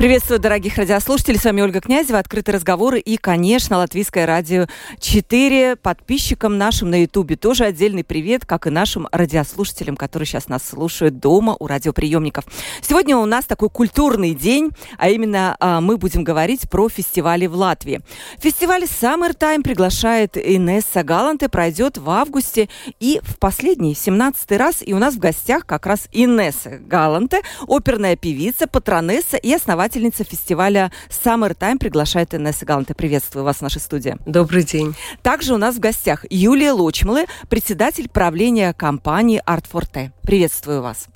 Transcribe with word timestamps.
Приветствую, 0.00 0.40
дорогих 0.40 0.78
радиослушателей. 0.78 1.38
С 1.38 1.44
вами 1.44 1.60
Ольга 1.60 1.82
Князева. 1.82 2.18
Открытые 2.18 2.54
разговоры 2.54 3.00
и, 3.00 3.18
конечно, 3.18 3.76
Латвийское 3.76 4.24
радио 4.24 4.66
4. 4.98 5.76
Подписчикам 5.76 6.56
нашим 6.56 6.88
на 6.88 7.02
Ютубе 7.02 7.36
тоже 7.36 7.64
отдельный 7.64 8.02
привет, 8.02 8.46
как 8.46 8.66
и 8.66 8.70
нашим 8.70 9.08
радиослушателям, 9.12 9.96
которые 9.96 10.26
сейчас 10.26 10.48
нас 10.48 10.66
слушают 10.66 11.18
дома 11.18 11.54
у 11.60 11.66
радиоприемников. 11.66 12.46
Сегодня 12.80 13.18
у 13.18 13.26
нас 13.26 13.44
такой 13.44 13.68
культурный 13.68 14.34
день, 14.34 14.70
а 14.96 15.10
именно 15.10 15.54
а, 15.60 15.82
мы 15.82 15.98
будем 15.98 16.24
говорить 16.24 16.62
про 16.70 16.88
фестивали 16.88 17.46
в 17.46 17.54
Латвии. 17.54 18.00
Фестиваль 18.38 18.84
Summer 18.84 19.36
Time 19.36 19.62
приглашает 19.62 20.38
Инесса 20.38 21.02
Галанте, 21.02 21.50
пройдет 21.50 21.98
в 21.98 22.08
августе 22.08 22.70
и 23.00 23.20
в 23.22 23.38
последний, 23.38 23.94
17 23.94 24.50
раз. 24.52 24.76
И 24.80 24.94
у 24.94 24.98
нас 24.98 25.16
в 25.16 25.18
гостях 25.18 25.66
как 25.66 25.84
раз 25.84 26.08
Инесса 26.10 26.78
Галанте, 26.78 27.42
оперная 27.68 28.16
певица, 28.16 28.66
патронесса 28.66 29.36
и 29.36 29.52
основатель 29.52 29.89
основательница 29.90 30.22
фестиваля 30.22 30.92
Summer 31.08 31.56
Time 31.56 31.78
приглашает 31.78 32.32
Инесса 32.32 32.64
Галанте. 32.64 32.94
Приветствую 32.94 33.44
вас 33.44 33.56
в 33.56 33.62
нашей 33.62 33.80
студии. 33.80 34.16
Добрый 34.24 34.62
день. 34.62 34.94
Также 35.22 35.52
у 35.52 35.56
нас 35.56 35.74
в 35.74 35.80
гостях 35.80 36.24
Юлия 36.30 36.70
Лочмалы, 36.72 37.26
председатель 37.48 38.08
правления 38.08 38.72
компании 38.72 39.42
Art 39.44 39.64
Forte. 39.70 40.12
Приветствую 40.22 40.80
вас. 40.80 41.08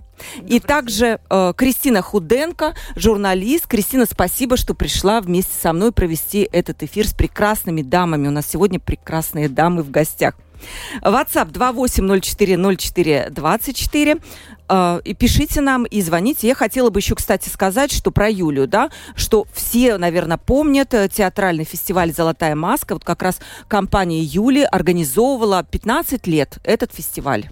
И 0.48 0.58
также 0.58 1.20
э, 1.30 1.52
Кристина 1.56 2.02
Худенко, 2.02 2.74
журналист. 2.96 3.68
Кристина, 3.68 4.06
спасибо, 4.06 4.56
что 4.56 4.74
пришла 4.74 5.20
вместе 5.20 5.52
со 5.60 5.72
мной 5.72 5.92
провести 5.92 6.48
этот 6.50 6.82
эфир 6.82 7.06
с 7.06 7.14
прекрасными 7.14 7.82
дамами. 7.82 8.26
У 8.26 8.32
нас 8.32 8.48
сегодня 8.48 8.80
прекрасные 8.80 9.48
дамы 9.48 9.84
в 9.84 9.92
гостях. 9.92 10.34
WhatsApp 11.02 11.52
28040424. 11.52 14.20
Э, 14.68 15.00
и 15.04 15.14
пишите 15.14 15.60
нам 15.60 15.84
и 15.84 16.00
звоните. 16.00 16.48
Я 16.48 16.54
хотела 16.54 16.90
бы 16.90 17.00
еще, 17.00 17.14
кстати, 17.14 17.48
сказать, 17.48 17.92
что 17.92 18.10
про 18.10 18.30
Юлю, 18.30 18.66
да, 18.66 18.90
что 19.14 19.46
все, 19.52 19.98
наверное, 19.98 20.38
помнят 20.38 20.94
э, 20.94 21.08
театральный 21.08 21.64
фестиваль 21.64 22.12
«Золотая 22.12 22.54
маска». 22.54 22.94
Вот 22.94 23.04
как 23.04 23.22
раз 23.22 23.40
компания 23.68 24.22
Юли 24.22 24.62
организовывала 24.62 25.64
15 25.64 26.26
лет 26.26 26.58
этот 26.64 26.92
фестиваль. 26.94 27.50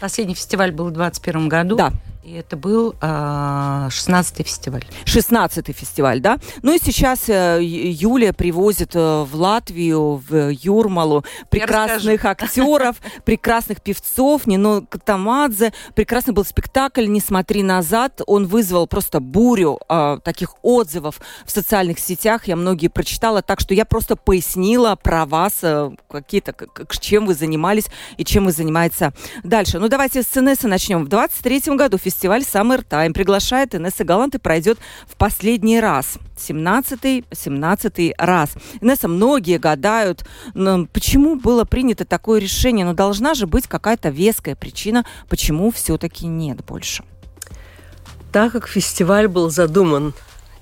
Последний 0.00 0.34
фестиваль 0.34 0.72
был 0.72 0.86
в 0.86 0.92
2021 0.92 1.48
году. 1.48 1.76
Да. 1.76 1.92
И 2.22 2.34
это 2.34 2.56
был 2.56 2.94
э, 3.00 3.06
16-й 3.06 4.44
фестиваль. 4.44 4.84
16-й 5.06 5.72
фестиваль, 5.72 6.20
да? 6.20 6.38
Ну 6.60 6.74
и 6.74 6.78
сейчас 6.78 7.30
э, 7.30 7.60
Юлия 7.62 8.34
привозит 8.34 8.94
э, 8.94 9.22
в 9.22 9.34
Латвию, 9.34 10.22
в 10.28 10.50
Юрмалу 10.50 11.24
прекрасных 11.48 12.22
актеров, 12.26 12.96
прекрасных 13.24 13.80
певцов, 13.80 14.46
Нино 14.46 14.84
Катамадзе. 14.86 15.72
Прекрасный 15.94 16.34
был 16.34 16.44
спектакль 16.44 17.06
«Не 17.06 17.20
смотри 17.20 17.62
назад». 17.62 18.20
Он 18.26 18.46
вызвал 18.46 18.86
просто 18.86 19.20
бурю 19.20 19.80
э, 19.88 20.18
таких 20.22 20.56
отзывов 20.62 21.20
в 21.46 21.50
социальных 21.50 21.98
сетях. 21.98 22.46
Я 22.48 22.56
многие 22.56 22.88
прочитала, 22.88 23.40
так 23.40 23.60
что 23.60 23.72
я 23.72 23.86
просто 23.86 24.16
пояснила 24.16 24.94
про 24.94 25.24
вас, 25.24 25.60
э, 25.62 25.90
какие-то, 26.10 26.54
чем 27.00 27.24
вы 27.24 27.32
занимались 27.32 27.86
и 28.18 28.26
чем 28.26 28.44
вы 28.44 28.52
занимаетесь 28.52 29.10
дальше. 29.42 29.78
Ну 29.78 29.88
давайте 29.88 30.22
с 30.22 30.26
ЦНС 30.26 30.64
начнем. 30.64 31.06
В 31.06 31.08
23 31.08 31.76
году 31.76 31.96
фестиваль 31.96 32.09
фестиваль 32.10 32.42
Summer 32.42 32.84
Time 32.86 33.12
приглашает 33.12 33.74
Инесса 33.74 34.04
Галант 34.04 34.34
и 34.34 34.38
пройдет 34.38 34.78
в 35.06 35.16
последний 35.16 35.78
раз. 35.80 36.18
17-й, 36.36 37.24
17 37.32 38.14
раз. 38.18 38.50
Инесса, 38.80 39.06
многие 39.06 39.58
гадают, 39.58 40.24
почему 40.92 41.36
было 41.36 41.64
принято 41.64 42.04
такое 42.04 42.40
решение, 42.40 42.84
но 42.84 42.94
должна 42.94 43.34
же 43.34 43.46
быть 43.46 43.68
какая-то 43.68 44.08
веская 44.08 44.56
причина, 44.56 45.04
почему 45.28 45.70
все-таки 45.70 46.26
нет 46.26 46.64
больше. 46.64 47.04
Так 48.32 48.52
как 48.52 48.68
фестиваль 48.68 49.28
был 49.28 49.50
задуман, 49.50 50.12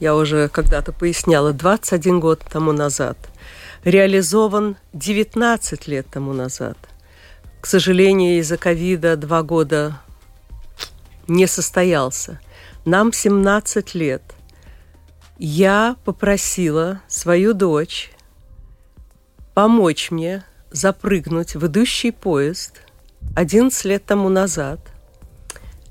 я 0.01 0.15
уже 0.15 0.49
когда-то 0.49 0.93
поясняла, 0.93 1.53
21 1.53 2.21
год 2.21 2.45
тому 2.51 2.73
назад, 2.73 3.17
реализован 3.85 4.77
19 4.93 5.89
лет 5.89 6.07
тому 6.11 6.33
назад. 6.35 6.77
К 7.61 7.67
сожалению, 7.67 8.39
из-за 8.39 8.57
ковида 8.57 9.17
два 9.17 9.43
года 9.43 10.01
не 11.29 11.47
состоялся. 11.47 12.41
Нам 12.85 13.13
17 13.13 13.95
лет. 13.95 14.23
Я 15.39 15.97
попросила 16.05 17.03
свою 17.07 17.53
дочь 17.53 18.11
помочь 19.55 20.11
мне 20.11 20.45
запрыгнуть 20.71 21.55
в 21.55 21.67
идущий 21.67 22.11
поезд 22.11 22.81
11 23.37 23.85
лет 23.85 24.05
тому 24.05 24.29
назад. 24.29 24.81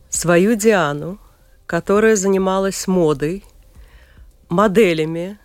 Свою 0.09 0.55
Диану, 0.55 1.19
которая 1.65 2.15
занималась 2.15 2.87
модой, 2.87 3.43
моделями, 4.49 5.37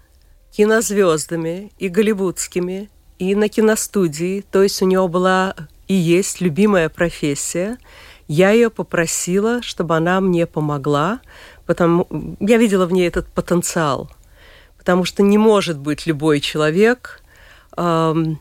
кинозвездами 0.52 1.72
и 1.78 1.88
голливудскими, 1.88 2.90
и 3.18 3.34
на 3.34 3.48
киностудии. 3.48 4.44
То 4.50 4.62
есть 4.62 4.80
у 4.82 4.86
нее 4.86 5.06
была 5.08 5.54
и 5.88 5.94
есть 5.94 6.40
любимая 6.40 6.88
профессия– 6.88 7.78
я 8.32 8.50
ее 8.50 8.70
попросила, 8.70 9.60
чтобы 9.60 9.94
она 9.96 10.20
мне 10.20 10.46
помогла, 10.46 11.20
потому 11.66 12.08
я 12.40 12.56
видела 12.56 12.86
в 12.86 12.92
ней 12.92 13.06
этот 13.06 13.28
потенциал, 13.28 14.10
потому 14.78 15.04
что 15.04 15.22
не 15.22 15.36
может 15.36 15.78
быть 15.78 16.06
любой 16.06 16.40
человек 16.40 17.22
эм, 17.76 18.40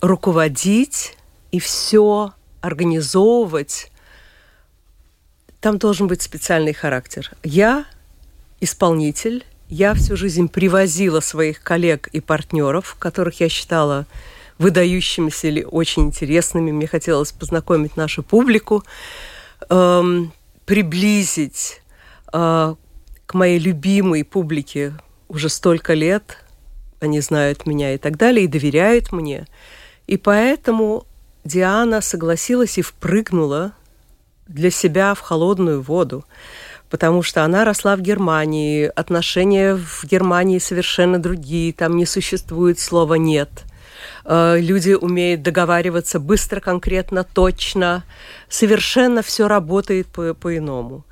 руководить 0.00 1.16
и 1.52 1.60
все 1.60 2.32
организовывать. 2.60 3.92
Там 5.60 5.78
должен 5.78 6.08
быть 6.08 6.22
специальный 6.22 6.72
характер. 6.72 7.30
Я 7.44 7.84
исполнитель, 8.60 9.44
я 9.68 9.94
всю 9.94 10.16
жизнь 10.16 10.48
привозила 10.48 11.20
своих 11.20 11.62
коллег 11.62 12.08
и 12.08 12.20
партнеров, 12.20 12.96
которых 12.98 13.38
я 13.38 13.48
считала 13.48 14.06
выдающимися 14.58 15.48
или 15.48 15.62
очень 15.62 16.04
интересными. 16.04 16.72
Мне 16.72 16.86
хотелось 16.86 17.32
познакомить 17.32 17.96
нашу 17.96 18.22
публику, 18.22 18.84
эм, 19.68 20.32
приблизить 20.64 21.82
э, 22.32 22.74
к 23.26 23.34
моей 23.34 23.58
любимой 23.58 24.24
публике 24.24 24.94
уже 25.28 25.48
столько 25.48 25.94
лет. 25.94 26.38
Они 27.00 27.20
знают 27.20 27.66
меня 27.66 27.94
и 27.94 27.98
так 27.98 28.16
далее, 28.16 28.44
и 28.44 28.48
доверяют 28.48 29.12
мне. 29.12 29.46
И 30.06 30.16
поэтому 30.16 31.06
Диана 31.44 32.00
согласилась 32.00 32.78
и 32.78 32.82
впрыгнула 32.82 33.72
для 34.48 34.70
себя 34.70 35.14
в 35.14 35.20
холодную 35.20 35.82
воду 35.82 36.24
потому 36.90 37.22
что 37.22 37.44
она 37.44 37.64
росла 37.64 37.96
в 37.96 38.00
Германии, 38.00 38.90
отношения 38.94 39.74
в 39.74 40.04
Германии 40.04 40.58
совершенно 40.58 41.18
другие, 41.18 41.72
там 41.72 41.96
не 41.96 42.06
существует 42.06 42.78
слова 42.78 43.14
«нет». 43.14 43.50
Э, 44.28 44.58
люди 44.58 44.92
умеют 44.92 45.42
договариваться 45.42 46.18
быстро, 46.18 46.60
конкретно, 46.60 47.24
точно. 47.24 48.04
Совершенно 48.48 49.22
все 49.22 49.46
работает 49.46 50.08
по- 50.08 50.34
по-иному. 50.34 51.04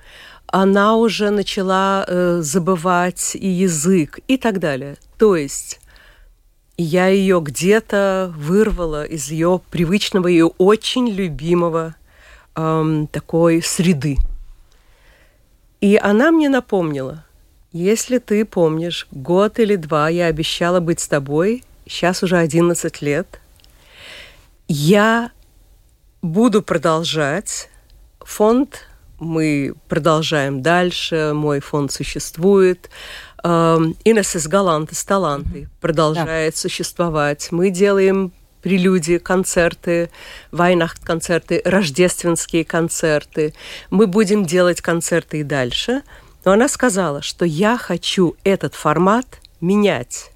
Она 0.47 0.97
уже 0.97 1.31
начала 1.31 2.05
э, 2.07 2.41
забывать 2.43 3.37
и 3.37 3.49
язык 3.49 4.19
и 4.27 4.37
так 4.37 4.59
далее. 4.59 4.97
То 5.17 5.37
есть 5.37 5.81
я 6.77 7.07
ее 7.07 7.41
где-то 7.41 8.33
вырвала 8.37 9.05
из 9.05 9.31
ее 9.31 9.61
привычного 9.71 10.29
и 10.29 10.43
очень 10.43 11.09
любимого 11.09 11.94
эм, 12.56 13.06
такой 13.06 13.62
среды. 13.62 14.17
И 15.81 15.97
она 16.03 16.33
мне 16.33 16.49
напомнила, 16.49 17.25
если 17.73 18.19
ты 18.19 18.44
помнишь, 18.44 19.06
год 19.12 19.61
или 19.61 19.77
два 19.77 20.09
я 20.09 20.27
обещала 20.27 20.81
быть 20.81 21.00
с 21.00 21.09
тобой, 21.09 21.62
сейчас 21.87 22.23
уже 22.23 22.37
11 22.39 23.03
лет. 23.03 23.41
Я 24.69 25.31
буду 26.23 26.63
продолжать. 26.63 27.69
Фонд 28.21 28.89
мы 29.19 29.75
продолжаем 29.89 30.63
дальше, 30.63 31.33
мой 31.35 31.61
фонд 31.61 31.93
существует. 31.93 32.91
Инесс 33.43 34.47
Галантес 34.47 35.05
Таланты 35.05 35.69
продолжает 35.81 36.55
да. 36.55 36.61
существовать. 36.61 37.49
Мы 37.53 37.71
делаем 37.71 38.33
прелюдии, 38.63 39.19
концерты, 39.19 40.11
вайнахт-концерты, 40.51 41.61
рождественские 41.65 42.65
концерты. 42.65 43.53
Мы 43.91 44.07
будем 44.07 44.47
делать 44.47 44.81
концерты 44.81 45.41
и 45.41 45.43
дальше. 45.43 46.03
Но 46.47 46.53
она 46.53 46.69
сказала, 46.69 47.21
что 47.21 47.45
я 47.45 47.77
хочу 47.77 48.37
этот 48.45 48.75
формат 48.75 49.27
менять. 49.61 50.31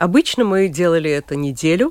Обычно 0.00 0.44
мы 0.44 0.68
делали 0.68 1.10
это 1.10 1.36
неделю, 1.36 1.90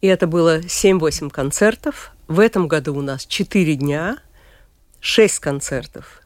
И 0.00 0.08
это 0.08 0.26
было 0.26 0.58
7-8 0.58 1.30
концертов. 1.30 2.10
В 2.26 2.40
этом 2.40 2.66
году 2.66 2.96
у 2.96 3.02
нас 3.02 3.24
4 3.24 3.76
дня, 3.76 4.18
6 4.98 5.38
концертов. 5.38 6.22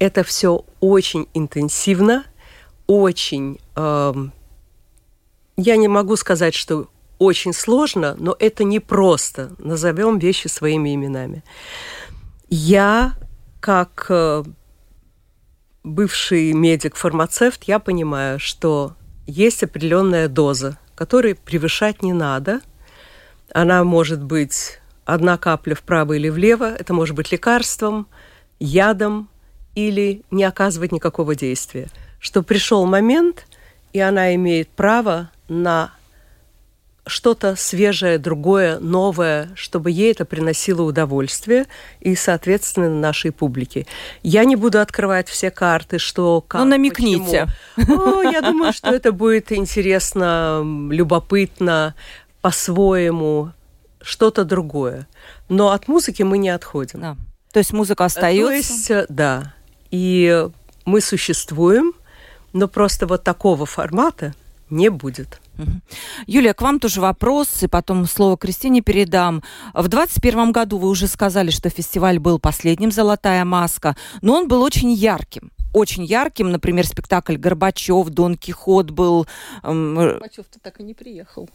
Это 0.00 0.24
все 0.24 0.64
очень 0.80 1.28
интенсивно, 1.32 2.24
очень... 2.88 3.60
Э, 3.76 4.12
я 5.56 5.76
не 5.76 5.86
могу 5.86 6.16
сказать, 6.16 6.54
что 6.54 6.88
очень 7.20 7.52
сложно, 7.52 8.16
но 8.18 8.34
это 8.40 8.64
не 8.64 8.80
просто. 8.80 9.52
Назовем 9.58 10.18
вещи 10.18 10.48
своими 10.48 10.92
именами. 10.92 11.44
Я, 12.48 13.16
как 13.60 14.06
э, 14.08 14.42
бывший 15.84 16.52
медик-фармацевт, 16.52 17.62
я 17.68 17.78
понимаю, 17.78 18.40
что 18.40 18.96
есть 19.26 19.62
определенная 19.62 20.28
доза, 20.28 20.78
которой 20.94 21.34
превышать 21.34 22.02
не 22.02 22.12
надо. 22.12 22.60
Она 23.52 23.84
может 23.84 24.22
быть 24.22 24.80
одна 25.04 25.36
капля 25.38 25.74
вправо 25.74 26.14
или 26.14 26.28
влево, 26.28 26.74
это 26.74 26.94
может 26.94 27.14
быть 27.14 27.30
лекарством, 27.32 28.06
ядом 28.58 29.28
или 29.74 30.22
не 30.30 30.44
оказывать 30.44 30.92
никакого 30.92 31.34
действия. 31.34 31.88
Что 32.20 32.42
пришел 32.42 32.86
момент, 32.86 33.46
и 33.92 34.00
она 34.00 34.34
имеет 34.34 34.68
право 34.68 35.30
на 35.48 35.92
что-то 37.06 37.54
свежее, 37.56 38.18
другое, 38.18 38.78
новое, 38.78 39.50
чтобы 39.54 39.90
ей 39.90 40.12
это 40.12 40.24
приносило 40.24 40.82
удовольствие 40.82 41.66
и, 42.00 42.14
соответственно, 42.14 42.88
нашей 42.88 43.30
публике. 43.30 43.86
Я 44.22 44.44
не 44.44 44.56
буду 44.56 44.80
открывать 44.80 45.28
все 45.28 45.50
карты, 45.50 45.98
что 45.98 46.40
как, 46.40 46.62
Ну, 46.62 46.66
намекните. 46.66 47.46
О, 47.76 48.22
я 48.22 48.40
думаю, 48.40 48.72
что 48.72 48.90
это 48.90 49.12
будет 49.12 49.52
интересно, 49.52 50.62
любопытно, 50.90 51.94
по-своему, 52.40 53.52
что-то 54.00 54.44
другое. 54.44 55.06
Но 55.48 55.70
от 55.70 55.88
музыки 55.88 56.22
мы 56.22 56.38
не 56.38 56.50
отходим. 56.50 57.00
Да. 57.00 57.16
То 57.52 57.58
есть 57.58 57.72
музыка 57.72 58.06
остается? 58.06 58.48
То 58.48 58.54
есть, 58.54 58.90
э, 58.90 59.06
да. 59.08 59.54
И 59.90 60.48
мы 60.84 61.00
существуем, 61.00 61.92
но 62.52 62.66
просто 62.66 63.06
вот 63.06 63.24
такого 63.24 63.66
формата 63.66 64.34
не 64.70 64.88
будет. 64.88 65.40
Юлия, 66.26 66.54
к 66.54 66.62
вам 66.62 66.80
тоже 66.80 67.00
вопрос, 67.00 67.62
и 67.62 67.68
потом 67.68 68.06
слово 68.06 68.36
Кристине 68.36 68.80
передам. 68.80 69.42
В 69.72 69.88
2021 69.88 70.52
году 70.52 70.78
вы 70.78 70.88
уже 70.88 71.06
сказали, 71.06 71.50
что 71.50 71.70
фестиваль 71.70 72.18
был 72.18 72.38
последним 72.38 72.90
«Золотая 72.90 73.44
маска», 73.44 73.96
но 74.22 74.34
он 74.34 74.48
был 74.48 74.62
очень 74.62 74.92
ярким. 74.92 75.50
Очень 75.72 76.04
ярким, 76.04 76.50
например, 76.50 76.86
спектакль 76.86 77.36
«Горбачев», 77.36 78.08
«Дон 78.08 78.36
Кихот» 78.36 78.90
был... 78.90 79.26
Эм... 79.62 79.96
Горбачев-то 79.96 80.58
так 80.60 80.80
и 80.80 80.82
не 80.82 80.94
приехал. 80.94 81.48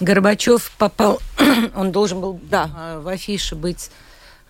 Горбачев 0.00 0.72
попал, 0.78 1.20
он 1.76 1.92
должен 1.92 2.20
был 2.20 2.40
да. 2.50 2.70
А, 2.74 3.00
в 3.00 3.08
афише 3.08 3.54
быть 3.54 3.90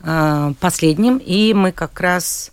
э, 0.00 0.52
последним, 0.60 1.18
и 1.18 1.52
мы 1.54 1.72
как 1.72 2.00
раз 2.00 2.52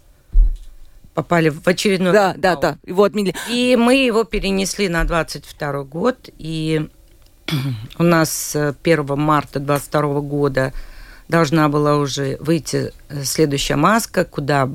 попали 1.13 1.50
в 1.50 1.68
очередной 1.68 2.13
Да, 2.13 2.33
да, 2.38 2.56
да. 2.56 2.77
Его 2.86 3.04
отменили. 3.04 3.36
И 3.50 3.75
мы 3.75 3.95
его 3.95 4.24
перенесли 4.24 4.89
на 4.89 5.04
22 5.04 5.83
год. 5.83 6.30
И 6.38 6.89
у 7.98 8.04
нас 8.04 8.56
1 8.56 8.75
э, 8.83 9.15
марта 9.15 9.60
22 9.60 10.21
года 10.21 10.74
должна 11.27 11.69
была 11.69 11.98
уже 11.98 12.38
выйти 12.39 12.92
э, 13.10 13.24
следующая 13.24 13.75
маска, 13.75 14.25
куда 14.25 14.69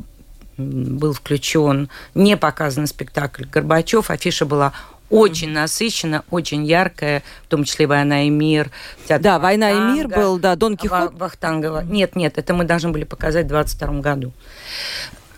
был 0.56 1.12
включен 1.12 1.88
не 2.14 2.37
показанный 2.37 2.88
спектакль 2.88 3.44
Горбачев. 3.44 4.11
Афиша 4.11 4.44
была 4.44 4.73
очень 5.11 5.50
насыщена, 5.50 6.25
очень 6.31 6.64
яркая, 6.64 7.23
в 7.44 7.49
том 7.49 7.64
числе 7.64 7.87
«Война 7.87 8.26
и 8.26 8.31
мир». 8.31 8.70
Да, 9.08 9.38
«Война 9.38 9.70
и 9.70 9.81
мир» 9.94 10.08
был, 10.08 10.38
да, 10.38 10.55
Дон 10.56 10.76
Кихот. 10.76 11.14
Вахтангова. 11.14 11.82
Нет, 11.85 12.17
нет, 12.17 12.37
это 12.37 12.52
мы 12.55 12.64
должны 12.64 12.90
были 12.90 13.05
показать 13.05 13.46
в 13.46 13.49
22 13.49 14.00
году. 14.00 14.32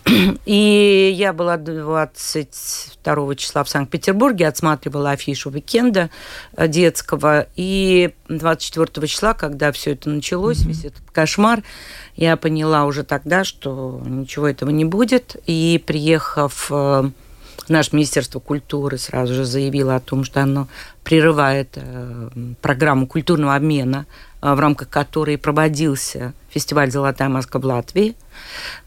И 0.47 1.15
я 1.17 1.33
была 1.33 1.57
22 1.57 3.35
числа 3.35 3.65
в 3.65 3.69
Санкт-Петербурге, 3.69 4.49
отсматривала 4.49 5.11
афишу 5.11 5.51
уикенда 5.51 6.11
э, 6.57 6.69
детского. 6.69 7.47
И 7.57 8.13
24 8.29 9.07
числа, 9.07 9.35
когда 9.35 9.73
все 9.73 9.93
это 9.93 10.11
началось, 10.11 10.59
mm-hmm. 10.59 10.69
весь 10.69 10.85
этот 10.85 11.11
кошмар, 11.13 11.63
я 12.17 12.37
поняла 12.37 12.85
уже 12.85 13.05
тогда, 13.05 13.45
что 13.45 14.01
ничего 14.05 14.49
этого 14.49 14.71
не 14.71 14.85
будет. 14.85 15.37
И 15.47 15.83
приехав 15.87 16.69
э, 16.71 17.11
наше 17.69 17.95
Министерство 17.95 18.41
культуры 18.41 18.99
сразу 18.99 19.35
же 19.35 19.45
заявило 19.45 19.97
о 19.97 20.01
том, 20.01 20.25
что 20.25 20.43
оно 20.43 20.69
прерывает 21.05 21.71
э, 21.77 22.31
программу 22.61 23.07
культурного 23.07 23.55
обмена, 23.55 24.07
в 24.41 24.59
рамках 24.59 24.89
которой 24.89 25.39
проводился 25.39 26.33
фестиваль 26.49 26.91
«Золотая 26.91 27.29
маска» 27.29 27.59
в 27.59 27.65
Латвии. 27.65 28.17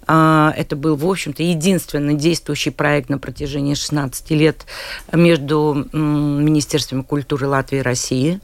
А, 0.08 0.54
это 0.58 0.76
был, 0.76 0.96
в 0.96 1.08
общем-то, 1.08 1.44
единственный 1.44 2.16
действующий 2.16 2.72
проект 2.72 3.10
на 3.10 3.18
протяжении 3.18 3.74
16 3.74 4.32
лет 4.32 4.66
между 5.12 5.88
Министерствами 5.94 7.02
культуры 7.02 7.48
Латвии 7.48 7.80
и 7.80 7.82
России. 7.82 8.40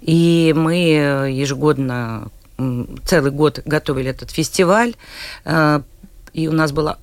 И 0.00 0.52
мы 0.56 0.76
ежегодно, 1.30 2.28
целый 3.04 3.30
год 3.30 3.60
готовили 3.64 4.10
этот 4.10 4.30
фестиваль. 4.30 4.94
А, 5.44 5.82
и 6.32 6.48
у 6.48 6.52
нас 6.52 6.72
была 6.72 6.98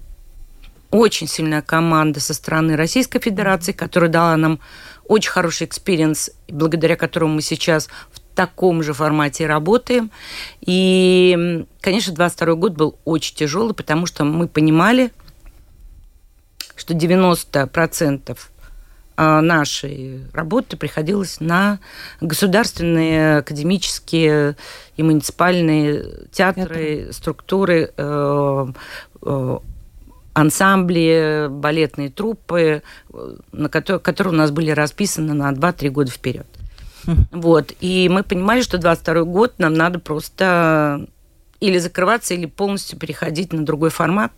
очень 0.91 1.27
сильная 1.27 1.61
команда 1.61 2.19
со 2.19 2.33
стороны 2.33 2.75
Российской 2.75 3.19
Федерации, 3.19 3.71
которая 3.71 4.09
дала 4.09 4.37
нам 4.37 4.59
очень 5.07 5.31
хороший 5.31 5.67
experience, 5.67 6.31
благодаря 6.47 6.95
которому 6.95 7.35
мы 7.35 7.41
сейчас 7.41 7.89
в 8.11 8.19
таком 8.35 8.83
же 8.83 8.93
формате 8.93 9.47
работаем. 9.47 10.11
И, 10.61 11.65
конечно, 11.81 12.13
22 12.13 12.55
год 12.55 12.73
был 12.73 12.99
очень 13.05 13.35
тяжелый, 13.35 13.73
потому 13.73 14.05
что 14.05 14.23
мы 14.23 14.47
понимали, 14.47 15.11
что 16.75 16.93
90% 16.93 18.37
а, 19.17 19.41
нашей 19.41 20.25
работы 20.33 20.75
приходилось 20.75 21.39
на 21.39 21.79
государственные, 22.19 23.37
академические 23.37 24.57
и 24.97 25.03
муниципальные 25.03 26.27
театры, 26.31 27.03
Это. 27.03 27.13
структуры, 27.13 27.93
э, 27.95 28.67
э, 29.21 29.57
ансамбли, 30.33 31.47
балетные 31.49 32.09
труппы, 32.09 32.83
э, 33.13 33.35
на 33.53 33.69
которые, 33.69 34.01
которые 34.01 34.33
у 34.33 34.37
нас 34.37 34.51
были 34.51 34.71
расписаны 34.71 35.33
на 35.33 35.49
2-3 35.53 35.89
года 35.89 36.11
вперед. 36.11 36.47
Вот. 37.31 37.73
И 37.79 38.09
мы 38.09 38.23
понимали, 38.23 38.61
что 38.61 38.77
22 38.77 39.23
год 39.23 39.53
нам 39.57 39.73
надо 39.73 39.99
просто 39.99 41.07
или 41.59 41.77
закрываться, 41.77 42.33
или 42.33 42.45
полностью 42.45 42.99
переходить 42.99 43.53
на 43.53 43.65
другой 43.65 43.89
формат 43.89 44.31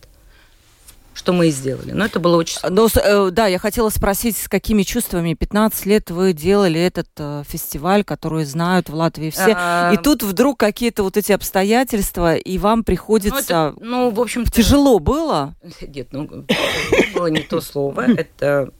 что 1.18 1.32
мы 1.32 1.48
и 1.48 1.50
сделали. 1.50 1.90
Но 1.90 2.04
это 2.04 2.20
было 2.20 2.36
очень... 2.36 2.58
Но, 2.70 2.86
э, 2.94 3.30
да, 3.32 3.48
я 3.48 3.58
хотела 3.58 3.88
спросить, 3.88 4.36
с 4.36 4.48
какими 4.48 4.84
чувствами 4.84 5.34
15 5.34 5.86
лет 5.86 6.10
вы 6.12 6.32
делали 6.32 6.80
этот 6.80 7.08
э, 7.16 7.42
фестиваль, 7.46 8.04
который 8.04 8.44
знают 8.44 8.88
в 8.88 8.94
Латвии 8.94 9.30
все, 9.30 9.54
а... 9.56 9.92
и 9.92 9.96
тут 9.96 10.22
вдруг 10.22 10.60
какие-то 10.60 11.02
вот 11.02 11.16
эти 11.16 11.32
обстоятельства, 11.32 12.36
и 12.36 12.56
вам 12.58 12.84
приходится... 12.84 13.34
Ну, 13.34 13.40
это, 13.40 13.74
ну 13.80 14.10
в 14.10 14.20
общем 14.20 14.44
Тяжело 14.46 15.00
было? 15.00 15.56
Нет, 15.80 16.08
ну, 16.12 16.28
было 17.14 17.26
не 17.26 17.40
то 17.40 17.60
слово. 17.60 18.02
Это, 18.02 18.70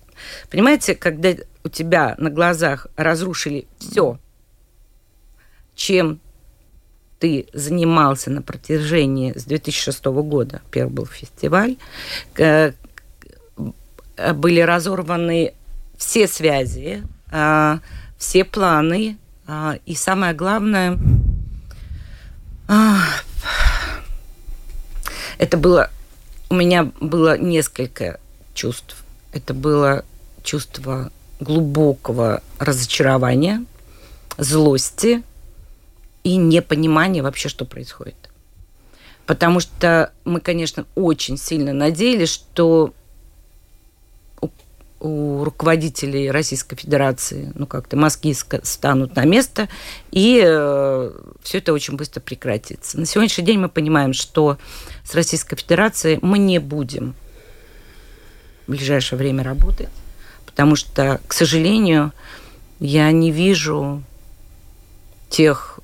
понимаете, 0.49 0.95
когда 0.95 1.35
у 1.69 1.71
тебя 1.71 2.15
на 2.17 2.31
глазах 2.31 2.87
разрушили 2.97 3.67
все, 3.79 4.19
чем 5.75 6.19
ты 7.19 7.47
занимался 7.53 8.31
на 8.31 8.41
протяжении 8.41 9.39
с 9.39 9.45
2006 9.45 10.05
года, 10.07 10.63
первый 10.71 10.93
был 10.93 11.05
фестиваль, 11.05 11.77
были 14.35 14.61
разорваны 14.61 15.53
все 15.99 16.27
связи, 16.27 17.05
а, 17.31 17.81
все 18.17 18.45
планы, 18.45 19.19
а, 19.47 19.77
и 19.85 19.95
самое 19.95 20.33
главное, 20.33 20.99
а, 22.67 22.99
это 25.37 25.59
было, 25.59 25.91
у 26.49 26.55
меня 26.55 26.85
было 26.99 27.37
несколько 27.37 28.19
чувств. 28.55 29.05
Это 29.33 29.53
было 29.53 30.05
чувство 30.43 31.13
глубокого 31.41 32.43
разочарования, 32.59 33.65
злости 34.37 35.23
и 36.25 36.37
непонимания 36.37 37.23
вообще, 37.23 37.49
что 37.49 37.65
происходит. 37.65 38.17
Потому 39.27 39.61
что 39.61 40.13
мы, 40.25 40.41
конечно, 40.41 40.87
очень 40.95 41.37
сильно 41.37 41.73
надеялись, 41.73 42.31
что 42.31 42.93
у, 45.01 45.45
руководителей 45.45 46.31
Российской 46.31 46.77
Федерации, 46.77 47.53
ну 47.55 47.67
как-то 47.67 47.97
мозги 47.97 48.35
станут 48.35 49.15
на 49.17 49.25
место, 49.25 49.69
и 50.11 50.43
э, 50.45 51.13
все 51.43 51.59
это 51.59 51.73
очень 51.73 51.97
быстро 51.97 52.21
прекратится. 52.21 52.99
На 52.99 53.07
сегодняшний 53.07 53.45
день 53.45 53.59
мы 53.59 53.69
понимаем, 53.69 54.13
что 54.13 54.59
с 55.05 55.15
Российской 55.15 55.57
Федерацией 55.57 56.19
мы 56.23 56.39
не 56.39 56.59
будем 56.59 57.15
в 58.67 58.73
ближайшее 58.73 59.19
время 59.19 59.45
работать 59.45 59.89
потому 60.59 60.75
что, 60.75 61.21
к 61.29 61.35
сожалению, 61.35 62.13
я 62.81 63.13
не 63.13 63.31
вижу 63.31 64.03
тех 65.31 65.79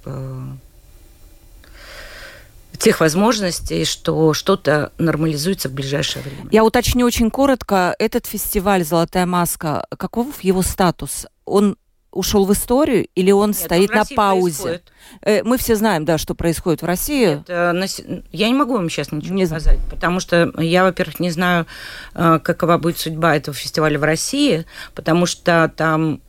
тех 2.77 2.99
возможностей, 2.99 3.85
что 3.85 4.35
что-то 4.35 4.91
нормализуется 4.99 5.69
в 5.69 5.73
ближайшее 5.73 6.25
время. 6.25 6.49
Я 6.51 6.65
уточню 6.65 7.07
очень 7.07 7.31
коротко. 7.31 7.95
Этот 8.01 8.27
фестиваль 8.27 8.85
«Золотая 8.85 9.27
маска», 9.27 9.87
каков 9.97 10.43
его 10.43 10.63
статус? 10.63 11.29
Он 11.45 11.77
ушел 12.15 12.47
в 12.47 12.53
историю 12.53 13.07
или 13.15 13.31
он 13.31 13.51
Нет, 13.51 13.59
стоит 13.59 13.91
он 13.91 13.97
на 13.97 14.05
паузе? 14.05 14.63
Происходит. 14.63 14.93
Э, 15.23 15.43
мы 15.43 15.59
все 15.59 15.77
знаем, 15.77 16.05
да, 16.05 16.19
что 16.19 16.35
происходит 16.35 16.83
в 16.83 16.87
России. 16.87 17.43
Нет, 17.49 17.49
э, 17.49 18.23
я 18.33 18.49
не 18.49 18.55
могу 18.55 18.75
вам 18.75 18.89
сейчас 18.89 19.13
ничего 19.13 19.35
не 19.35 19.47
сказать, 19.47 19.79
потому 19.91 20.21
что 20.21 20.53
я, 20.59 20.85
во-первых, 20.85 21.21
не 21.21 21.31
знаю, 21.31 21.67
э, 22.15 22.39
какова 22.43 22.79
будет 22.79 22.99
судьба 22.99 23.37
этого 23.37 23.55
фестиваля 23.55 23.99
в 23.99 24.05
России, 24.05 24.65
потому 24.95 25.27
что 25.27 25.73
там 25.77 26.21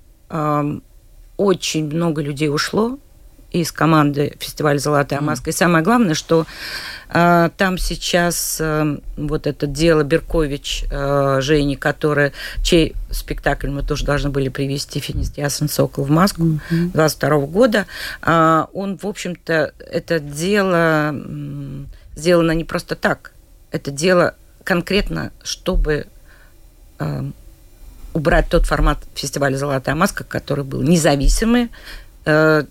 очень 1.37 1.85
много 1.85 2.21
людей 2.21 2.49
ушло, 2.49 2.97
из 3.61 3.71
команды 3.71 4.35
фестиваля 4.39 4.77
«Золотая 4.77 5.21
маска». 5.21 5.49
И 5.49 5.53
самое 5.53 5.83
главное, 5.83 6.13
что 6.13 6.45
э, 7.09 7.49
там 7.57 7.77
сейчас 7.77 8.57
э, 8.59 8.97
вот 9.17 9.47
это 9.47 9.67
дело 9.67 10.03
Беркович 10.03 10.85
э, 10.89 11.37
Жени, 11.41 11.75
которая, 11.75 12.33
чей 12.63 12.95
спектакль 13.11 13.69
мы 13.69 13.83
тоже 13.83 14.05
должны 14.05 14.29
были 14.29 14.49
привести 14.49 14.99
«Финист 14.99 15.37
Ясен 15.37 15.69
Сокол» 15.69 16.03
в 16.03 16.09
маску 16.09 16.43
mm-hmm. 16.43 16.91
22 16.93 17.39
года, 17.47 17.85
э, 18.21 18.65
он, 18.73 18.97
в 18.97 19.05
общем-то, 19.05 19.73
это 19.79 20.19
дело 20.19 21.13
э, 21.13 21.85
сделано 22.15 22.51
не 22.51 22.63
просто 22.63 22.95
так. 22.95 23.31
Это 23.71 23.91
дело 23.91 24.35
конкретно, 24.63 25.31
чтобы 25.43 26.07
э, 26.99 27.23
убрать 28.13 28.49
тот 28.49 28.65
формат 28.65 28.99
фестиваля 29.13 29.57
«Золотая 29.57 29.95
маска», 29.95 30.23
который 30.23 30.63
был 30.63 30.81
независимый, 30.81 31.69
э, 32.25 32.63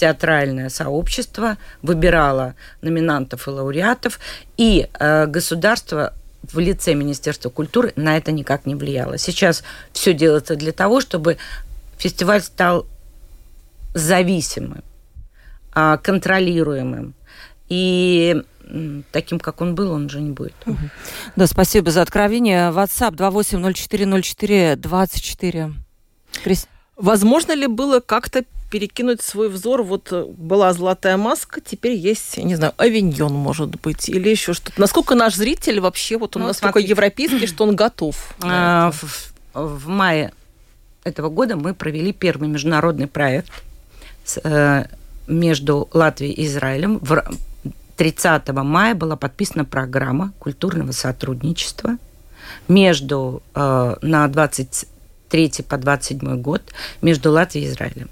театральное 0.00 0.70
сообщество 0.70 1.58
выбирало 1.82 2.54
номинантов 2.80 3.46
и 3.46 3.50
лауреатов, 3.50 4.18
и 4.56 4.88
э, 4.98 5.26
государство 5.26 6.14
в 6.42 6.58
лице 6.58 6.94
Министерства 6.94 7.50
культуры 7.50 7.92
на 7.96 8.16
это 8.16 8.32
никак 8.32 8.64
не 8.64 8.74
влияло. 8.74 9.18
Сейчас 9.18 9.62
все 9.92 10.14
делается 10.14 10.56
для 10.56 10.72
того, 10.72 11.02
чтобы 11.02 11.36
фестиваль 11.98 12.40
стал 12.40 12.86
зависимым, 13.92 14.82
э, 15.74 15.98
контролируемым. 16.02 17.12
И 17.68 18.42
таким, 19.12 19.38
как 19.38 19.60
он 19.60 19.74
был, 19.74 19.92
он 19.92 20.06
уже 20.06 20.22
не 20.22 20.30
будет. 20.30 20.54
Да, 21.36 21.46
спасибо 21.46 21.90
за 21.90 22.00
откровение. 22.00 22.70
WhatsApp 22.70 23.16
28040424. 23.16 25.74
Крис... 26.42 26.68
Возможно 26.96 27.54
ли 27.54 27.66
было 27.66 28.00
как-то 28.00 28.46
перекинуть 28.70 29.20
свой 29.20 29.48
взор. 29.48 29.82
Вот 29.82 30.08
э, 30.12 30.24
была 30.24 30.72
золотая 30.72 31.16
маска, 31.16 31.60
теперь 31.60 31.94
есть, 31.94 32.38
не 32.38 32.54
знаю, 32.54 32.72
авиньон, 32.76 33.32
может 33.32 33.80
быть, 33.80 34.08
или 34.08 34.28
еще 34.28 34.54
что-то. 34.54 34.80
Насколько 34.80 35.14
наш 35.14 35.34
зритель 35.34 35.80
вообще, 35.80 36.16
вот 36.16 36.36
он 36.36 36.42
ну, 36.42 36.48
настолько 36.48 36.78
смотрите. 36.78 36.90
европейский, 36.90 37.46
что 37.46 37.64
он 37.64 37.76
готов? 37.76 38.34
А, 38.42 38.92
в, 38.92 39.32
в 39.52 39.88
мае 39.88 40.32
этого 41.04 41.28
года 41.28 41.56
мы 41.56 41.74
провели 41.74 42.12
первый 42.12 42.48
международный 42.48 43.06
проект 43.06 43.50
с, 44.24 44.40
э, 44.42 44.86
между 45.26 45.88
Латвией 45.92 46.32
и 46.32 46.46
Израилем. 46.46 46.98
В 46.98 47.22
30 47.96 48.48
мая 48.52 48.94
была 48.94 49.16
подписана 49.16 49.64
программа 49.64 50.32
культурного 50.38 50.92
сотрудничества 50.92 51.98
между 52.68 53.42
э, 53.54 53.96
на 54.00 54.28
23 54.28 55.52
по 55.68 55.76
27 55.76 56.40
год 56.40 56.62
между 57.02 57.32
Латвией 57.32 57.66
и 57.66 57.70
Израилем. 57.70 58.08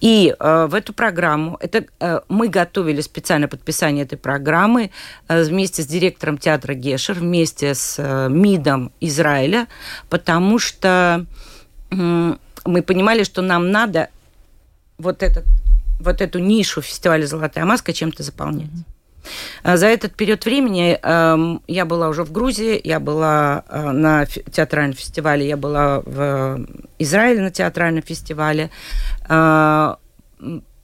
И 0.00 0.34
э, 0.38 0.66
в 0.66 0.74
эту 0.74 0.92
программу, 0.92 1.56
это 1.60 1.84
э, 2.00 2.20
мы 2.28 2.48
готовили 2.48 3.00
специальное 3.00 3.48
подписание 3.48 4.04
этой 4.04 4.18
программы 4.18 4.90
э, 5.28 5.42
вместе 5.42 5.82
с 5.82 5.86
директором 5.86 6.38
театра 6.38 6.74
Гешер, 6.74 7.14
вместе 7.14 7.74
с 7.74 7.96
э, 7.98 8.28
МИДом 8.28 8.92
Израиля, 9.00 9.66
потому 10.08 10.58
что 10.58 11.26
э, 11.90 12.34
мы 12.64 12.82
понимали, 12.82 13.24
что 13.24 13.42
нам 13.42 13.70
надо 13.70 14.08
вот, 14.98 15.22
этот, 15.22 15.44
вот 16.00 16.20
эту 16.20 16.38
нишу 16.38 16.82
фестиваля 16.82 17.26
«Золотая 17.26 17.64
маска» 17.64 17.92
чем-то 17.92 18.22
заполнять. 18.22 18.70
За 19.64 19.86
этот 19.86 20.14
период 20.14 20.44
времени 20.44 20.98
э, 21.00 21.58
я 21.66 21.84
была 21.84 22.08
уже 22.08 22.24
в 22.24 22.32
Грузии, 22.32 22.80
я 22.82 23.00
была 23.00 23.64
э, 23.68 23.90
на 23.90 24.26
театральном 24.26 24.94
фестивале, 24.94 25.46
я 25.46 25.56
была 25.56 26.00
в 26.00 26.66
Израиле 26.98 27.42
на 27.42 27.50
театральном 27.50 28.02
фестивале. 28.02 28.70
Э, 29.28 29.96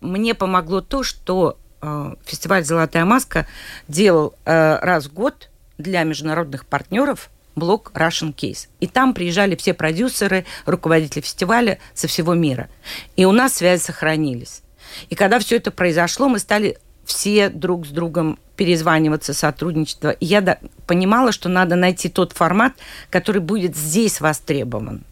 мне 0.01 0.35
помогло 0.35 0.81
то, 0.81 1.03
что 1.03 1.59
э, 1.81 2.15
фестиваль 2.25 2.65
«Золотая 2.65 3.05
маска» 3.05 3.47
делал 3.89 4.35
э, 4.45 4.79
раз 4.81 5.07
в 5.07 5.15
год 5.15 5.51
для 5.79 6.03
международных 6.03 6.67
партнеров 6.67 7.31
блок 7.55 7.93
Russian 7.95 8.35
Case. 8.35 8.69
И 8.81 8.87
там 8.87 9.15
приезжали 9.15 9.57
все 9.57 9.75
продюсеры, 9.75 10.45
руководители 10.67 11.21
фестиваля 11.21 11.79
со 11.95 12.09
всего 12.09 12.35
мира. 12.35 12.69
И 13.17 13.25
у 13.25 13.33
нас 13.33 13.55
связи 13.55 13.83
сохранились. 13.83 14.63
И 15.09 15.15
когда 15.15 15.39
все 15.39 15.57
это 15.57 15.71
произошло, 15.71 16.29
мы 16.29 16.39
стали 16.39 16.79
все 17.05 17.49
друг 17.49 17.87
с 17.87 17.91
другом 17.91 18.39
перезваниваться, 18.57 19.35
сотрудничество. 19.35 20.15
Я 20.21 20.41
да, 20.41 20.59
понимала, 20.87 21.33
что 21.33 21.49
надо 21.49 21.77
найти 21.77 22.09
тот 22.09 22.33
формат, 22.33 22.75
который 23.11 23.41
будет 23.41 23.77
здесь 23.77 24.21
востребован. 24.21 25.05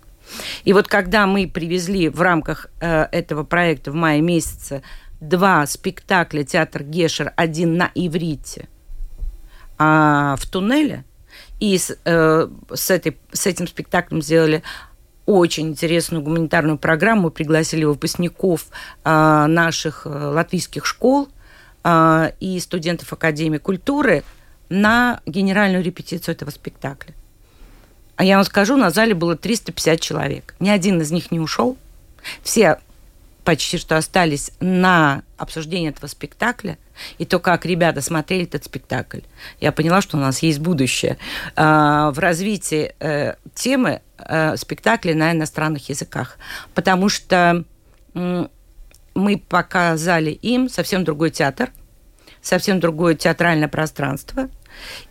И 0.65 0.73
вот 0.73 0.87
когда 0.87 1.27
мы 1.27 1.49
привезли 1.49 2.09
в 2.09 2.21
рамках 2.21 2.69
э, 2.81 3.09
этого 3.11 3.43
проекта 3.43 3.91
в 3.91 3.95
мае 3.95 4.21
месяце 4.21 4.83
два 5.21 5.67
спектакля 5.67 6.45
театр 6.45 6.85
Гешер, 6.85 7.33
один 7.35 7.77
на 7.77 7.91
иврите, 7.95 8.69
а 9.79 10.37
в 10.37 10.47
туннеле, 10.47 11.05
и 11.59 11.77
с, 11.77 11.97
э, 12.05 12.49
с, 12.73 12.91
этой, 12.91 13.19
с 13.33 13.47
этим 13.47 13.67
спектаклем 13.67 14.23
сделали 14.23 14.63
очень 15.27 15.69
интересную 15.69 16.23
гуманитарную 16.23 16.79
программу, 16.79 17.31
пригласили 17.31 17.85
выпускников 17.85 18.67
э, 19.05 19.47
наших 19.47 20.07
латвийских 20.07 20.87
школ– 20.87 21.29
э, 21.85 22.33
и 22.41 22.59
студентов 22.61 23.13
Академии 23.13 23.59
культуры 23.59 24.25
на 24.69 25.21
генеральную 25.27 25.83
репетицию 25.83 26.35
этого 26.35 26.51
спектакля. 26.51 27.15
А 28.17 28.25
я 28.25 28.37
вам 28.37 28.45
скажу, 28.45 28.77
на 28.77 28.91
зале 28.91 29.15
было 29.15 29.37
350 29.37 30.01
человек. 30.01 30.55
Ни 30.61 30.69
один 30.69 31.01
из 31.01 31.11
них 31.11 31.31
не 31.31 31.41
ушел. 31.41 31.77
Все 32.43 32.79
почти 33.45 33.79
что 33.79 33.97
остались 33.97 34.53
на 34.61 35.23
обсуждение 35.37 35.91
этого 35.91 36.07
спектакля 36.07 36.79
и 37.19 37.25
то, 37.25 37.39
как 37.39 37.65
ребята 37.65 38.01
смотрели 38.01 38.45
этот 38.45 38.65
спектакль. 38.65 39.21
Я 39.61 39.73
поняла, 39.73 40.03
что 40.03 40.17
у 40.17 40.21
нас 40.21 40.41
есть 40.43 40.59
будущее 40.59 41.17
э, 41.57 41.63
в 42.13 42.19
развитии 42.19 42.95
э, 43.01 43.35
темы 43.55 44.03
э, 44.19 44.57
спектаклей 44.57 45.15
на 45.15 45.33
иностранных 45.33 45.89
языках, 45.89 46.39
потому 46.75 47.09
что 47.09 47.65
мы 49.21 49.39
показали 49.39 50.31
им 50.31 50.69
совсем 50.69 51.05
другой 51.05 51.31
театр, 51.31 51.71
совсем 52.43 52.81
другое 52.81 53.15
театральное 53.15 53.69
пространство. 53.69 54.49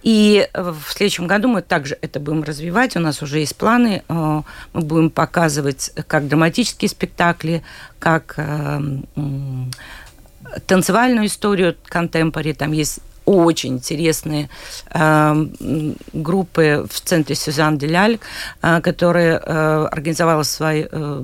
И 0.02 0.48
в 0.54 0.82
следующем 0.90 1.28
году 1.28 1.48
мы 1.48 1.62
также 1.62 1.98
это 2.02 2.20
будем 2.20 2.44
развивать. 2.44 2.96
У 2.96 3.00
нас 3.00 3.22
уже 3.22 3.40
есть 3.40 3.56
планы. 3.56 4.04
Э, 4.08 4.42
мы 4.74 4.82
будем 4.82 5.10
показывать 5.10 5.92
как 6.08 6.28
драматические 6.28 6.90
спектакли, 6.90 7.64
как 8.00 8.34
э, 8.38 8.82
танцевальную 10.66 11.28
историю 11.28 11.76
контемпори. 11.86 12.54
Там 12.54 12.72
есть 12.72 13.00
очень 13.30 13.76
интересные 13.76 14.50
э, 14.92 15.46
группы 16.14 16.88
в 16.90 17.02
центре 17.02 17.36
Сюзан 17.36 17.78
Деляль, 17.78 18.20
э, 18.62 18.82
которая 18.82 19.38
э, 19.38 19.88
организовала 19.92 20.44
свои 20.44 20.86
э, 20.92 21.24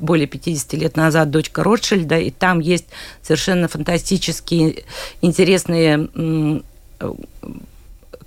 более 0.00 0.26
50 0.26 0.72
лет 0.74 0.96
назад 0.96 1.30
дочка 1.30 1.62
Ротшильда, 1.62 2.18
и 2.18 2.30
там 2.30 2.60
есть 2.60 2.86
совершенно 3.22 3.68
фантастические, 3.68 4.84
интересные 5.22 6.08
э, 6.14 6.60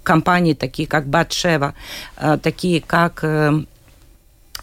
компании, 0.03 0.53
такие 0.53 0.87
как 0.87 1.07
Батшева, 1.07 1.73
э, 2.17 2.37
такие 2.41 2.81
как... 2.81 3.23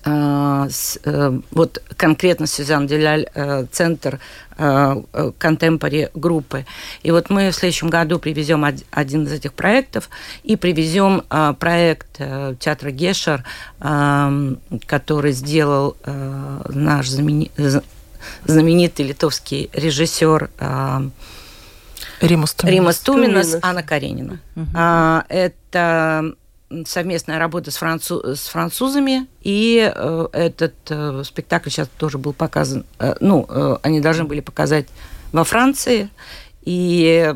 Э, 0.04 0.68
э, 1.04 1.40
вот 1.50 1.82
конкретно 1.96 2.46
Сюзан 2.46 2.86
Деляль, 2.86 3.26
центр 3.70 4.20
контемпори 4.56 6.10
группы. 6.14 6.64
И 7.02 7.10
вот 7.10 7.28
мы 7.28 7.50
в 7.50 7.54
следующем 7.56 7.90
году 7.90 8.20
привезем 8.20 8.64
один 8.92 9.24
из 9.24 9.32
этих 9.32 9.52
проектов 9.52 10.08
и 10.44 10.54
привезем 10.54 11.24
проект 11.58 12.18
театра 12.60 12.92
Гешер, 12.92 13.42
который 13.80 15.32
сделал 15.32 15.96
наш 16.68 17.08
знаменитый 17.08 19.06
литовский 19.06 19.70
режиссер 19.72 20.50
Римас 22.20 22.54
Туминас, 22.54 22.74
Римас 22.74 22.98
Туминас 23.00 23.56
Анна 23.60 23.82
Каренина. 23.82 24.38
Угу. 24.54 24.78
Это 25.28 26.34
совместная 26.86 27.38
работа 27.38 27.70
с, 27.70 27.76
француз, 27.76 28.40
с 28.40 28.46
французами, 28.48 29.26
и 29.42 29.92
э, 29.94 30.26
этот 30.32 30.74
э, 30.90 31.22
спектакль 31.24 31.70
сейчас 31.70 31.88
тоже 31.96 32.18
был 32.18 32.32
показан, 32.32 32.84
э, 32.98 33.14
ну, 33.20 33.46
э, 33.48 33.76
они 33.82 34.00
должны 34.00 34.24
были 34.24 34.40
показать 34.40 34.86
во 35.32 35.44
Франции. 35.44 36.10
И 36.62 37.34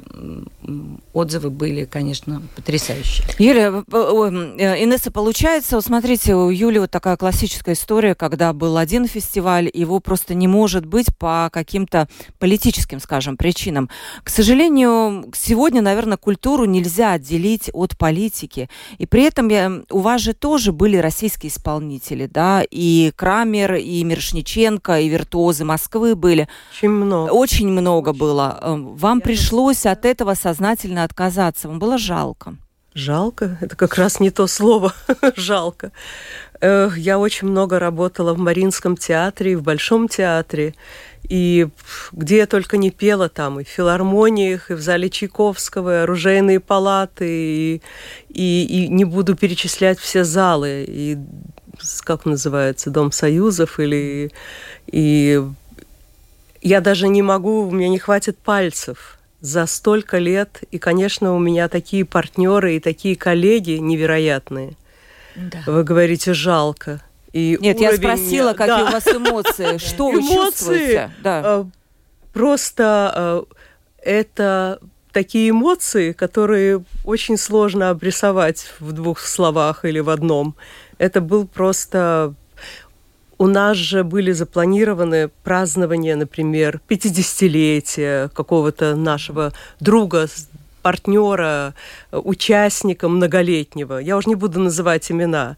отзывы 1.12 1.50
были, 1.50 1.84
конечно, 1.84 2.42
потрясающие. 2.54 3.26
Юлия, 3.38 3.84
э, 3.90 4.84
Инесса, 4.84 5.10
получается, 5.10 5.76
вот 5.76 5.84
смотрите, 5.84 6.34
у 6.34 6.50
Юли 6.50 6.78
вот 6.78 6.90
такая 6.90 7.16
классическая 7.16 7.72
история, 7.74 8.14
когда 8.14 8.52
был 8.52 8.76
один 8.76 9.06
фестиваль, 9.06 9.70
его 9.72 10.00
просто 10.00 10.34
не 10.34 10.46
может 10.46 10.86
быть 10.86 11.06
по 11.16 11.48
каким-то 11.52 12.08
политическим, 12.38 13.00
скажем, 13.00 13.36
причинам. 13.36 13.88
К 14.22 14.30
сожалению, 14.30 15.30
сегодня, 15.34 15.82
наверное, 15.82 16.16
культуру 16.16 16.64
нельзя 16.64 17.12
отделить 17.12 17.70
от 17.72 17.96
политики. 17.96 18.68
И 18.98 19.06
при 19.06 19.24
этом 19.24 19.48
я, 19.48 19.82
у 19.90 19.98
вас 19.98 20.20
же 20.20 20.34
тоже 20.34 20.72
были 20.72 20.96
российские 20.96 21.50
исполнители, 21.50 22.26
да, 22.26 22.62
и 22.70 23.12
Крамер, 23.16 23.74
и 23.74 24.02
Мирошниченко, 24.04 25.00
и 25.00 25.08
виртуозы 25.08 25.64
Москвы 25.64 26.14
были. 26.14 26.48
Очень 26.72 26.90
много. 26.90 27.30
Очень 27.30 27.68
много 27.68 28.10
Очень. 28.10 28.18
было. 28.18 28.58
Э, 28.60 28.74
вам 28.76 29.18
я 29.18 29.24
пришлось 29.24 29.86
от 29.86 30.04
этого 30.04 30.34
сознательно 30.58 31.04
отказаться. 31.04 31.68
Вам 31.68 31.78
было 31.78 31.98
жалко? 31.98 32.56
Жалко? 32.92 33.56
Это 33.60 33.76
как 33.76 33.94
раз 33.94 34.18
не 34.18 34.30
то 34.30 34.48
слово. 34.48 34.92
жалко. 35.36 35.92
Я 36.60 37.20
очень 37.20 37.46
много 37.46 37.78
работала 37.78 38.34
в 38.34 38.38
Мариинском 38.38 38.96
театре, 38.96 39.56
в 39.56 39.62
Большом 39.62 40.08
театре. 40.08 40.74
И 41.28 41.68
где 42.10 42.38
я 42.38 42.46
только 42.46 42.76
не 42.76 42.90
пела 42.90 43.28
там, 43.28 43.60
и 43.60 43.64
в 43.64 43.68
филармониях, 43.68 44.72
и 44.72 44.74
в 44.74 44.80
зале 44.80 45.10
Чайковского, 45.10 46.00
и 46.00 46.02
оружейные 46.02 46.58
палаты, 46.58 47.28
и, 47.28 47.82
и, 48.28 48.64
и 48.64 48.88
не 48.88 49.04
буду 49.04 49.36
перечислять 49.36 50.00
все 50.00 50.24
залы, 50.24 50.84
и 50.88 51.18
как 52.00 52.24
называется, 52.24 52.90
Дом 52.90 53.12
Союзов, 53.12 53.78
или 53.78 54.32
и 54.86 55.40
я 56.62 56.80
даже 56.80 57.06
не 57.06 57.22
могу, 57.22 57.68
у 57.68 57.70
меня 57.70 57.88
не 57.88 57.98
хватит 57.98 58.38
пальцев 58.38 59.17
за 59.40 59.66
столько 59.66 60.18
лет. 60.18 60.62
И, 60.70 60.78
конечно, 60.78 61.34
у 61.34 61.38
меня 61.38 61.68
такие 61.68 62.04
партнеры 62.04 62.76
и 62.76 62.80
такие 62.80 63.16
коллеги 63.16 63.72
невероятные. 63.72 64.72
Да. 65.36 65.62
Вы 65.66 65.84
говорите, 65.84 66.34
жалко. 66.34 67.00
И 67.32 67.58
Нет, 67.60 67.76
уровень... 67.76 67.90
я 67.90 67.96
спросила, 67.96 68.52
какие 68.52 68.84
да. 68.84 68.84
у 68.84 68.92
вас 68.92 69.06
эмоции, 69.06 69.78
что 69.86 70.10
вы 70.10 70.22
чувствуете? 70.22 71.10
Да. 71.22 71.42
А, 71.44 71.66
просто 72.32 73.12
а, 73.14 73.44
это 74.02 74.80
такие 75.12 75.50
эмоции, 75.50 76.12
которые 76.12 76.84
очень 77.04 77.36
сложно 77.36 77.90
обрисовать 77.90 78.72
в 78.80 78.92
двух 78.92 79.20
словах 79.20 79.84
или 79.84 80.00
в 80.00 80.10
одном. 80.10 80.56
Это 80.98 81.20
был 81.20 81.46
просто 81.46 82.34
у 83.38 83.46
нас 83.46 83.76
же 83.76 84.04
были 84.04 84.32
запланированы 84.32 85.30
празднования, 85.44 86.16
например, 86.16 86.80
50-летия 86.88 88.28
какого-то 88.30 88.96
нашего 88.96 89.52
друга, 89.80 90.28
партнера, 90.82 91.74
участника 92.12 93.08
многолетнего. 93.08 93.98
Я 93.98 94.16
уже 94.16 94.28
не 94.28 94.34
буду 94.36 94.60
называть 94.60 95.10
имена. 95.10 95.56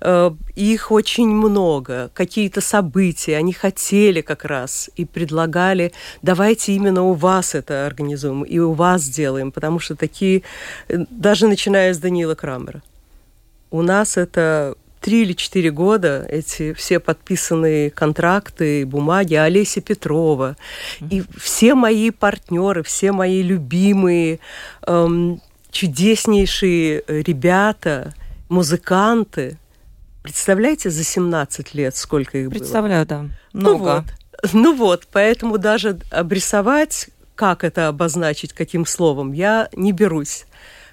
Э, 0.00 0.32
их 0.56 0.90
очень 0.90 1.28
много. 1.28 2.10
Какие-то 2.14 2.60
события. 2.60 3.36
Они 3.36 3.52
хотели 3.52 4.22
как 4.22 4.44
раз 4.44 4.90
и 4.96 5.04
предлагали, 5.04 5.92
давайте 6.22 6.72
именно 6.72 7.02
у 7.02 7.12
вас 7.12 7.54
это 7.54 7.86
организуем 7.86 8.42
и 8.42 8.58
у 8.58 8.72
вас 8.72 9.02
сделаем, 9.02 9.52
потому 9.52 9.78
что 9.78 9.94
такие, 9.94 10.42
э, 10.88 11.04
даже 11.10 11.46
начиная 11.46 11.94
с 11.94 11.98
Данила 11.98 12.34
Крамера. 12.34 12.82
У 13.70 13.82
нас 13.82 14.16
это 14.16 14.74
три 15.02 15.22
или 15.22 15.32
четыре 15.34 15.70
года 15.70 16.24
эти 16.28 16.72
все 16.72 17.00
подписанные 17.00 17.90
контракты, 17.90 18.86
бумаги 18.86 19.34
Олеся 19.34 19.80
Петрова. 19.80 20.56
И 21.10 21.24
все 21.36 21.74
мои 21.74 22.10
партнеры, 22.10 22.82
все 22.82 23.12
мои 23.12 23.42
любимые, 23.42 24.38
эм, 24.86 25.42
чудеснейшие 25.70 27.02
ребята, 27.08 28.14
музыканты. 28.48 29.58
Представляете, 30.22 30.88
за 30.88 31.02
17 31.02 31.74
лет 31.74 31.96
сколько 31.96 32.38
их 32.38 32.50
Представляю, 32.50 33.04
было? 33.04 33.18
да. 33.18 33.28
Много. 33.52 33.78
Ну 33.78 33.84
вот, 33.84 34.52
ну 34.52 34.76
вот, 34.76 35.08
поэтому 35.12 35.58
даже 35.58 35.98
обрисовать, 36.12 37.08
как 37.34 37.64
это 37.64 37.88
обозначить, 37.88 38.52
каким 38.52 38.86
словом, 38.86 39.32
я 39.32 39.68
не 39.74 39.90
берусь. 39.90 40.46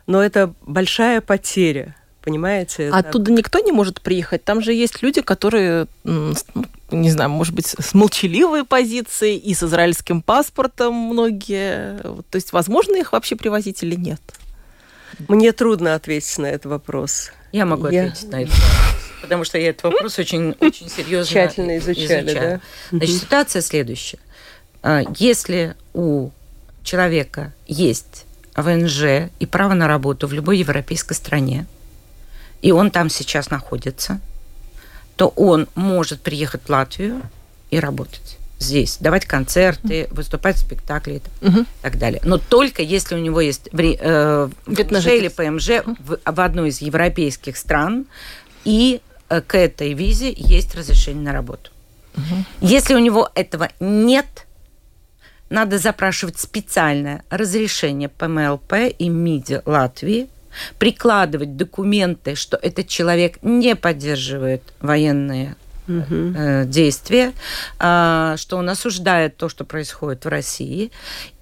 Но 0.08 0.24
это 0.24 0.56
большая 0.66 1.22
потеря 1.22 1.96
понимаете? 2.22 2.90
Оттуда 2.90 3.32
никто 3.32 3.60
не 3.60 3.72
может 3.72 4.02
приехать. 4.02 4.44
Там 4.44 4.62
же 4.62 4.74
есть 4.74 5.02
люди, 5.02 5.22
которые, 5.22 5.88
не 6.04 7.10
знаю, 7.10 7.30
может 7.30 7.54
быть, 7.54 7.68
с 7.68 7.94
молчаливой 7.94 8.66
позицией 8.66 9.38
и 9.38 9.54
с 9.54 9.64
израильским 9.64 10.22
паспортом 10.22 10.94
многие. 10.94 11.98
То 12.30 12.36
есть, 12.36 12.54
возможно 12.54 12.96
их 12.96 13.14
вообще 13.14 13.36
привозить 13.36 13.84
или 13.84 13.96
нет? 13.96 14.22
Мне 15.28 15.52
трудно 15.52 15.96
ответить 15.96 16.38
на 16.38 16.48
этот 16.48 16.68
вопрос. 16.68 17.32
Я 17.52 17.66
могу 17.66 17.88
я... 17.90 18.06
ответить 18.06 18.32
на 18.32 18.44
этот 18.44 18.54
вопрос, 18.54 19.12
потому 19.22 19.44
что 19.44 19.58
я 19.58 19.70
этот 19.70 19.84
вопрос 19.84 20.20
очень, 20.20 20.56
очень 20.60 20.90
серьезно 20.90 21.30
Тщательно 21.30 21.78
изучали, 21.78 22.28
изучаю. 22.28 22.62
да? 22.92 22.98
Значит, 22.98 23.16
ситуация 23.22 23.62
следующая. 23.62 24.20
А, 24.82 25.02
если 25.18 25.76
у 25.94 26.30
человека 26.84 27.54
есть 27.68 28.26
ВНЖ 28.56 29.30
и 29.40 29.46
право 29.46 29.74
на 29.74 29.88
работу 29.88 30.28
в 30.28 30.34
любой 30.34 30.58
европейской 30.58 31.14
стране, 31.14 31.66
и 32.62 32.72
он 32.72 32.92
там 32.92 33.10
сейчас 33.10 33.50
находится, 33.50 34.20
то 35.16 35.28
он 35.36 35.68
может 35.76 36.22
приехать 36.22 36.62
в 36.66 36.70
Латвию 36.70 37.22
и 37.72 37.80
работать 37.80 38.38
здесь, 38.60 38.98
давать 38.98 39.26
концерты, 39.26 40.08
выступать 40.12 40.58
в 40.58 40.60
спектакле 40.60 41.22
и 41.42 41.48
угу. 41.48 41.66
так 41.82 41.98
далее. 41.98 42.22
Но 42.26 42.38
только 42.38 42.82
если 42.82 43.16
у 43.16 43.18
него 43.18 43.40
есть 43.40 43.70
э, 43.72 44.50
ВНЖ 44.66 45.08
или 45.08 45.30
ПМЖ 45.30 45.86
в, 46.00 46.20
в 46.26 46.42
одной 46.42 46.70
из 46.70 46.82
европейских 46.82 47.56
стран, 47.56 48.06
и 48.66 49.02
э, 49.30 49.42
к 49.42 49.56
этой 49.58 49.94
визе 49.94 50.34
есть 50.36 50.76
разрешение 50.76 51.24
на 51.24 51.34
работу. 51.34 51.72
Угу. 52.18 52.46
Если 52.62 52.96
у 52.96 53.00
него 53.00 53.30
этого 53.34 53.70
нет, 53.80 54.46
надо 55.50 55.78
запрашивать 55.78 56.38
специальное 56.38 57.24
разрешение 57.30 58.10
ПМЛП 58.10 58.74
и 58.98 59.08
МИДи 59.08 59.62
Латвии– 59.66 60.28
прикладывать 60.78 61.56
документы, 61.56 62.36
что 62.36 62.58
этот 62.58 62.88
человек 62.88 63.40
не 63.42 63.76
поддерживает 63.76 64.64
военные 64.80 65.56
э, 65.88 66.66
действия, 66.66 67.34
э, 67.80 68.36
что 68.38 68.58
он 68.58 68.70
осуждает 68.70 69.38
то, 69.38 69.50
что 69.50 69.66
происходит 69.66 70.26
в 70.26 70.28
России. 70.28 70.92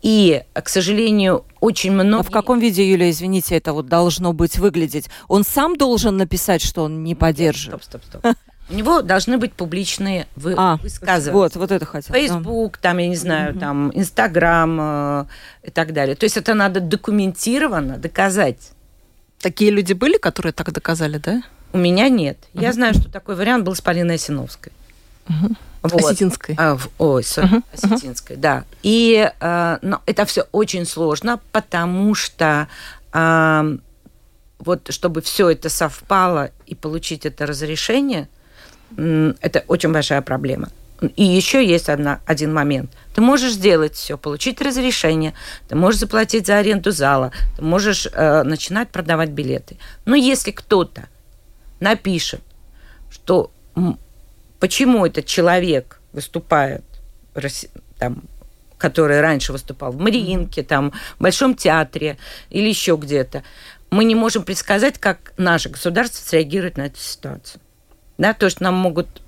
И, 0.01 0.43
к 0.53 0.69
сожалению, 0.69 1.45
очень 1.59 1.91
много... 1.91 2.19
А 2.19 2.23
в 2.23 2.31
каком 2.31 2.59
виде, 2.59 2.89
Юля, 2.89 3.09
извините, 3.09 3.55
это 3.55 3.73
вот 3.73 3.87
должно 3.87 4.33
быть 4.33 4.57
выглядеть? 4.57 5.09
Он 5.27 5.43
сам 5.43 5.75
должен 5.75 6.17
написать, 6.17 6.61
что 6.61 6.83
он 6.83 7.03
не 7.03 7.15
поддерживает? 7.15 7.83
Стоп, 7.83 8.01
стоп, 8.01 8.21
стоп. 8.21 8.35
У 8.69 8.73
него 8.73 9.01
должны 9.01 9.37
быть 9.37 9.53
публичные 9.53 10.27
вы... 10.35 10.53
а, 10.57 10.75
высказывания. 10.77 11.39
Вот, 11.39 11.55
вот 11.55 11.71
это 11.71 11.85
хотел. 11.85 12.13
Фейсбук, 12.13 12.77
там, 12.77 12.97
я 12.97 13.07
не 13.07 13.15
знаю, 13.15 13.51
угу. 13.53 13.59
там, 13.59 13.91
Инстаграм 13.93 14.77
э, 14.79 15.25
и 15.63 15.71
так 15.71 15.93
далее. 15.93 16.15
То 16.15 16.25
есть 16.25 16.35
это 16.35 16.53
надо 16.53 16.81
документированно 16.81 17.97
доказать. 17.97 18.71
Такие 19.39 19.71
люди 19.71 19.93
были, 19.93 20.17
которые 20.17 20.53
так 20.53 20.71
доказали, 20.71 21.17
да? 21.17 21.43
У 21.73 21.77
меня 21.77 22.09
нет. 22.09 22.37
Uh-huh. 22.53 22.61
Я 22.61 22.73
знаю, 22.73 22.93
что 22.93 23.09
такой 23.09 23.35
вариант 23.35 23.65
был 23.65 23.75
с 23.75 23.81
Полиной 23.81 24.15
Осиновской. 24.15 24.71
Uh-huh. 25.27 25.55
Вот. 25.83 26.03
Осетинской. 26.03 26.55
А, 26.57 26.75
в, 26.75 26.89
ой, 26.97 27.21
uh-huh. 27.21 27.63
Осетинской, 27.73 28.35
uh-huh. 28.35 28.39
да. 28.39 28.63
И 28.83 29.29
э, 29.39 29.77
но 29.81 30.01
это 30.05 30.25
все 30.25 30.47
очень 30.51 30.85
сложно, 30.85 31.39
потому 31.51 32.15
что 32.15 32.67
э, 33.13 33.77
вот 34.59 34.91
чтобы 34.91 35.21
все 35.21 35.49
это 35.49 35.69
совпало 35.69 36.49
и 36.65 36.75
получить 36.75 37.25
это 37.25 37.45
разрешение, 37.45 38.27
э, 38.97 39.33
это 39.41 39.63
очень 39.67 39.91
большая 39.91 40.21
проблема. 40.21 40.69
И 41.15 41.23
еще 41.23 41.65
есть 41.65 41.89
одна, 41.89 42.21
один 42.25 42.53
момент. 42.53 42.91
Ты 43.13 43.21
можешь 43.21 43.53
сделать 43.53 43.95
все, 43.95 44.17
получить 44.17 44.61
разрешение, 44.61 45.33
ты 45.67 45.75
можешь 45.75 45.99
заплатить 45.99 46.47
за 46.47 46.57
аренду 46.57 46.91
зала, 46.91 47.31
ты 47.55 47.63
можешь 47.63 48.07
э, 48.11 48.43
начинать 48.43 48.89
продавать 48.89 49.29
билеты. 49.29 49.77
Но 50.05 50.15
если 50.15 50.51
кто-то 50.51 51.07
напишет, 51.79 52.41
что 53.11 53.51
почему 54.59 55.05
этот 55.05 55.25
человек 55.25 55.99
выступает, 56.13 56.83
там, 57.99 58.23
который 58.79 59.21
раньше 59.21 59.51
выступал 59.51 59.91
в 59.91 59.99
Мариинке, 59.99 60.63
там, 60.63 60.93
в 61.17 61.21
Большом 61.21 61.55
театре 61.55 62.17
или 62.49 62.67
еще 62.67 62.95
где-то, 62.95 63.43
мы 63.91 64.03
не 64.03 64.15
можем 64.15 64.43
предсказать, 64.43 64.97
как 64.97 65.33
наше 65.37 65.69
государство 65.69 66.27
среагирует 66.27 66.77
на 66.77 66.87
эту 66.87 66.99
ситуацию. 66.99 67.61
Да, 68.17 68.33
то 68.33 68.45
есть 68.45 68.61
нам 68.61 68.73
могут 68.73 69.21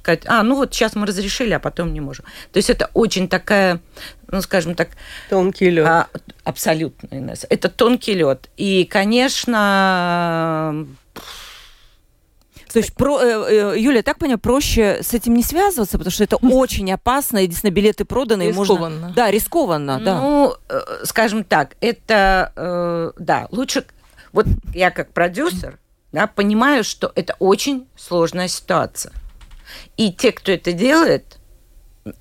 сказать, 0.00 0.22
а, 0.26 0.42
ну 0.42 0.56
вот 0.56 0.74
сейчас 0.74 0.94
мы 0.94 1.06
разрешили, 1.06 1.52
а 1.52 1.60
потом 1.60 1.92
не 1.92 2.00
можем. 2.00 2.24
То 2.52 2.56
есть 2.56 2.70
это 2.70 2.90
очень 2.94 3.28
такая, 3.28 3.80
ну, 4.28 4.40
скажем 4.42 4.74
так... 4.74 4.90
Тонкий 5.28 5.70
лед. 5.70 5.86
А, 5.86 6.08
абсолютно. 6.44 7.34
Это 7.48 7.68
тонкий 7.68 8.14
лед. 8.14 8.48
И, 8.56 8.84
конечно, 8.84 10.86
То 12.72 12.78
есть, 12.78 12.94
про, 12.94 13.20
э, 13.20 13.74
э, 13.74 13.78
Юля, 13.78 14.02
так 14.02 14.18
понимаю, 14.18 14.38
проще 14.38 15.02
с 15.02 15.14
этим 15.14 15.34
не 15.34 15.42
связываться, 15.42 15.98
потому 15.98 16.12
что 16.12 16.24
это 16.24 16.36
очень 16.36 16.90
опасно, 16.92 17.38
единственное, 17.38 17.72
билеты 17.72 18.04
проданы, 18.04 18.48
рискованно. 18.48 18.94
и 18.94 18.98
можно... 18.98 19.12
Да, 19.14 19.30
рискованно, 19.30 20.00
да. 20.00 20.20
Ну, 20.20 20.54
э, 20.68 20.80
скажем 21.04 21.44
так, 21.44 21.76
это, 21.80 23.12
да, 23.18 23.48
лучше... 23.50 23.84
Вот 24.32 24.46
я 24.74 24.92
как 24.92 25.12
продюсер, 25.12 25.80
да, 26.12 26.26
понимаю, 26.26 26.84
что 26.84 27.12
это 27.14 27.36
очень 27.38 27.86
сложная 27.96 28.48
ситуация. 28.48 29.12
И 29.96 30.12
те, 30.12 30.32
кто 30.32 30.52
это 30.52 30.72
делает, 30.72 31.38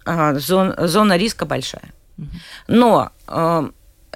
а, 0.05 0.33
зона, 0.35 1.17
риска 1.17 1.45
большая. 1.45 1.93
Но 2.67 3.11
э, 3.27 3.69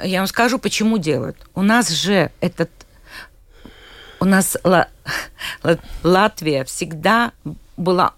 я 0.03 0.19
вам 0.19 0.27
скажу, 0.27 0.59
почему 0.59 0.97
делают. 0.97 1.37
У 1.55 1.61
нас 1.61 1.89
же 1.89 2.31
этот... 2.41 2.69
У 4.19 4.25
нас 4.25 4.57
Латвия 6.03 6.63
всегда 6.63 7.31
была 7.77 8.13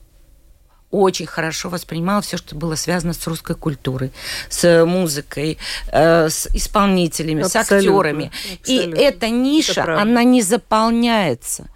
очень 0.92 1.26
хорошо 1.26 1.70
воспринимала 1.70 2.22
все, 2.22 2.38
что 2.38 2.56
было 2.56 2.76
связано 2.76 3.14
с 3.14 3.28
русской 3.28 3.56
культурой, 3.56 4.12
с 4.50 4.86
музыкой, 4.86 5.58
э, 5.92 6.30
с 6.30 6.48
исполнителями, 6.54 7.44
абсолютно, 7.44 7.76
с 7.76 7.86
актерами. 7.86 8.26
Абсолютно. 8.28 8.72
И 8.72 9.02
эта 9.02 9.30
ниша, 9.30 9.82
Это 9.82 10.02
она 10.02 10.24
не 10.24 10.42
заполняется. 10.42 11.68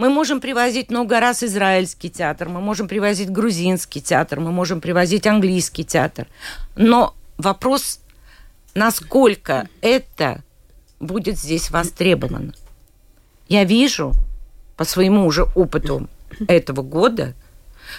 Мы 0.00 0.08
можем 0.08 0.40
привозить 0.40 0.90
много 0.90 1.20
раз 1.20 1.42
израильский 1.42 2.08
театр, 2.08 2.48
мы 2.48 2.62
можем 2.62 2.88
привозить 2.88 3.28
грузинский 3.28 4.00
театр, 4.00 4.40
мы 4.40 4.50
можем 4.50 4.80
привозить 4.80 5.26
английский 5.26 5.84
театр. 5.84 6.26
Но 6.74 7.14
вопрос, 7.36 8.00
насколько 8.72 9.68
это 9.82 10.42
будет 11.00 11.38
здесь 11.38 11.70
востребовано. 11.70 12.54
Я 13.46 13.64
вижу 13.64 14.14
по 14.78 14.84
своему 14.84 15.26
уже 15.26 15.44
опыту 15.54 16.08
этого 16.48 16.80
года, 16.80 17.34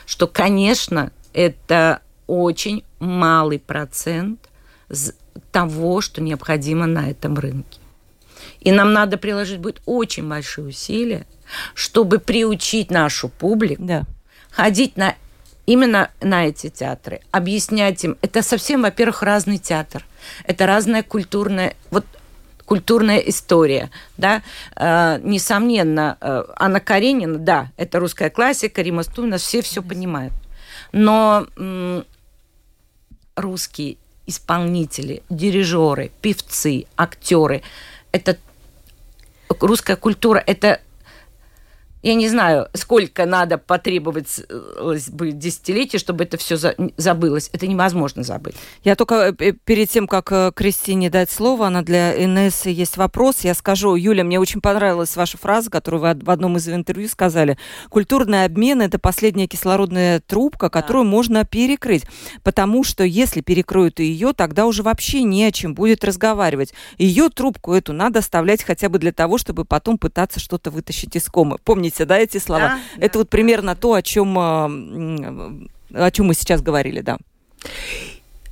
что, 0.08 0.26
конечно, 0.26 1.12
это 1.34 2.02
очень 2.26 2.84
малый 2.98 3.60
процент 3.60 4.50
того, 5.52 6.02
что 6.02 6.20
необходимо 6.20 6.88
на 6.88 7.12
этом 7.12 7.38
рынке. 7.38 7.80
И 8.60 8.72
нам 8.72 8.92
надо 8.92 9.20
приложить 9.20 9.60
будет 9.60 9.84
очень 9.86 10.28
большие 10.28 10.66
усилия, 10.66 11.28
чтобы 11.74 12.20
приучить 12.20 12.92
нашу 12.92 13.30
публику 13.30 13.84
да. 13.84 14.04
ходить 14.52 14.98
на 14.98 15.16
именно 15.66 16.10
на 16.22 16.48
эти 16.48 16.70
театры, 16.70 17.22
объяснять 17.32 18.04
им. 18.04 18.18
Это 18.22 18.42
совсем, 18.42 18.82
во-первых, 18.82 19.24
разный 19.24 19.58
театр. 19.58 20.06
Это 20.46 20.66
разная 20.66 21.04
культурная... 21.04 21.76
Вот 21.92 22.06
культурная 22.66 23.18
история, 23.18 23.90
да, 24.16 24.42
э, 24.78 25.20
несомненно, 25.24 26.18
э, 26.22 26.46
Анна 26.56 26.80
Каренина, 26.80 27.38
да, 27.38 27.70
это 27.76 28.00
русская 28.00 28.30
классика, 28.30 28.82
Рима 28.82 29.04
Стумина, 29.04 29.38
все 29.40 29.62
все 29.62 29.82
понимают, 29.82 30.34
но 30.94 31.48
э, 31.58 32.04
русские 33.36 33.98
исполнители, 34.26 35.22
дирижеры, 35.30 36.12
певцы, 36.22 36.86
актеры, 36.96 37.62
это 38.14 38.38
русская 39.60 39.98
культура, 39.98 40.42
это 40.48 40.80
я 42.04 42.16
не 42.16 42.28
знаю, 42.30 42.68
сколько 42.74 43.26
надо 43.26 43.58
потребовать 43.58 44.42
бы 45.12 45.32
десятилетий, 45.32 46.00
чтобы 46.00 46.24
это 46.24 46.38
все 46.38 46.58
забылось. 46.98 47.50
Это 47.54 47.68
невозможно 47.68 48.24
забыть. 48.24 48.56
Я 48.84 48.96
только 48.96 49.36
э, 49.38 49.52
перед 49.52 49.90
тем, 49.90 50.08
как 50.08 50.32
э, 50.32 50.52
Кристине 50.56 51.10
дать 51.10 51.30
слово, 51.30 51.68
она 51.68 51.84
для 51.84 52.14
НС 52.28 52.66
есть 52.66 52.98
вопрос. 52.98 53.42
Я 53.42 53.54
скажу, 53.54 53.96
Юля, 53.96 54.24
мне 54.24 54.40
очень 54.40 54.62
понравилась 54.62 55.16
ваша 55.16 55.38
фраза, 55.38 55.70
которую 55.70 56.02
вы 56.02 56.16
в 56.16 56.30
одном 56.30 56.58
из 56.58 56.68
интервью 56.68 57.08
сказали. 57.08 57.58
Культурный 57.90 58.46
обмен– 58.46 58.82
это 58.82 58.98
последняя 58.98 59.48
кислородная 59.48 60.22
трубка, 60.22 60.70
которую 60.70 61.06
да. 61.06 61.12
можно 61.12 61.46
перекрыть. 61.46 62.06
Потому 62.44 62.84
что 62.84 63.04
если 63.04 63.42
перекроют 63.42 64.00
ее, 64.00 64.34
тогда 64.34 64.66
уже 64.66 64.82
вообще 64.82 65.22
не 65.24 65.46
о 65.46 65.52
чем 65.52 65.76
будет 65.76 66.04
разговаривать. 66.04 66.74
Ее 66.98 67.30
трубку 67.30 67.74
эту 67.74 67.94
надо 67.94 68.20
оставлять 68.20 68.64
хотя 68.64 68.90
бы 68.90 68.98
для 68.98 69.12
того, 69.12 69.38
чтобы 69.38 69.66
потом 69.66 69.98
пытаться 70.00 70.40
что-то 70.40 70.72
вытащить 70.72 71.16
из 71.16 71.28
комы. 71.28 71.58
Помните, 71.64 71.90
помните, 71.91 72.06
да, 72.06 72.17
эти 72.17 72.39
слова? 72.39 72.80
Да, 72.97 73.06
Это 73.06 73.13
да. 73.13 73.19
вот 73.19 73.30
примерно 73.30 73.75
то, 73.75 73.93
о 73.93 74.01
чем, 74.01 74.38
а, 74.38 74.65
о 75.93 76.12
чем 76.12 76.27
мы 76.27 76.34
сейчас 76.34 76.62
говорили, 76.62 77.01
да. 77.01 77.17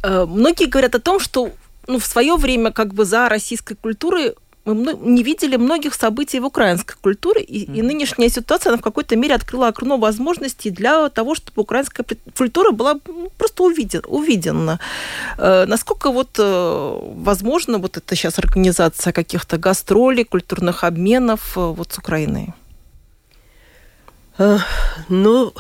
Э, 0.04 0.26
многие 0.26 0.66
говорят 0.66 0.96
о 0.96 1.00
том, 1.00 1.20
что 1.20 1.50
ну, 1.88 1.98
в 1.98 2.06
свое 2.06 2.36
время 2.36 2.72
как 2.72 2.94
бы 2.94 3.06
за 3.06 3.30
российской 3.30 3.76
культурой 3.76 4.34
мы 4.66 4.94
не 4.94 5.24
видели 5.24 5.58
многих 5.58 5.94
событий 5.94 6.40
в 6.40 6.46
украинской 6.46 6.96
культуре, 7.02 7.42
и, 7.42 7.80
и 7.80 7.82
нынешняя 7.82 8.30
ситуация, 8.30 8.72
она 8.72 8.78
в 8.78 8.82
какой-то 8.82 9.16
мере 9.16 9.36
открыла 9.36 9.68
окно 9.68 9.98
возможностей 9.98 10.70
для 10.70 11.10
того, 11.10 11.36
чтобы 11.36 11.62
украинская 11.62 12.06
культура 12.38 12.72
была 12.72 13.00
ну, 13.08 13.32
просто 13.38 13.64
увиден, 13.64 14.02
увидена. 14.08 14.80
Э, 15.38 15.66
насколько 15.66 16.12
вот 16.12 16.40
э, 16.40 17.00
возможно 17.16 17.78
вот 17.78 17.98
это 17.98 18.16
сейчас 18.16 18.40
организация 18.40 19.14
каких-то 19.14 19.58
гастролей, 19.58 20.24
культурных 20.24 20.84
обменов 20.84 21.58
э, 21.58 21.62
вот 21.62 21.92
с 21.92 21.98
Украиной? 21.98 22.54
Ну, 25.10 25.54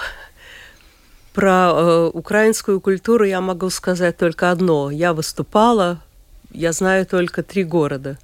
про 1.34 1.72
э, 1.74 2.12
украинскую 2.14 2.80
культуру 2.80 3.26
я 3.26 3.42
могу 3.42 3.70
сказать 3.70 4.18
только 4.18 4.52
одно. 4.52 4.90
Я 4.90 5.14
выступала, 5.14 6.02
я 6.52 6.72
знаю 6.72 7.06
только 7.06 7.44
три 7.44 7.64
города, 7.64 8.18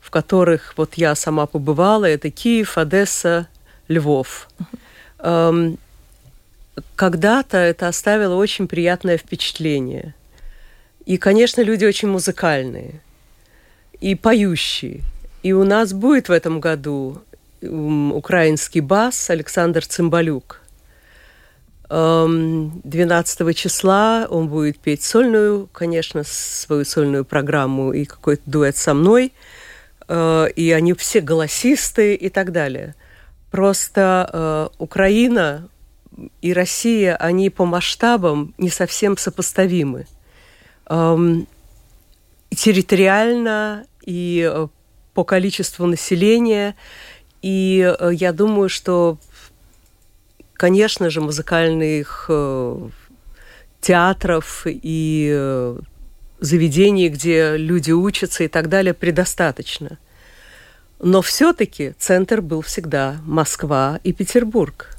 в 0.00 0.10
которых 0.10 0.74
вот 0.76 0.94
я 0.94 1.14
сама 1.14 1.46
побывала. 1.46 2.06
Это 2.06 2.30
Киев, 2.30 2.78
Одесса, 2.78 3.48
Львов. 3.88 4.48
Эм, 5.18 5.78
когда-то 6.96 7.58
это 7.58 7.88
оставило 7.88 8.34
очень 8.34 8.66
приятное 8.66 9.18
впечатление. 9.18 10.14
И, 11.06 11.16
конечно, 11.16 11.60
люди 11.60 11.84
очень 11.84 12.08
музыкальные 12.08 13.00
и 14.00 14.14
поющие. 14.14 15.02
И 15.42 15.52
у 15.52 15.64
нас 15.64 15.92
будет 15.92 16.28
в 16.28 16.32
этом 16.32 16.60
году 16.60 17.22
украинский 17.62 18.80
бас 18.80 19.30
Александр 19.30 19.84
Цымбалюк. 19.84 20.62
12 21.88 23.56
числа 23.56 24.26
он 24.28 24.48
будет 24.48 24.78
петь 24.78 25.02
сольную, 25.02 25.68
конечно, 25.72 26.22
свою 26.22 26.84
сольную 26.84 27.24
программу 27.24 27.92
и 27.92 28.04
какой-то 28.04 28.42
дуэт 28.44 28.76
со 28.76 28.92
мной. 28.92 29.32
Э, 30.06 30.48
и 30.54 30.70
они 30.72 30.92
все 30.92 31.20
голосистые 31.20 32.14
и 32.14 32.28
так 32.28 32.52
далее. 32.52 32.94
Просто 33.50 34.28
э, 34.30 34.68
Украина 34.78 35.68
и 36.42 36.52
Россия, 36.52 37.16
они 37.16 37.48
по 37.48 37.64
масштабам 37.64 38.52
не 38.58 38.70
совсем 38.70 39.16
сопоставимы. 39.16 40.06
Территориально 42.50 43.86
и 44.04 44.50
э, 44.50 44.68
по 45.14 45.24
количеству 45.24 45.86
населения– 45.86 46.76
и 47.42 47.94
э, 47.98 48.10
я 48.12 48.32
думаю, 48.32 48.68
что, 48.68 49.18
конечно 50.54 51.10
же, 51.10 51.20
музыкальных 51.20 52.26
э, 52.28 52.88
театров 53.80 54.62
и 54.66 55.30
э, 55.32 55.78
заведений, 56.40 57.08
где 57.08 57.56
люди 57.56 57.92
учатся 57.92 58.44
и 58.44 58.48
так 58.48 58.68
далее, 58.68 58.94
предостаточно. 58.94 59.98
Но 61.00 61.22
все-таки 61.22 61.94
центр 61.98 62.40
был 62.40 62.62
всегда 62.62 63.18
Москва 63.24 64.00
и 64.02 64.12
Петербург. 64.12 64.96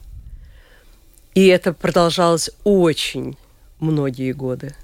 И 1.35 1.47
это 1.47 1.73
продолжалось 1.73 2.49
очень 2.63 3.37
многие 3.79 4.31
годы. 4.31 4.75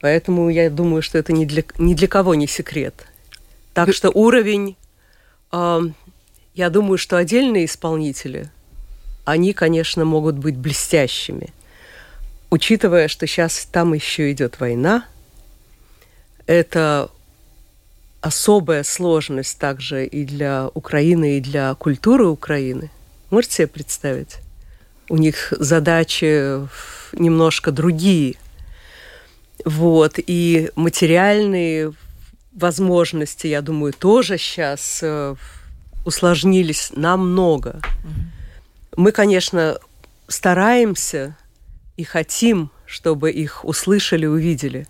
Поэтому 0.00 0.48
я 0.48 0.70
думаю, 0.70 1.02
что 1.02 1.18
это 1.18 1.32
ни 1.32 1.44
для, 1.44 1.62
ни 1.78 1.94
для 1.94 2.08
кого 2.08 2.34
не 2.34 2.46
секрет. 2.46 3.06
Так 3.74 3.92
что 3.92 4.10
уровень 4.10 4.76
э, 5.52 5.80
я 6.60 6.68
думаю, 6.68 6.98
что 6.98 7.16
отдельные 7.16 7.64
исполнители, 7.64 8.50
они, 9.24 9.54
конечно, 9.54 10.04
могут 10.04 10.36
быть 10.36 10.58
блестящими. 10.58 11.54
Учитывая, 12.50 13.08
что 13.08 13.26
сейчас 13.26 13.64
там 13.64 13.94
еще 13.94 14.30
идет 14.30 14.60
война, 14.60 15.06
это 16.46 17.10
особая 18.20 18.82
сложность 18.82 19.58
также 19.58 20.04
и 20.04 20.26
для 20.26 20.68
Украины, 20.74 21.38
и 21.38 21.40
для 21.40 21.74
культуры 21.76 22.26
Украины. 22.26 22.90
Можете 23.30 23.54
себе 23.54 23.68
представить? 23.68 24.36
У 25.08 25.16
них 25.16 25.54
задачи 25.58 26.68
немножко 27.14 27.72
другие. 27.72 28.34
Вот. 29.64 30.18
И 30.18 30.70
материальные 30.74 31.94
возможности, 32.52 33.46
я 33.46 33.62
думаю, 33.62 33.94
тоже 33.94 34.36
сейчас 34.36 35.00
э, 35.02 35.36
усложнились 36.04 36.92
намного. 36.94 37.80
Мы, 38.96 39.12
конечно, 39.12 39.78
стараемся 40.28 41.36
и 41.96 42.04
хотим, 42.04 42.70
чтобы 42.86 43.30
их 43.30 43.64
услышали, 43.64 44.26
увидели. 44.26 44.86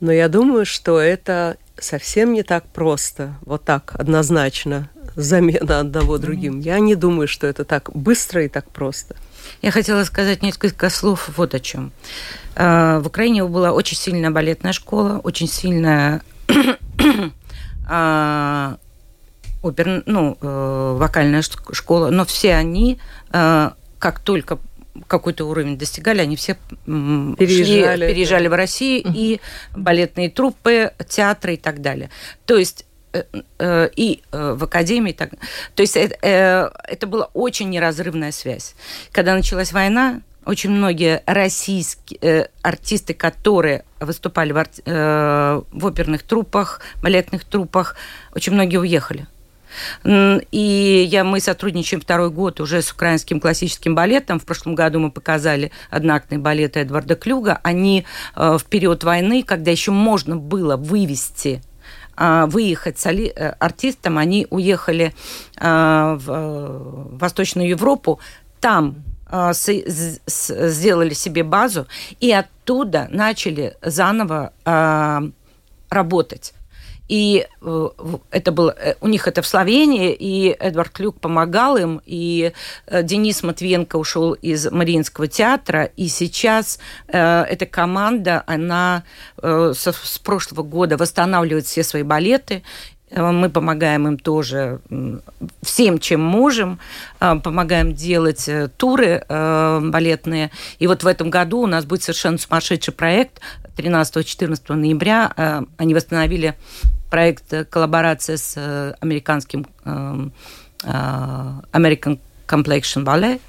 Но 0.00 0.12
я 0.12 0.28
думаю, 0.28 0.66
что 0.66 1.00
это 1.00 1.56
совсем 1.78 2.32
не 2.32 2.42
так 2.42 2.66
просто, 2.66 3.34
вот 3.42 3.64
так 3.64 3.94
однозначно 3.94 4.90
замена 5.16 5.80
одного 5.80 6.18
другим. 6.18 6.60
Я 6.60 6.78
не 6.78 6.94
думаю, 6.94 7.28
что 7.28 7.46
это 7.46 7.64
так 7.64 7.90
быстро 7.94 8.44
и 8.44 8.48
так 8.48 8.70
просто. 8.70 9.16
Я 9.62 9.70
хотела 9.70 10.04
сказать 10.04 10.42
несколько 10.42 10.90
слов 10.90 11.30
вот 11.36 11.54
о 11.54 11.60
чем. 11.60 11.92
А, 12.56 13.00
в 13.00 13.06
Украине 13.06 13.44
была 13.44 13.72
очень 13.72 13.96
сильная 13.96 14.30
балетная 14.30 14.72
школа, 14.72 15.20
очень 15.22 15.48
сильная 15.48 16.22
а, 17.88 18.78
опер, 19.64 20.02
ну, 20.04 20.36
э, 20.40 20.94
вокальная 20.98 21.42
школа, 21.42 22.10
но 22.10 22.24
все 22.26 22.54
они, 22.54 22.98
э, 23.32 23.70
как 23.98 24.20
только 24.20 24.58
какой-то 25.06 25.46
уровень 25.46 25.78
достигали, 25.78 26.20
они 26.20 26.36
все 26.36 26.56
переезжали, 26.86 27.96
шли, 27.96 28.08
переезжали 28.08 28.46
в 28.48 28.52
Россию, 28.52 29.02
uh 29.04 29.12
и 29.14 29.40
балетные 29.74 30.30
труппы, 30.30 30.92
театры 31.08 31.54
и 31.54 31.56
так 31.56 31.80
далее. 31.80 32.10
То 32.44 32.56
есть 32.56 32.84
э, 33.12 33.88
и 33.96 34.22
в 34.30 34.64
академии. 34.64 35.12
Так, 35.12 35.30
то 35.74 35.82
есть 35.82 35.96
это, 35.96 36.70
это 36.84 37.06
была 37.06 37.30
очень 37.32 37.70
неразрывная 37.70 38.32
связь. 38.32 38.74
Когда 39.10 39.34
началась 39.34 39.72
война, 39.72 40.20
очень 40.44 40.70
многие 40.70 41.22
российские 41.26 42.50
артисты, 42.60 43.14
которые 43.14 43.84
выступали 43.98 44.52
в, 44.52 45.64
в 45.72 45.86
оперных 45.86 46.22
труппах, 46.22 46.80
балетных 47.02 47.44
труппах, 47.44 47.96
очень 48.34 48.52
многие 48.52 48.76
уехали. 48.76 49.26
И 50.04 51.08
я, 51.10 51.24
мы 51.24 51.40
сотрудничаем 51.40 52.00
второй 52.00 52.30
год 52.30 52.60
уже 52.60 52.82
с 52.82 52.92
украинским 52.92 53.40
классическим 53.40 53.94
балетом. 53.94 54.38
В 54.38 54.44
прошлом 54.44 54.74
году 54.74 55.00
мы 55.00 55.10
показали 55.10 55.70
одноактный 55.90 56.38
балет 56.38 56.76
Эдварда 56.76 57.16
Клюга. 57.16 57.60
Они 57.62 58.04
э, 58.36 58.58
в 58.58 58.64
период 58.64 59.04
войны, 59.04 59.42
когда 59.42 59.70
еще 59.70 59.90
можно 59.90 60.36
было 60.36 60.76
вывести 60.76 61.62
э, 62.16 62.46
выехать 62.46 62.98
с 62.98 63.06
э, 63.06 63.56
артистом, 63.58 64.18
они 64.18 64.46
уехали 64.50 65.14
в 65.58 67.18
Восточную 67.18 67.68
Европу, 67.68 68.20
там 68.60 69.04
сделали 70.26 71.14
себе 71.14 71.42
базу 71.42 71.86
и 72.20 72.30
оттуда 72.30 73.08
начали 73.10 73.76
заново 73.82 74.52
работать. 75.90 76.54
И 77.14 77.46
э, 77.62 77.88
это 78.32 78.50
было, 78.50 78.74
э, 78.76 78.94
у 79.00 79.06
них 79.06 79.28
это 79.28 79.40
в 79.40 79.46
Словении, 79.46 80.12
и 80.12 80.48
Эдвард 80.58 80.90
Клюк 80.90 81.20
помогал 81.20 81.76
им, 81.76 82.02
и 82.04 82.52
э, 82.88 83.02
Денис 83.04 83.44
Матвиенко 83.44 83.94
ушел 83.94 84.32
из 84.32 84.68
Мариинского 84.68 85.28
театра, 85.28 85.84
и 85.96 86.08
сейчас 86.08 86.80
эта 87.06 87.66
команда, 87.66 88.42
она 88.46 89.04
с 89.40 90.18
прошлого 90.24 90.62
года 90.62 90.96
восстанавливает 90.96 91.66
все 91.66 91.84
свои 91.84 92.02
балеты, 92.02 92.64
мы 93.10 93.48
помогаем 93.48 94.08
им 94.08 94.18
тоже 94.18 94.80
всем, 95.62 96.00
чем 96.00 96.20
можем, 96.20 96.80
помогаем 97.20 97.94
делать 97.94 98.48
туры 98.76 99.24
балетные. 99.28 100.50
И 100.80 100.86
вот 100.88 101.04
в 101.04 101.06
этом 101.06 101.30
году 101.30 101.60
у 101.60 101.66
нас 101.66 101.84
будет 101.84 102.02
совершенно 102.02 102.38
сумасшедший 102.38 102.92
проект. 102.92 103.40
13-14 103.76 104.74
ноября 104.74 105.64
они 105.76 105.94
восстановили 105.94 106.56
проект 107.14 107.52
э, 107.52 107.64
коллаборация 107.64 108.36
с 108.36 108.54
э, 108.56 108.94
американским 108.98 109.66
эм, 109.84 110.32
э, 110.82 110.88
American 111.72 112.18
Complexion 112.48 113.04
Ballet 113.04 113.40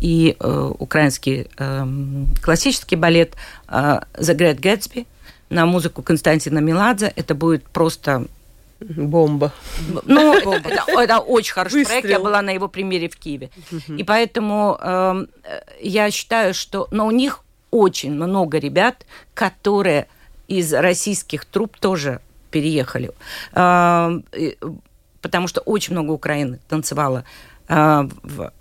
и 0.00 0.36
украинский 0.80 1.46
эм, 1.56 2.26
классический 2.42 2.96
балет 2.96 3.36
The 3.68 4.04
Great 4.36 4.58
Gatsby 4.58 5.06
на 5.50 5.66
музыку 5.66 6.02
Константина 6.02 6.58
Меладзе. 6.58 7.12
Это 7.14 7.36
будет 7.36 7.62
просто 7.68 8.24
Бомба. 8.80 9.52
Ну, 10.04 10.42
Бомба. 10.42 10.68
Это, 10.68 11.00
это 11.00 11.18
очень 11.20 11.52
хороший 11.52 11.74
Выстрел. 11.74 12.00
проект. 12.00 12.08
Я 12.08 12.18
была 12.18 12.42
на 12.42 12.50
его 12.50 12.66
примере 12.66 13.08
в 13.08 13.16
Киеве. 13.16 13.50
И 13.86 14.02
поэтому 14.02 14.76
э, 14.80 15.26
я 15.80 16.10
считаю, 16.10 16.52
что... 16.54 16.88
Но 16.90 17.06
у 17.06 17.12
них 17.12 17.44
очень 17.70 18.12
много 18.12 18.58
ребят, 18.58 19.06
которые 19.34 20.08
из 20.48 20.72
российских 20.72 21.44
труп 21.44 21.76
тоже 21.78 22.20
переехали. 22.52 23.10
А, 23.52 24.12
потому 25.20 25.48
что 25.48 25.60
очень 25.62 25.94
много 25.94 26.12
Украины 26.12 26.60
танцевало 26.68 27.24
а, 27.68 28.06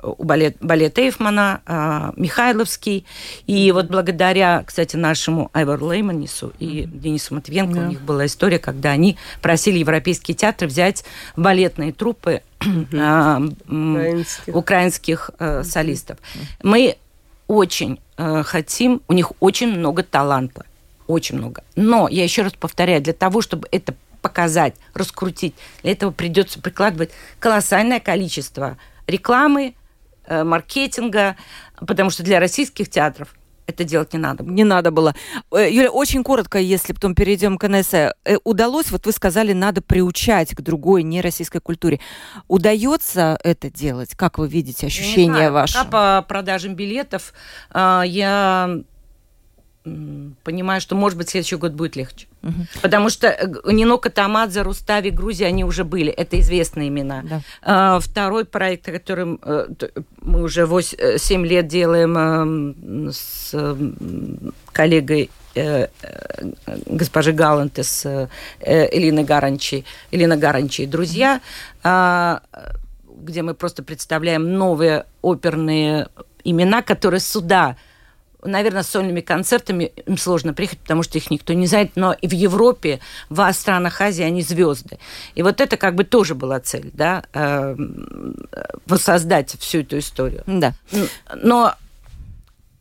у 0.01 0.23
балет, 0.23 0.57
балет 0.61 0.97
Эйфмана, 0.97 1.61
а, 1.65 2.13
Михайловский. 2.15 3.05
И 3.45 3.71
вот 3.71 3.87
благодаря, 3.87 4.63
кстати, 4.65 4.95
нашему 4.95 5.49
Айвару 5.53 5.87
Лейманису 5.87 6.53
и 6.59 6.83
Денису 6.85 7.35
Матвенко 7.35 7.75
да. 7.75 7.81
у 7.81 7.89
них 7.89 8.01
была 8.01 8.25
история, 8.25 8.59
когда 8.59 8.91
они 8.91 9.17
просили 9.41 9.79
европейские 9.79 10.35
театры 10.35 10.67
взять 10.67 11.03
балетные 11.35 11.91
труппы 11.91 12.41
украинских, 12.61 14.55
украинских 14.55 15.31
солистов. 15.63 16.17
Мы 16.63 16.97
очень 17.47 17.99
хотим, 18.15 19.01
у 19.07 19.13
них 19.13 19.31
очень 19.39 19.75
много 19.75 20.03
таланта 20.03 20.65
очень 21.11 21.37
много. 21.37 21.63
Но, 21.75 22.07
я 22.07 22.23
еще 22.23 22.41
раз 22.43 22.53
повторяю, 22.53 23.01
для 23.01 23.13
того, 23.13 23.41
чтобы 23.41 23.67
это 23.71 23.93
показать, 24.21 24.75
раскрутить, 24.93 25.55
для 25.83 25.91
этого 25.91 26.11
придется 26.11 26.61
прикладывать 26.61 27.11
колоссальное 27.39 27.99
количество 27.99 28.77
рекламы, 29.07 29.75
э, 30.25 30.43
маркетинга, 30.43 31.35
потому 31.75 32.09
что 32.09 32.23
для 32.23 32.39
российских 32.39 32.89
театров 32.89 33.35
это 33.67 33.83
делать 33.83 34.13
не 34.13 34.19
надо. 34.19 34.43
Не 34.43 34.63
надо 34.63 34.91
было. 34.91 35.15
Э, 35.51 35.67
Юля, 35.69 35.89
очень 35.91 36.23
коротко, 36.23 36.59
если 36.59 36.93
потом 36.93 37.15
перейдем 37.15 37.57
к 37.57 37.67
НС. 37.67 37.93
Э, 37.93 38.11
удалось, 38.43 38.91
вот 38.91 39.05
вы 39.05 39.11
сказали, 39.11 39.53
надо 39.53 39.81
приучать 39.81 40.53
к 40.55 40.61
другой 40.61 41.03
нероссийской 41.03 41.61
культуре. 41.61 41.99
Удается 42.47 43.39
это 43.43 43.69
делать? 43.71 44.15
Как 44.15 44.37
вы 44.37 44.47
видите 44.47 44.87
ощущения 44.87 45.51
ваши? 45.51 45.73
Пока 45.73 46.21
по 46.21 46.27
продажам 46.27 46.75
билетов 46.75 47.33
я 47.73 48.81
понимаю, 49.83 50.79
что, 50.79 50.95
может 50.95 51.17
быть, 51.17 51.29
следующий 51.29 51.55
год 51.55 51.71
будет 51.73 51.95
легче. 51.95 52.27
Угу. 52.43 52.67
Потому 52.81 53.09
что 53.09 53.27
э, 53.27 53.47
Нино 53.71 53.97
Катамадзе, 53.97 54.61
Рустави, 54.61 55.09
Грузия, 55.09 55.47
они 55.47 55.63
уже 55.63 55.83
были. 55.83 56.11
Это 56.11 56.39
известные 56.39 56.89
имена. 56.89 57.23
Да. 57.23 57.41
А, 57.63 57.99
второй 57.99 58.45
проект, 58.45 58.85
который 58.85 59.39
э, 59.41 59.67
мы 60.21 60.43
уже 60.43 60.65
8, 60.65 61.17
7 61.17 61.43
э, 61.43 61.47
лет 61.47 61.67
делаем 61.67 63.11
с 63.11 63.55
коллегой 64.71 65.29
госпожи 66.85 67.33
Галанте 67.33 67.83
с 67.83 68.29
Элиной 68.61 69.25
Гаранчи, 69.25 69.83
Элина 70.09 70.37
Гаранчи, 70.37 70.85
друзья, 70.85 71.41
а, 71.83 72.41
где 73.03 73.41
мы 73.41 73.53
просто 73.53 73.83
представляем 73.83 74.53
новые 74.53 75.05
оперные 75.21 76.07
имена, 76.45 76.81
которые 76.81 77.19
сюда 77.19 77.75
наверное, 78.43 78.83
с 78.83 78.87
сольными 78.87 79.21
концертами 79.21 79.91
им 80.05 80.17
сложно 80.17 80.53
приехать, 80.53 80.79
потому 80.79 81.03
что 81.03 81.17
их 81.17 81.29
никто 81.31 81.53
не 81.53 81.67
знает, 81.67 81.91
но 81.95 82.13
и 82.13 82.27
в 82.27 82.33
Европе, 82.33 82.99
в 83.29 83.51
странах 83.53 84.01
Азии 84.01 84.23
они 84.23 84.41
звезды. 84.41 84.99
И 85.35 85.43
вот 85.43 85.61
это 85.61 85.77
как 85.77 85.95
бы 85.95 86.03
тоже 86.03 86.35
была 86.35 86.59
цель, 86.59 86.89
да, 86.93 87.23
э, 87.33 87.75
воссоздать 88.85 89.55
всю 89.59 89.79
эту 89.79 89.99
историю. 89.99 90.43
Да. 90.45 90.73
Но 91.35 91.75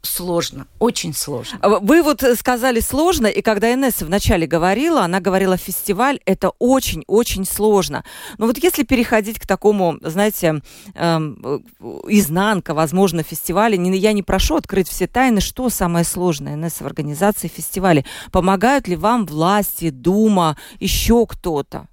сложно, 0.02 0.66
очень 0.78 1.14
сложно. 1.14 1.58
А 1.62 1.68
вы 1.68 2.02
вот 2.02 2.22
сказали 2.36 2.80
сложно, 2.80 3.26
и 3.26 3.42
когда 3.42 3.72
Инесса 3.72 4.04
вначале 4.04 4.46
говорила, 4.46 5.02
она 5.02 5.20
говорила, 5.20 5.56
фестиваль 5.56 6.20
это 6.24 6.52
очень-очень 6.58 7.44
сложно. 7.44 8.04
Но 8.38 8.46
вот 8.46 8.58
если 8.58 8.82
переходить 8.82 9.38
к 9.38 9.46
такому, 9.46 9.98
знаете, 10.02 10.62
эм, 10.94 11.64
изнанка, 12.08 12.74
возможно, 12.74 13.22
фестиваля, 13.22 13.76
не, 13.76 13.96
я 13.98 14.12
не 14.12 14.22
прошу 14.22 14.56
открыть 14.56 14.88
все 14.88 15.06
тайны, 15.06 15.40
что 15.40 15.68
самое 15.68 16.04
сложное, 16.04 16.54
Инесса, 16.54 16.84
в 16.84 16.86
организации 16.86 17.48
фестиваля. 17.48 18.04
Помогают 18.32 18.88
ли 18.88 18.96
вам 18.96 19.26
власти, 19.26 19.90
Дума, 19.90 20.56
еще 20.78 21.26
кто-то? 21.26 21.86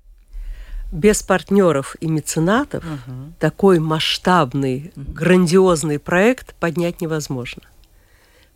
без 0.91 1.21
партнеров 1.21 1.95
и 1.99 2.07
меценатов 2.07 2.83
угу. 2.83 3.33
такой 3.39 3.79
масштабный, 3.79 4.91
грандиозный 4.95 5.99
проект 5.99 6.55
поднять 6.55 7.01
невозможно. 7.01 7.63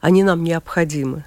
Они 0.02 0.24
нам 0.24 0.44
необходимы. 0.44 1.24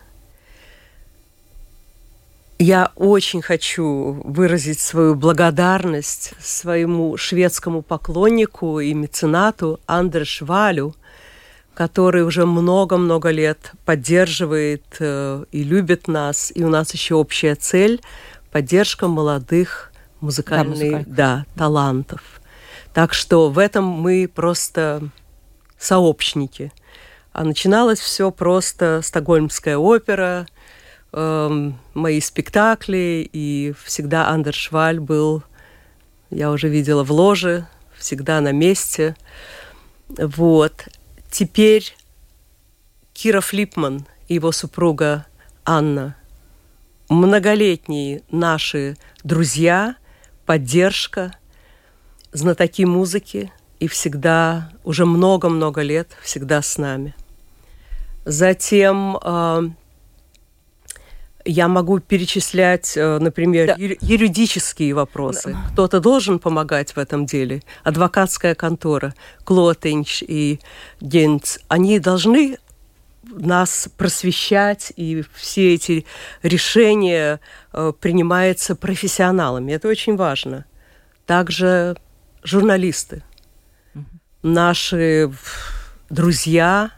Я 2.58 2.90
очень 2.96 3.40
хочу 3.40 4.20
выразить 4.24 4.80
свою 4.80 5.14
благодарность 5.14 6.32
своему 6.40 7.16
шведскому 7.16 7.82
поклоннику 7.82 8.80
и 8.80 8.94
меценату 8.94 9.80
Андерш 9.87 10.42
Валю, 10.42 10.94
который 11.74 12.22
уже 12.22 12.46
много-много 12.46 13.30
лет 13.30 13.72
поддерживает 13.84 14.84
э, 14.98 15.44
и 15.50 15.62
любит 15.64 16.08
нас. 16.08 16.52
И 16.54 16.64
у 16.64 16.68
нас 16.68 16.92
еще 16.94 17.16
общая 17.16 17.54
цель– 17.56 18.00
поддержка 18.52 19.08
молодых 19.08 19.92
музыкальных 20.20 21.08
да, 21.08 21.14
да, 21.16 21.46
талантов. 21.56 22.40
Так 22.92 23.14
что 23.14 23.50
в 23.50 23.58
этом 23.58 23.84
мы 23.84 24.30
просто 24.32 25.10
сообщники– 25.78 26.72
а 27.35 27.42
начиналось 27.42 27.99
все 27.99 28.31
просто 28.31 29.01
Стокгольмская 29.03 29.77
опера, 29.77 30.47
э, 31.12 31.70
мои 31.92 32.20
спектакли, 32.20 33.29
и 33.33 33.75
всегда 33.85 34.29
Андер 34.29 34.55
Шваль 34.55 35.01
был, 35.01 35.42
я 36.31 36.53
уже 36.53 36.68
видела 36.68 37.03
в 37.03 37.11
ложе, 37.11 37.66
всегда 37.99 38.40
на 38.40 38.53
месте. 38.53 39.16
Вот. 40.09 40.87
Теперь 41.29 41.97
Кира 43.12 43.40
Флипман 43.40 44.07
и 44.29 44.35
его 44.35 44.53
супруга 44.53 45.27
Анна, 45.64 46.14
многолетние 47.09 48.23
наши 48.31 48.97
друзья, 49.25 49.97
поддержка, 50.47 51.37
знатоки 52.31 52.85
музыки 52.85 53.51
и 53.81 53.88
всегда, 53.88 54.70
уже 54.85 55.05
много-много 55.05 55.83
лет, 55.83 56.16
всегда 56.23 56.62
с 56.62 56.79
нами. 56.79 57.12
Затем 58.24 59.18
э, 59.22 59.62
я 61.44 61.68
могу 61.68 62.00
перечислять, 62.00 62.96
э, 62.96 63.18
например, 63.18 63.68
да. 63.68 63.74
юридические 63.78 64.94
вопросы. 64.94 65.52
Да. 65.52 65.70
Кто-то 65.72 66.00
должен 66.00 66.38
помогать 66.38 66.96
в 66.96 66.98
этом 66.98 67.26
деле. 67.26 67.62
Адвокатская 67.82 68.54
контора, 68.54 69.14
Клотенч 69.44 70.22
и 70.26 70.60
Генц, 71.00 71.58
они 71.68 71.98
должны 71.98 72.58
нас 73.30 73.88
просвещать, 73.96 74.92
и 74.96 75.24
все 75.34 75.74
эти 75.74 76.06
решения 76.42 77.40
э, 77.72 77.92
принимаются 77.98 78.74
профессионалами. 78.74 79.72
Это 79.72 79.88
очень 79.88 80.16
важно. 80.16 80.64
Также 81.26 81.96
журналисты, 82.42 83.22
наши 84.42 85.30
друзья, 86.10 86.90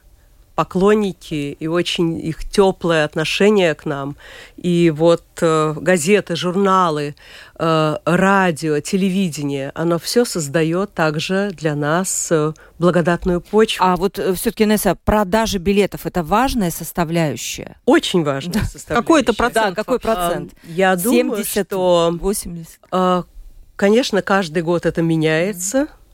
поклонники 0.56 1.56
и 1.60 1.66
очень 1.68 2.18
их 2.18 2.44
теплое 2.48 3.04
отношение 3.04 3.74
к 3.74 3.84
нам. 3.84 4.16
И 4.56 4.90
вот 4.90 5.22
э, 5.42 5.74
газеты, 5.76 6.34
журналы, 6.34 7.14
э, 7.58 7.96
радио, 8.04 8.80
телевидение, 8.80 9.70
оно 9.74 9.98
все 9.98 10.24
создает 10.24 10.94
также 10.94 11.50
для 11.52 11.74
нас 11.76 12.28
э, 12.32 12.54
благодатную 12.78 13.42
почву. 13.42 13.84
А 13.84 13.96
вот 13.96 14.18
э, 14.18 14.32
все-таки, 14.32 14.64
Несса, 14.64 14.96
продажи 15.04 15.58
билетов 15.58 16.06
это 16.06 16.22
важная 16.22 16.70
составляющая? 16.70 17.76
Очень 17.84 18.24
важная 18.24 18.54
да. 18.54 18.64
составляющая. 18.64 19.02
Какой 19.02 19.20
это 19.20 19.34
процент? 19.34 19.76
Да, 19.76 19.84
какой 19.84 20.00
процент? 20.00 20.52
А, 20.54 20.70
я 20.70 20.96
думаю, 20.96 21.44
70, 21.44 21.66
что... 21.66 22.16
80? 22.18 22.78
Э, 22.92 23.22
конечно, 23.76 24.22
каждый 24.22 24.62
год 24.62 24.86
это 24.86 25.02
меняется. 25.02 25.82
Mm-hmm 25.82 26.05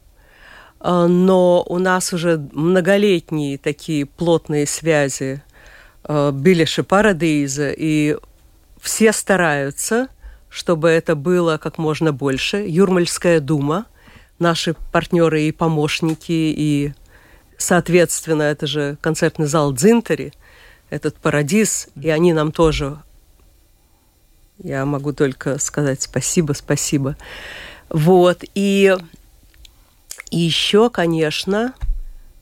но 0.82 1.64
у 1.68 1.78
нас 1.78 2.12
уже 2.12 2.38
многолетние 2.52 3.56
такие 3.56 4.04
плотные 4.04 4.66
связи 4.66 5.42
а, 6.04 6.32
Билиша 6.32 6.82
Парадейза, 6.82 7.70
и 7.70 8.16
все 8.80 9.12
стараются, 9.12 10.08
чтобы 10.48 10.88
это 10.88 11.14
было 11.14 11.56
как 11.58 11.78
можно 11.78 12.12
больше. 12.12 12.64
Юрмальская 12.66 13.40
дума, 13.40 13.86
наши 14.38 14.74
партнеры 14.90 15.42
и 15.42 15.52
помощники, 15.52 16.32
и, 16.32 16.92
соответственно, 17.56 18.42
это 18.42 18.66
же 18.66 18.98
концертный 19.00 19.46
зал 19.46 19.72
Дзинтери, 19.72 20.32
этот 20.90 21.16
Парадиз, 21.16 21.88
и 22.00 22.10
они 22.10 22.32
нам 22.32 22.52
тоже, 22.52 22.98
я 24.58 24.84
могу 24.84 25.12
только 25.12 25.58
сказать 25.58 26.02
спасибо, 26.02 26.52
спасибо. 26.52 27.16
Вот, 27.88 28.44
и 28.54 28.96
и 30.32 30.38
еще, 30.38 30.88
конечно, 30.88 31.74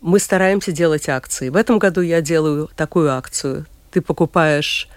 мы 0.00 0.20
стараемся 0.20 0.70
делать 0.70 1.08
акции. 1.08 1.48
В 1.48 1.56
этом 1.56 1.80
году 1.80 2.00
я 2.00 2.22
делаю 2.22 2.70
такую 2.76 3.12
акцию. 3.12 3.66
Ты 3.90 4.00
покупаешь 4.00 4.88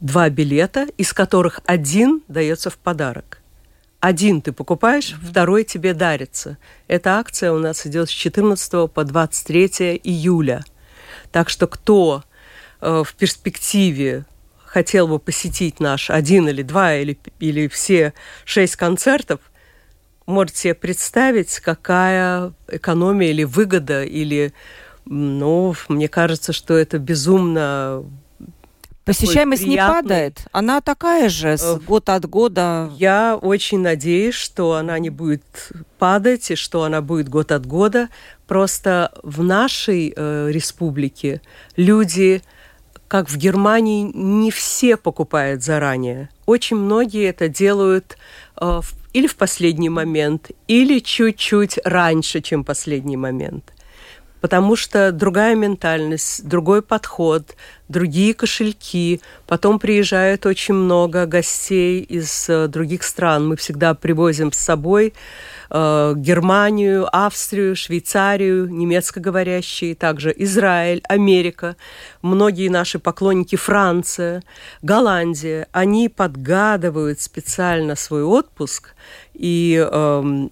два 0.00 0.28
билета, 0.30 0.88
из 0.98 1.12
которых 1.12 1.60
один 1.64 2.22
дается 2.26 2.70
в 2.70 2.76
подарок. 2.76 3.40
Один 4.00 4.42
ты 4.42 4.50
покупаешь, 4.50 5.12
mm-hmm. 5.12 5.30
второй 5.30 5.62
тебе 5.62 5.94
дарится. 5.94 6.58
Эта 6.88 7.20
акция 7.20 7.52
у 7.52 7.58
нас 7.60 7.86
идет 7.86 8.10
с 8.10 8.12
14 8.12 8.90
по 8.90 9.04
23 9.04 10.00
июля. 10.02 10.64
Так 11.30 11.48
что 11.48 11.68
кто 11.68 12.24
э, 12.80 13.04
в 13.06 13.14
перспективе 13.14 14.26
хотел 14.66 15.06
бы 15.06 15.20
посетить 15.20 15.78
наш 15.78 16.10
один 16.10 16.48
или 16.48 16.62
два 16.62 16.96
или, 16.96 17.16
или 17.38 17.68
все 17.68 18.12
шесть 18.44 18.74
концертов– 18.74 19.38
можете 20.26 20.58
себе 20.58 20.74
представить, 20.74 21.60
какая 21.60 22.52
экономия 22.68 23.30
или 23.30 23.44
выгода, 23.44 24.04
или, 24.04 24.52
ну, 25.04 25.74
мне 25.88 26.08
кажется, 26.08 26.52
что 26.52 26.76
это 26.76 26.98
безумно 26.98 28.04
Посещаемость 29.04 29.66
не 29.66 29.76
падает? 29.76 30.46
Она 30.52 30.80
такая 30.80 31.28
же 31.28 31.58
с 31.58 31.62
э, 31.62 31.78
год 31.78 32.08
от 32.08 32.26
года? 32.26 32.90
Я 32.96 33.38
очень 33.40 33.80
надеюсь, 33.80 34.34
что 34.34 34.74
она 34.74 34.98
не 34.98 35.10
будет 35.10 35.72
падать 35.98 36.50
и 36.50 36.54
что 36.54 36.84
она 36.84 37.02
будет 37.02 37.28
год 37.28 37.52
от 37.52 37.66
года. 37.66 38.08
Просто 38.46 39.12
в 39.22 39.42
нашей 39.42 40.14
э, 40.16 40.48
республике 40.50 41.42
люди, 41.76 42.42
как 43.06 43.28
в 43.28 43.36
Германии, 43.36 44.10
не 44.14 44.50
все 44.50 44.96
покупают 44.96 45.62
заранее. 45.62 46.30
Очень 46.46 46.78
многие 46.78 47.28
это 47.28 47.48
делают 47.48 48.16
э, 48.58 48.80
в 48.82 49.03
или 49.14 49.26
в 49.26 49.36
последний 49.36 49.90
момент, 49.90 50.50
или 50.68 50.98
чуть-чуть 50.98 51.78
раньше, 51.84 52.40
чем 52.40 52.64
последний 52.64 53.16
момент. 53.16 53.73
Потому 54.44 54.76
что 54.76 55.10
другая 55.10 55.54
ментальность, 55.54 56.46
другой 56.46 56.82
подход, 56.82 57.56
другие 57.88 58.34
кошельки. 58.34 59.22
Потом 59.46 59.78
приезжает 59.78 60.44
очень 60.44 60.74
много 60.74 61.24
гостей 61.24 62.02
из 62.02 62.50
э, 62.50 62.68
других 62.68 63.04
стран. 63.04 63.48
Мы 63.48 63.56
всегда 63.56 63.94
привозим 63.94 64.52
с 64.52 64.58
собой 64.58 65.14
Э, 65.76 66.14
Германию, 66.16 67.08
Австрию, 67.10 67.74
Швейцарию, 67.74 68.70
немецкоговорящие, 68.70 69.96
также 69.96 70.32
Израиль, 70.36 71.02
Америка, 71.08 71.76
многие 72.22 72.68
наши 72.68 73.00
поклонники 73.00 73.56
Франция, 73.56 74.44
Голландия, 74.82 75.66
они 75.72 76.08
подгадывают 76.08 77.20
специально 77.20 77.96
свой 77.96 78.22
отпуск 78.22 78.94
и 79.32 79.84
э, 79.84 80.48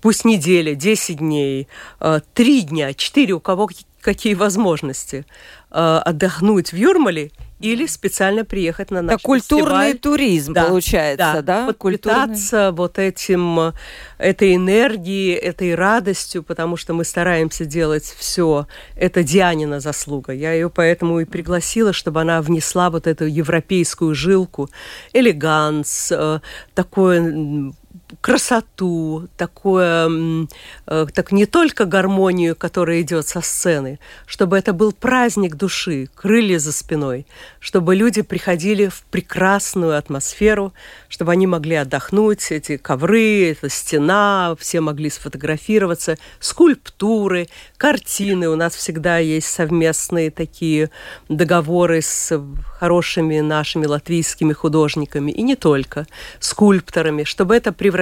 пусть 0.00 0.24
неделя, 0.24 0.74
10 0.74 1.18
дней, 1.18 1.68
э, 2.00 2.20
3 2.34 2.62
дня, 2.62 2.94
4, 2.94 3.34
у 3.34 3.40
кого 3.40 3.68
какие 4.00 4.34
возможности, 4.34 5.26
э, 5.70 6.00
отдохнуть 6.04 6.72
в 6.72 6.76
Юрмале 6.76 7.30
или 7.60 7.86
специально 7.86 8.44
приехать 8.44 8.90
на 8.90 9.02
наш 9.02 9.16
Это 9.16 9.22
культурный 9.22 9.92
фестиваль. 9.92 9.98
туризм, 9.98 10.52
да, 10.54 10.64
получается, 10.64 11.42
да? 11.42 11.66
да? 11.66 11.66
Подпитаться 11.66 12.72
вот 12.72 12.98
этим, 12.98 13.74
этой 14.16 14.56
энергией, 14.56 15.34
этой 15.34 15.74
радостью, 15.74 16.42
потому 16.42 16.78
что 16.78 16.94
мы 16.94 17.04
стараемся 17.04 17.66
делать 17.66 18.14
все. 18.18 18.66
Это 18.96 19.22
Дианина 19.22 19.80
заслуга. 19.80 20.32
Я 20.32 20.52
ее 20.52 20.70
поэтому 20.70 21.20
и 21.20 21.26
пригласила, 21.26 21.92
чтобы 21.92 22.22
она 22.22 22.40
внесла 22.40 22.88
вот 22.88 23.06
эту 23.06 23.26
европейскую 23.26 24.14
жилку, 24.14 24.70
элеганс, 25.12 26.10
э, 26.12 26.40
такое 26.74 27.72
красоту, 28.20 29.28
такое, 29.36 30.46
э, 30.86 31.06
так 31.14 31.32
не 31.32 31.46
только 31.46 31.84
гармонию, 31.84 32.56
которая 32.56 33.00
идет 33.00 33.26
со 33.26 33.40
сцены, 33.40 33.98
чтобы 34.26 34.58
это 34.58 34.72
был 34.72 34.92
праздник 34.92 35.56
души, 35.56 36.08
крылья 36.14 36.58
за 36.58 36.72
спиной, 36.72 37.26
чтобы 37.60 37.94
люди 37.94 38.22
приходили 38.22 38.88
в 38.88 39.02
прекрасную 39.10 39.96
атмосферу, 39.96 40.72
чтобы 41.08 41.32
они 41.32 41.46
могли 41.46 41.76
отдохнуть, 41.76 42.50
эти 42.50 42.76
ковры, 42.76 43.50
эта 43.50 43.68
стена, 43.68 44.56
все 44.58 44.80
могли 44.80 45.10
сфотографироваться, 45.10 46.16
скульптуры, 46.40 47.48
картины. 47.76 48.48
У 48.48 48.56
нас 48.56 48.74
всегда 48.74 49.18
есть 49.18 49.48
совместные 49.48 50.30
такие 50.30 50.90
договоры 51.28 52.02
с 52.02 52.40
хорошими 52.78 53.40
нашими 53.40 53.86
латвийскими 53.86 54.52
художниками, 54.52 55.30
и 55.30 55.42
не 55.42 55.56
только, 55.56 56.06
скульпторами, 56.38 57.24
чтобы 57.24 57.56
это 57.56 57.72
превратилось 57.72 57.99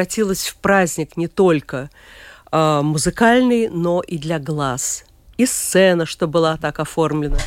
в 0.49 0.57
праздник 0.57 1.17
не 1.17 1.29
только 1.29 1.91
э, 2.51 2.81
музыкальный, 2.83 3.69
но 3.69 4.01
и 4.01 4.19
для 4.19 4.39
глаз. 4.39 5.05
И 5.37 5.47
сцена, 5.47 6.07
что 6.07 6.27
была 6.27 6.57
так 6.57 6.81
оформлена. 6.81 7.39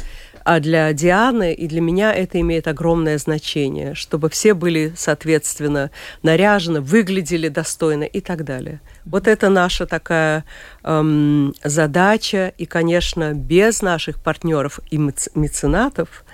А 0.43 0.59
для 0.59 0.91
Дианы 0.93 1.53
и 1.53 1.67
для 1.67 1.81
меня 1.81 2.13
это 2.13 2.39
имеет 2.39 2.67
огромное 2.67 3.17
значение, 3.17 3.93
чтобы 3.93 4.29
все 4.29 4.53
были, 4.53 4.93
соответственно, 4.95 5.91
наряжены, 6.23 6.81
выглядели 6.81 7.47
достойно 7.47 8.03
и 8.03 8.21
так 8.21 8.43
далее. 8.43 8.81
Вот 9.05 9.27
это 9.27 9.49
наша 9.49 9.85
такая 9.85 10.43
эм, 10.83 11.53
задача. 11.63 12.53
И, 12.57 12.65
конечно, 12.65 13.33
без 13.33 13.81
наших 13.81 14.21
партнеров 14.21 14.79
и 14.89 14.97
меценатов 14.97 16.25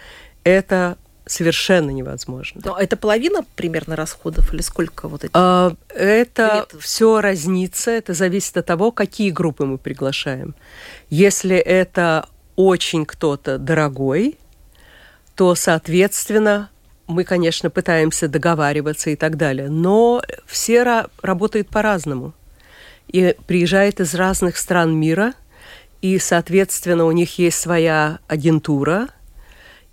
это 0.44 0.98
совершенно 1.28 1.92
невозможно. 1.92 2.62
Но 2.64 2.78
это 2.78 2.98
половина 2.98 3.46
примерно 3.56 3.96
расходов 3.96 4.54
или 4.54 4.62
сколько 4.62 5.08
вот 5.08 5.24
этих? 5.24 5.32
А, 5.34 5.76
это 5.90 6.68
все 6.80 7.22
разнится, 7.22 7.92
это 7.92 8.14
зависит 8.14 8.58
от 8.58 8.66
того, 8.66 8.92
какие 8.92 9.30
группы 9.32 9.66
мы 9.66 9.78
приглашаем. 9.78 10.56
Если 11.10 11.56
это 11.56 12.28
очень 12.56 13.06
кто-то 13.06 13.58
дорогой, 13.58 14.38
то, 15.36 15.54
соответственно, 15.56 16.70
мы, 17.06 17.24
конечно, 17.24 17.70
пытаемся 17.70 18.28
договариваться 18.28 19.10
и 19.10 19.16
так 19.16 19.38
далее, 19.38 19.70
но 19.70 20.22
все 20.46 20.82
ра- 20.82 21.10
работают 21.22 21.70
по-разному. 21.70 22.34
И 23.08 23.36
приезжают 23.46 24.00
из 24.00 24.14
разных 24.16 24.58
стран 24.58 24.96
мира, 24.96 25.34
и, 26.02 26.20
соответственно, 26.20 27.06
у 27.06 27.12
них 27.12 27.38
есть 27.38 27.60
своя 27.60 28.20
агентура, 28.28 29.08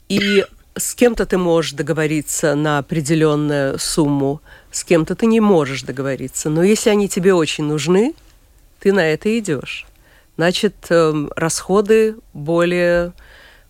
и 0.08 0.44
с 0.76 0.94
кем-то 0.94 1.26
ты 1.26 1.38
можешь 1.38 1.72
договориться 1.72 2.54
на 2.54 2.78
определенную 2.78 3.78
сумму, 3.78 4.40
с 4.70 4.84
кем-то 4.84 5.14
ты 5.14 5.26
не 5.26 5.40
можешь 5.40 5.82
договориться. 5.82 6.50
Но 6.50 6.62
если 6.62 6.90
они 6.90 7.08
тебе 7.08 7.34
очень 7.34 7.64
нужны, 7.64 8.14
ты 8.80 8.92
на 8.92 9.06
это 9.06 9.38
идешь. 9.38 9.86
Значит, 10.36 10.74
эм, 10.90 11.30
расходы 11.36 12.16
более 12.32 13.12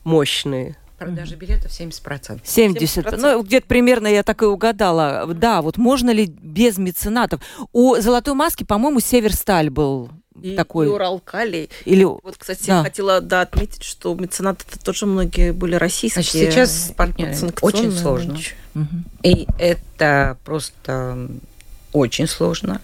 мощные. 0.03 0.77
Продажа 0.99 1.37
билетов 1.37 1.71
70%. 1.71 2.41
70. 2.45 3.07
70%. 3.07 3.17
Ну, 3.21 3.43
где-то 3.43 3.67
примерно 3.67 4.07
я 4.07 4.23
так 4.23 4.43
и 4.43 4.47
угадала. 4.47 5.27
Да, 5.35 5.61
вот 5.61 5.77
можно 5.77 6.11
ли 6.11 6.27
без 6.27 6.79
меценатов? 6.79 7.41
У 7.73 7.97
«Золотой 7.97 8.35
маски», 8.35 8.65
по-моему, 8.65 9.01
«Северсталь» 9.01 9.71
был 9.71 10.11
и, 10.41 10.57
такой. 10.57 10.87
И 10.87 10.89
Уралкали. 10.89 11.68
Или... 11.85 12.05
Вот, 12.05 12.37
кстати, 12.37 12.66
да. 12.66 12.82
хотела 12.82 13.20
да, 13.20 13.43
отметить, 13.43 13.82
что 13.82 14.14
меценаты 14.14 14.64
это 14.68 14.78
тоже 14.82 15.07
многие 15.07 15.53
были 15.53 15.76
российские. 15.76 16.22
Значит, 16.22 16.53
сейчас 16.53 16.87
с 16.89 16.93
партнерами 16.93 17.53
очень 17.61 17.93
сложно. 17.93 18.39
Угу. 18.74 18.87
И 19.22 19.47
это 19.59 20.37
просто 20.45 21.28
очень 21.93 22.26
сложно. 22.26 22.80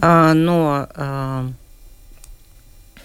А, 0.00 0.32
но 0.32 0.88
а, 0.94 1.50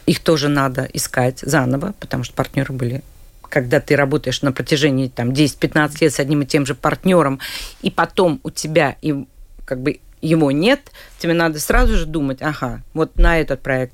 их 0.05 0.19
тоже 0.19 0.47
надо 0.47 0.88
искать 0.93 1.39
заново, 1.39 1.93
потому 1.99 2.23
что 2.23 2.34
партнеры 2.34 2.73
были 2.73 3.03
когда 3.49 3.79
ты 3.79 3.95
работаешь 3.95 4.41
на 4.41 4.51
протяжении 4.51 5.09
там, 5.09 5.29
10-15 5.29 5.97
лет 6.01 6.11
с 6.11 6.19
одним 6.19 6.41
и 6.41 6.45
тем 6.47 6.65
же 6.65 6.73
партнером, 6.73 7.39
и 7.84 7.91
потом 7.91 8.39
у 8.41 8.49
тебя 8.49 8.95
и, 9.03 9.27
как 9.63 9.79
бы 9.79 9.99
его 10.28 10.51
нет, 10.51 10.91
тебе 11.19 11.34
надо 11.34 11.59
сразу 11.59 11.95
же 11.95 12.05
думать, 12.05 12.41
ага, 12.41 12.82
вот 12.93 13.17
на 13.17 13.39
этот 13.39 13.61
проект 13.61 13.93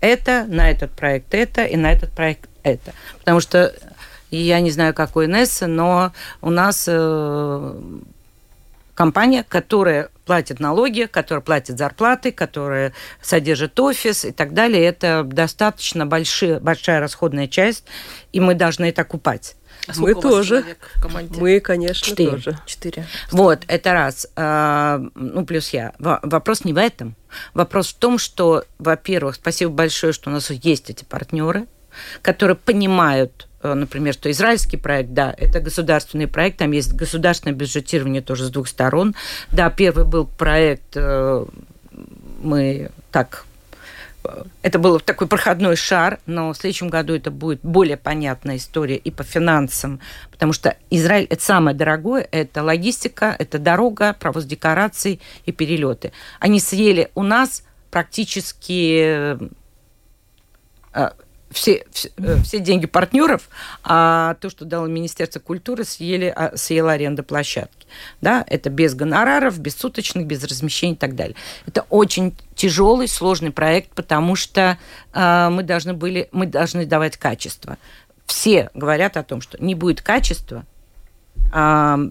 это, 0.00 0.44
на 0.48 0.70
этот 0.70 0.92
проект 0.92 1.34
это, 1.34 1.64
и 1.64 1.76
на 1.76 1.92
этот 1.92 2.10
проект 2.12 2.48
это. 2.62 2.92
Потому 3.18 3.40
что 3.40 3.74
я 4.30 4.60
не 4.60 4.70
знаю, 4.70 4.94
какой 4.94 5.26
НС, 5.26 5.62
но 5.62 6.12
у 6.40 6.50
нас 6.50 6.84
э, 6.86 7.80
компания, 8.94 9.44
которая 9.48 10.10
платит 10.26 10.60
налоги, 10.60 11.08
которая 11.10 11.42
платит 11.42 11.78
зарплаты, 11.78 12.30
которая 12.30 12.92
содержит 13.22 13.78
офис 13.80 14.24
и 14.24 14.30
так 14.30 14.54
далее. 14.54 14.84
Это 14.84 15.24
достаточно 15.24 16.06
большие, 16.06 16.60
большая 16.60 17.00
расходная 17.00 17.48
часть, 17.48 17.84
и 18.32 18.38
мы 18.38 18.54
должны 18.54 18.90
это 18.90 19.02
окупать. 19.02 19.56
А 19.88 19.92
мы 19.96 20.14
тоже. 20.14 20.76
Мы, 21.38 21.60
конечно, 21.60 22.06
Четыре. 22.06 22.30
тоже. 22.30 22.58
Четыре. 22.66 23.06
Вот, 23.30 23.64
это 23.66 23.92
раз. 23.92 24.28
А, 24.36 25.00
ну, 25.14 25.44
плюс 25.44 25.70
я. 25.70 25.94
Вопрос 25.98 26.64
не 26.64 26.72
в 26.72 26.78
этом. 26.78 27.16
Вопрос 27.54 27.88
в 27.88 27.94
том, 27.94 28.18
что, 28.18 28.64
во-первых, 28.78 29.36
спасибо 29.36 29.72
большое, 29.72 30.12
что 30.12 30.30
у 30.30 30.32
нас 30.32 30.50
есть 30.50 30.90
эти 30.90 31.04
партнеры, 31.04 31.66
которые 32.22 32.56
понимают 32.56 33.48
Э, 33.62 33.74
например, 33.74 34.14
что 34.14 34.30
израильский 34.30 34.76
проект, 34.76 35.12
да, 35.12 35.34
это 35.36 35.60
государственный 35.60 36.28
проект, 36.28 36.58
там 36.58 36.70
есть 36.72 36.92
государственное 36.92 37.56
бюджетирование 37.56 38.22
тоже 38.22 38.44
с 38.44 38.50
двух 38.50 38.68
сторон. 38.68 39.14
Да, 39.50 39.70
первый 39.70 40.04
был 40.04 40.26
проект, 40.26 40.96
э, 40.96 41.44
мы 42.40 42.90
так 43.10 43.46
это 44.62 44.78
был 44.78 45.00
такой 45.00 45.26
проходной 45.26 45.76
шар, 45.76 46.20
но 46.26 46.52
в 46.52 46.56
следующем 46.56 46.88
году 46.88 47.14
это 47.14 47.30
будет 47.30 47.60
более 47.62 47.96
понятная 47.96 48.56
история 48.56 48.96
и 48.96 49.10
по 49.10 49.22
финансам, 49.22 50.00
потому 50.30 50.52
что 50.52 50.76
Израиль 50.90 51.26
это 51.30 51.42
самое 51.42 51.76
дорогое, 51.76 52.26
это 52.30 52.62
логистика, 52.62 53.34
это 53.38 53.58
дорога, 53.58 54.14
провоз 54.14 54.44
декораций 54.44 55.20
и 55.46 55.52
перелеты. 55.52 56.12
Они 56.40 56.60
съели 56.60 57.10
у 57.14 57.22
нас 57.22 57.64
практически 57.90 59.38
все, 61.50 61.84
все, 61.92 62.10
э, 62.16 62.40
все 62.42 62.60
деньги 62.60 62.86
партнеров, 62.86 63.48
а 63.82 64.34
то, 64.40 64.50
что 64.50 64.64
дало 64.64 64.86
Министерство 64.86 65.40
культуры, 65.40 65.84
съели, 65.84 66.32
а, 66.34 66.56
съела 66.56 66.92
аренда 66.92 67.22
площадки. 67.22 67.86
Да, 68.20 68.44
это 68.46 68.68
без 68.70 68.94
гонораров, 68.94 69.58
без 69.58 69.76
суточных, 69.76 70.26
без 70.26 70.44
размещений 70.44 70.94
и 70.94 70.98
так 70.98 71.14
далее. 71.14 71.36
Это 71.66 71.86
очень 71.88 72.36
тяжелый, 72.54 73.08
сложный 73.08 73.50
проект, 73.50 73.90
потому 73.94 74.36
что 74.36 74.78
э, 75.12 75.48
мы 75.50 75.62
должны 75.62 75.94
были, 75.94 76.28
мы 76.32 76.46
должны 76.46 76.84
давать 76.84 77.16
качество. 77.16 77.78
Все 78.26 78.70
говорят 78.74 79.16
о 79.16 79.22
том, 79.22 79.40
что 79.40 79.62
не 79.62 79.74
будет 79.74 80.02
качества, 80.02 80.66
э, 81.54 82.10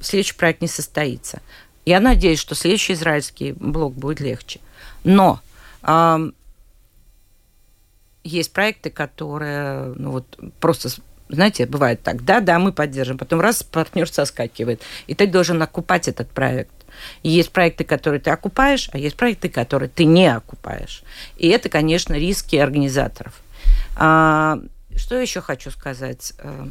следующий 0.00 0.34
проект 0.34 0.62
не 0.62 0.68
состоится. 0.68 1.42
Я 1.84 2.00
надеюсь, 2.00 2.38
что 2.38 2.54
следующий 2.54 2.94
израильский 2.94 3.52
блок 3.52 3.94
будет 3.94 4.20
легче. 4.20 4.60
Но 5.04 5.40
э, 5.82 6.30
есть 8.24 8.52
проекты, 8.52 8.90
которые, 8.90 9.94
ну 9.96 10.12
вот, 10.12 10.38
просто 10.60 10.90
знаете, 11.28 11.66
бывает 11.66 12.02
так, 12.02 12.24
да, 12.24 12.40
да, 12.40 12.58
мы 12.58 12.72
поддержим, 12.72 13.18
потом 13.18 13.40
раз 13.40 13.62
партнер 13.62 14.08
соскакивает, 14.08 14.82
и 15.06 15.14
ты 15.14 15.26
должен 15.26 15.60
окупать 15.62 16.08
этот 16.08 16.30
проект. 16.30 16.72
И 17.22 17.28
есть 17.28 17.50
проекты, 17.50 17.84
которые 17.84 18.20
ты 18.20 18.30
окупаешь, 18.30 18.88
а 18.92 18.98
есть 18.98 19.16
проекты, 19.16 19.48
которые 19.48 19.88
ты 19.88 20.04
не 20.04 20.26
окупаешь. 20.26 21.02
И 21.36 21.48
это, 21.48 21.68
конечно, 21.68 22.14
риски 22.14 22.56
организаторов. 22.56 23.40
А, 23.96 24.58
что 24.96 25.16
еще 25.16 25.40
хочу 25.40 25.70
сказать? 25.70 26.32
А, 26.38 26.68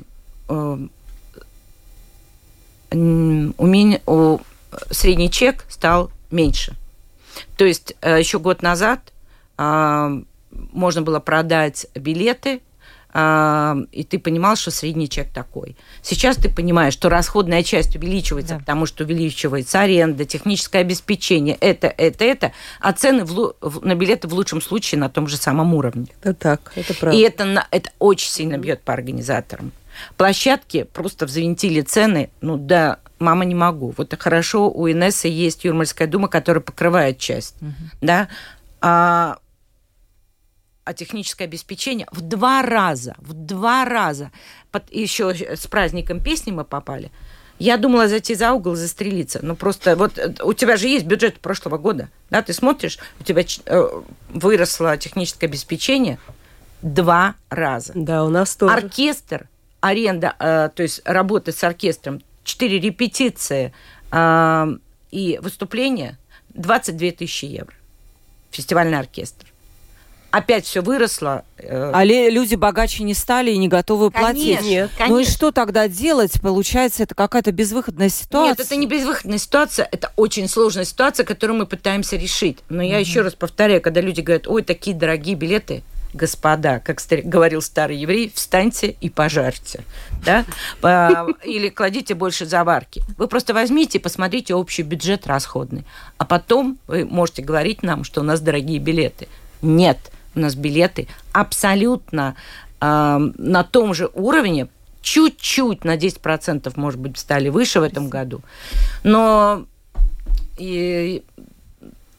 а, 0.50 0.80
у 2.92 2.96
меня 3.66 4.00
у, 4.06 4.40
средний 4.92 5.30
чек 5.30 5.66
стал 5.70 6.12
меньше. 6.32 6.76
То 7.58 7.66
есть 7.66 7.96
э, 8.02 8.20
еще 8.20 8.40
год 8.40 8.62
назад 8.62 9.14
а, 9.58 10.12
можно 10.52 11.02
было 11.02 11.20
продать 11.20 11.88
билеты, 11.96 12.62
а, 13.20 13.78
и 13.92 14.04
ты 14.04 14.20
понимал, 14.20 14.56
что 14.56 14.70
средний 14.70 15.10
чек 15.10 15.32
такой. 15.32 15.76
Сейчас 16.02 16.36
ты 16.36 16.50
понимаешь, 16.50 16.94
что 16.94 17.10
расходная 17.10 17.64
часть 17.64 17.96
увеличивается, 17.96 18.56
да. 18.56 18.60
потому 18.60 18.86
что 18.86 19.06
увеличивается 19.06 19.82
аренда, 19.82 20.26
техническое 20.26 20.80
обеспечение, 20.80 21.58
это, 21.60 21.88
это, 21.88 22.24
это, 22.26 22.52
а 22.80 22.94
цены 22.94 23.26
в, 23.26 23.56
на 23.82 23.96
билеты 23.96 24.28
в 24.28 24.34
лучшем 24.34 24.62
случае 24.62 25.00
на 25.00 25.10
том 25.10 25.28
же 25.28 25.38
самом 25.38 25.74
уровне. 25.74 26.08
Это 26.22 26.34
так, 26.34 26.72
это 26.76 26.94
правда. 26.94 27.18
И 27.18 27.22
это, 27.22 27.66
это 27.72 27.90
очень 27.98 28.30
сильно 28.30 28.58
бьет 28.58 28.82
по 28.82 28.94
организаторам. 28.94 29.72
Площадки 30.16 30.84
просто 30.84 31.26
взвинтили 31.26 31.82
цены, 31.82 32.30
ну 32.42 32.58
да, 32.58 33.00
мама 33.20 33.46
не 33.46 33.56
могу. 33.56 33.94
Вот 33.98 34.14
хорошо, 34.20 34.70
у 34.70 34.88
Инессы 34.88 35.28
есть 35.28 35.64
Юрмальская 35.64 36.08
дума, 36.08 36.28
которая 36.28 36.62
покрывает 36.62 37.18
часть, 37.18 37.56
угу. 37.62 37.72
да, 38.02 38.28
а 38.80 39.38
а 40.88 40.94
техническое 40.94 41.44
обеспечение 41.44 42.08
в 42.12 42.22
два 42.22 42.62
раза, 42.62 43.16
в 43.18 43.34
два 43.34 43.84
раза. 43.84 44.32
Под, 44.72 44.90
еще 44.90 45.34
с 45.34 45.68
праздником 45.68 46.22
песни 46.22 46.52
мы 46.52 46.64
попали. 46.64 47.12
Я 47.60 47.76
думала 47.76 48.08
зайти 48.08 48.36
за 48.36 48.54
угол, 48.54 48.76
застрелиться. 48.76 49.40
Ну, 49.42 49.58
просто 49.58 49.98
вот 49.98 50.18
э, 50.18 50.34
у 50.44 50.54
тебя 50.54 50.78
же 50.78 50.88
есть 50.88 51.06
бюджет 51.06 51.42
прошлого 51.42 51.78
года, 51.78 52.08
да, 52.30 52.42
ты 52.42 52.54
смотришь, 52.54 53.00
у 53.20 53.24
тебя 53.26 53.44
э, 53.66 54.02
выросло 54.30 54.96
техническое 54.96 55.48
обеспечение 55.48 56.20
два 56.82 57.36
раза. 57.50 57.92
Да, 57.94 58.24
у 58.24 58.30
нас 58.30 58.56
тоже. 58.56 58.74
Оркестр, 58.74 59.50
аренда, 59.82 60.36
э, 60.40 60.70
то 60.74 60.84
есть 60.84 61.02
работа 61.04 61.52
с 61.52 61.62
оркестром, 61.66 62.22
четыре 62.46 62.80
репетиции 62.80 63.74
э, 64.12 64.68
и 65.12 65.38
выступления, 65.42 66.18
22 66.54 67.12
тысячи 67.12 67.44
евро. 67.44 67.74
Фестивальный 68.52 68.98
оркестр 69.00 69.47
опять 70.32 70.66
все 70.66 70.82
выросло. 70.82 71.44
Э, 71.58 71.92
а 71.94 72.04
люди 72.04 72.56
богаче 72.56 73.04
не 73.04 73.14
стали 73.14 73.52
и 73.52 73.58
не 73.58 73.68
готовы 73.68 74.12
конечно, 74.12 74.34
платить. 74.34 74.62
Нет, 74.62 74.92
конечно. 74.98 75.16
Ну 75.16 75.22
и 75.22 75.26
что 75.26 75.52
тогда 75.52 75.88
делать? 75.88 76.42
Получается, 76.42 77.04
это 77.04 77.16
какая-то 77.16 77.52
безвыходная 77.52 78.10
ситуация. 78.10 78.50
Нет, 78.50 78.60
это 78.60 78.76
не 78.76 78.88
безвыходная 78.88 79.38
ситуация, 79.38 79.88
это 79.92 80.12
очень 80.16 80.48
сложная 80.48 80.86
ситуация, 80.86 81.26
которую 81.26 81.58
мы 81.60 81.66
пытаемся 81.66 82.16
решить. 82.18 82.60
Но 82.70 82.82
я 82.82 83.00
еще 83.00 83.22
раз 83.22 83.34
повторяю, 83.36 83.82
когда 83.82 84.02
люди 84.02 84.22
говорят, 84.22 84.48
ой, 84.48 84.64
такие 84.64 84.96
дорогие 84.96 85.36
билеты, 85.36 85.84
господа, 86.14 86.80
как 86.80 87.00
говорил 87.24 87.62
старый 87.62 87.98
еврей, 87.98 88.32
встаньте 88.34 88.96
и 89.02 89.10
пожарьте. 89.10 89.84
Да? 90.24 90.46
Или 91.44 91.70
кладите 91.70 92.16
больше 92.16 92.46
заварки. 92.46 93.04
Вы 93.18 93.28
просто 93.28 93.54
возьмите 93.54 93.98
и 93.98 94.02
посмотрите 94.02 94.56
общий 94.56 94.84
бюджет 94.84 95.28
расходный. 95.28 95.86
А 96.18 96.26
потом 96.26 96.78
вы 96.88 97.06
можете 97.06 97.42
говорить 97.42 97.84
нам, 97.84 98.04
что 98.04 98.22
у 98.22 98.24
нас 98.24 98.40
дорогие 98.40 98.80
билеты. 98.80 99.28
Нет 99.62 99.98
у 100.38 100.40
нас 100.40 100.56
билеты 100.56 101.08
абсолютно 101.34 102.36
э, 102.80 103.18
на 103.38 103.64
том 103.64 103.94
же 103.94 104.10
уровне, 104.14 104.68
чуть-чуть 105.02 105.84
на 105.84 105.98
10%, 105.98 106.72
может 106.76 107.00
быть, 107.00 107.18
стали 107.18 107.50
выше 107.50 107.80
в 107.80 107.84
этом 107.84 108.10
году. 108.10 108.42
Но 109.04 109.66
и 110.58 111.24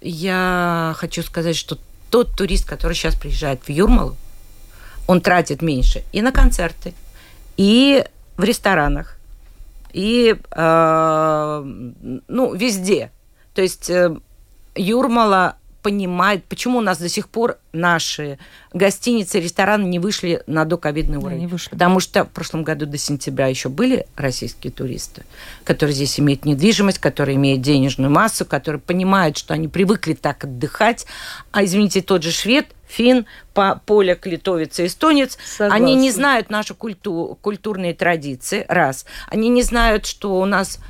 я 0.00 0.94
хочу 0.96 1.22
сказать, 1.22 1.56
что 1.56 1.78
тот 2.10 2.36
турист, 2.36 2.68
который 2.68 2.94
сейчас 2.94 3.14
приезжает 3.14 3.62
в 3.62 3.70
Юрмалу, 3.70 4.16
он 5.06 5.20
тратит 5.20 5.62
меньше 5.62 6.02
и 6.12 6.20
на 6.20 6.32
концерты, 6.32 6.92
и 7.56 8.04
в 8.36 8.44
ресторанах, 8.44 9.18
и, 9.92 10.36
э, 10.50 11.62
ну, 12.28 12.54
везде. 12.54 13.10
То 13.54 13.62
есть 13.62 13.90
э, 13.90 14.16
Юрмала 14.74 15.57
понимает, 15.82 16.44
почему 16.44 16.78
у 16.78 16.80
нас 16.80 16.98
до 16.98 17.08
сих 17.08 17.28
пор 17.28 17.58
наши 17.72 18.38
гостиницы, 18.72 19.40
рестораны 19.40 19.84
не 19.84 19.98
вышли 19.98 20.42
на 20.46 20.64
доковидный 20.64 21.18
уровень. 21.18 21.36
Да, 21.36 21.40
не 21.40 21.46
вышли. 21.46 21.70
Потому 21.70 22.00
что 22.00 22.24
в 22.24 22.28
прошлом 22.28 22.64
году 22.64 22.86
до 22.86 22.98
сентября 22.98 23.46
еще 23.46 23.68
были 23.68 24.06
российские 24.16 24.72
туристы, 24.72 25.24
которые 25.64 25.94
здесь 25.94 26.18
имеют 26.18 26.44
недвижимость, 26.44 26.98
которые 26.98 27.36
имеют 27.36 27.62
денежную 27.62 28.10
массу, 28.10 28.44
которые 28.44 28.80
понимают, 28.80 29.36
что 29.36 29.54
они 29.54 29.68
привыкли 29.68 30.14
так 30.14 30.44
отдыхать. 30.44 31.06
А, 31.52 31.64
извините, 31.64 32.02
тот 32.02 32.22
же 32.22 32.32
швед, 32.32 32.66
фин, 32.86 33.26
по 33.54 33.80
поляк, 33.86 34.26
литовец 34.26 34.78
и 34.80 34.86
эстонец, 34.86 35.38
Согласна. 35.44 35.76
они 35.76 35.94
не 35.94 36.10
знают 36.10 36.50
наши 36.50 36.74
культу, 36.74 37.38
культурные 37.40 37.94
традиции, 37.94 38.64
раз. 38.68 39.04
Они 39.28 39.48
не 39.48 39.62
знают, 39.62 40.06
что 40.06 40.40
у 40.40 40.44
нас 40.44 40.80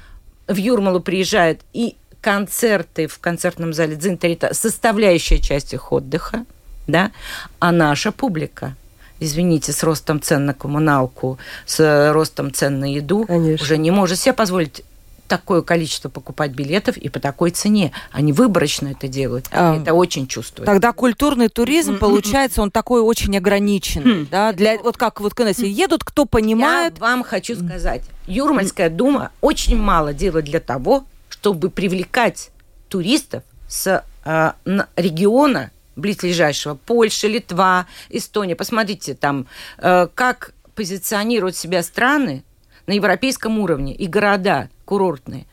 в 0.46 0.56
Юрмалу 0.56 1.00
приезжают 1.00 1.60
и 1.72 1.96
концерты 2.20 3.06
в 3.06 3.18
концертном 3.18 3.72
зале 3.72 3.96
Дзинтер– 3.96 4.30
это 4.32 4.54
составляющая 4.54 5.38
часть 5.38 5.74
их 5.74 5.92
отдыха, 5.92 6.44
да, 6.86 7.12
а 7.58 7.72
наша 7.72 8.12
публика 8.12 8.74
извините, 9.20 9.72
с 9.72 9.82
ростом 9.82 10.22
цен 10.22 10.46
на 10.46 10.54
коммуналку, 10.54 11.38
с 11.66 12.12
ростом 12.12 12.52
цен 12.52 12.78
на 12.78 12.92
еду, 12.92 13.24
Конечно. 13.26 13.64
уже 13.64 13.76
не 13.76 13.90
может 13.90 14.18
себе 14.18 14.32
позволить 14.32 14.84
такое 15.28 15.62
количество 15.62 16.08
покупать 16.08 16.52
билетов 16.52 16.96
и 16.96 17.08
по 17.08 17.20
такой 17.20 17.50
цене. 17.50 17.92
Они 18.10 18.32
выборочно 18.32 18.88
это 18.88 19.06
делают. 19.08 19.46
А, 19.52 19.76
это 19.76 19.92
очень 19.92 20.26
чувствуется. 20.26 20.72
Тогда 20.72 20.92
культурный 20.92 21.48
туризм, 21.48 21.94
mm-hmm. 21.94 21.98
получается, 21.98 22.62
он 22.62 22.70
такой 22.70 23.02
очень 23.02 23.36
ограниченный. 23.36 24.22
Mm-hmm. 24.22 24.28
Да? 24.30 24.52
Для, 24.52 24.78
вот 24.78 24.96
как 24.96 25.20
вот 25.20 25.34
когда 25.34 25.52
едут, 25.54 26.02
кто 26.02 26.24
понимает... 26.24 26.94
Я 26.96 27.00
вам 27.00 27.22
хочу 27.22 27.54
сказать, 27.54 28.02
Юрмальская 28.26 28.88
дума 28.88 29.30
очень 29.40 29.76
мало 29.76 30.14
делает 30.14 30.46
для 30.46 30.60
того, 30.60 31.04
чтобы 31.40 31.70
привлекать 31.70 32.50
туристов 32.88 33.44
с 33.68 34.04
э, 34.24 34.52
региона 34.96 35.70
близлежащего, 35.94 36.74
Польша, 36.74 37.28
Литва, 37.28 37.86
Эстония. 38.08 38.56
Посмотрите 38.56 39.14
там, 39.14 39.46
э, 39.78 40.08
как 40.14 40.52
позиционируют 40.74 41.54
себя 41.54 41.82
страны 41.84 42.42
на 42.86 42.92
европейском 42.92 43.58
уровне 43.60 43.94
и 43.94 44.08
города 44.08 44.68
курортные. 44.84 45.46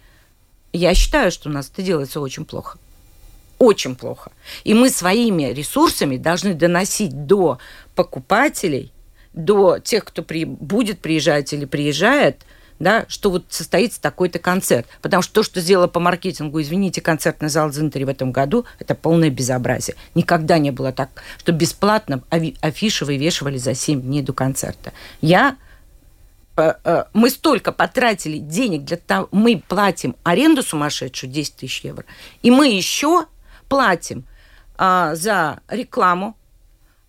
Я 0.74 0.96
считаю, 0.96 1.32
что 1.32 1.50
у 1.50 1.52
нас 1.52 1.70
это 1.72 1.84
делается 1.84 2.20
очень 2.20 2.46
плохо. 2.46 2.80
Очень 3.60 3.96
плохо. 3.96 4.32
И 4.64 4.74
мы 4.74 4.90
своими 4.90 5.54
ресурсами 5.54 6.18
должны 6.18 6.56
доносить 6.56 7.28
до 7.28 7.60
покупателей, 7.94 8.92
до 9.34 9.78
тех, 9.78 10.04
кто 10.04 10.24
при, 10.24 10.46
будет 10.46 11.00
приезжать 11.00 11.54
или 11.54 11.66
приезжает– 11.66 12.42
да, 12.80 13.06
что 13.08 13.30
вот 13.30 13.46
состоится 13.50 14.02
такой-то 14.02 14.40
концерт. 14.40 14.88
Потому 15.02 15.24
что 15.24 15.34
то, 15.34 15.44
что 15.44 15.62
сделала 15.62 15.88
по 15.88 16.00
маркетингу, 16.00 16.62
извините, 16.62 17.02
концертный 17.02 17.50
зал 17.50 17.70
Дзинтери 17.70 18.04
в 18.04 18.10
этом 18.10 18.32
году, 18.32 18.66
это 18.80 18.96
полное 18.96 19.30
безобразие. 19.30 19.96
Никогда 20.14 20.58
не 20.58 20.72
было 20.72 20.92
так, 20.92 21.10
что 21.38 21.52
бесплатно 21.52 22.24
афиши 22.30 23.06
вывешивали 23.06 23.58
за 23.58 23.74
7 23.74 24.02
дней 24.02 24.22
до 24.22 24.34
концерта. 24.34 24.92
Я 25.22 25.58
э, 26.58 26.74
э, 26.84 27.04
мы 27.14 27.30
столько 27.30 27.72
потратили 27.72 28.38
денег 28.38 28.84
для 28.84 28.98
того, 28.98 29.30
мы 29.32 29.64
платим 29.68 30.16
аренду 30.24 30.64
сумасшедшую 30.64 31.32
10 31.32 31.56
тысяч 31.56 31.84
евро, 31.84 32.06
и 32.42 32.52
мы 32.52 32.68
еще 32.68 33.26
платим 33.70 34.26
а, 34.78 35.16
за 35.16 35.62
рекламу, 35.70 36.38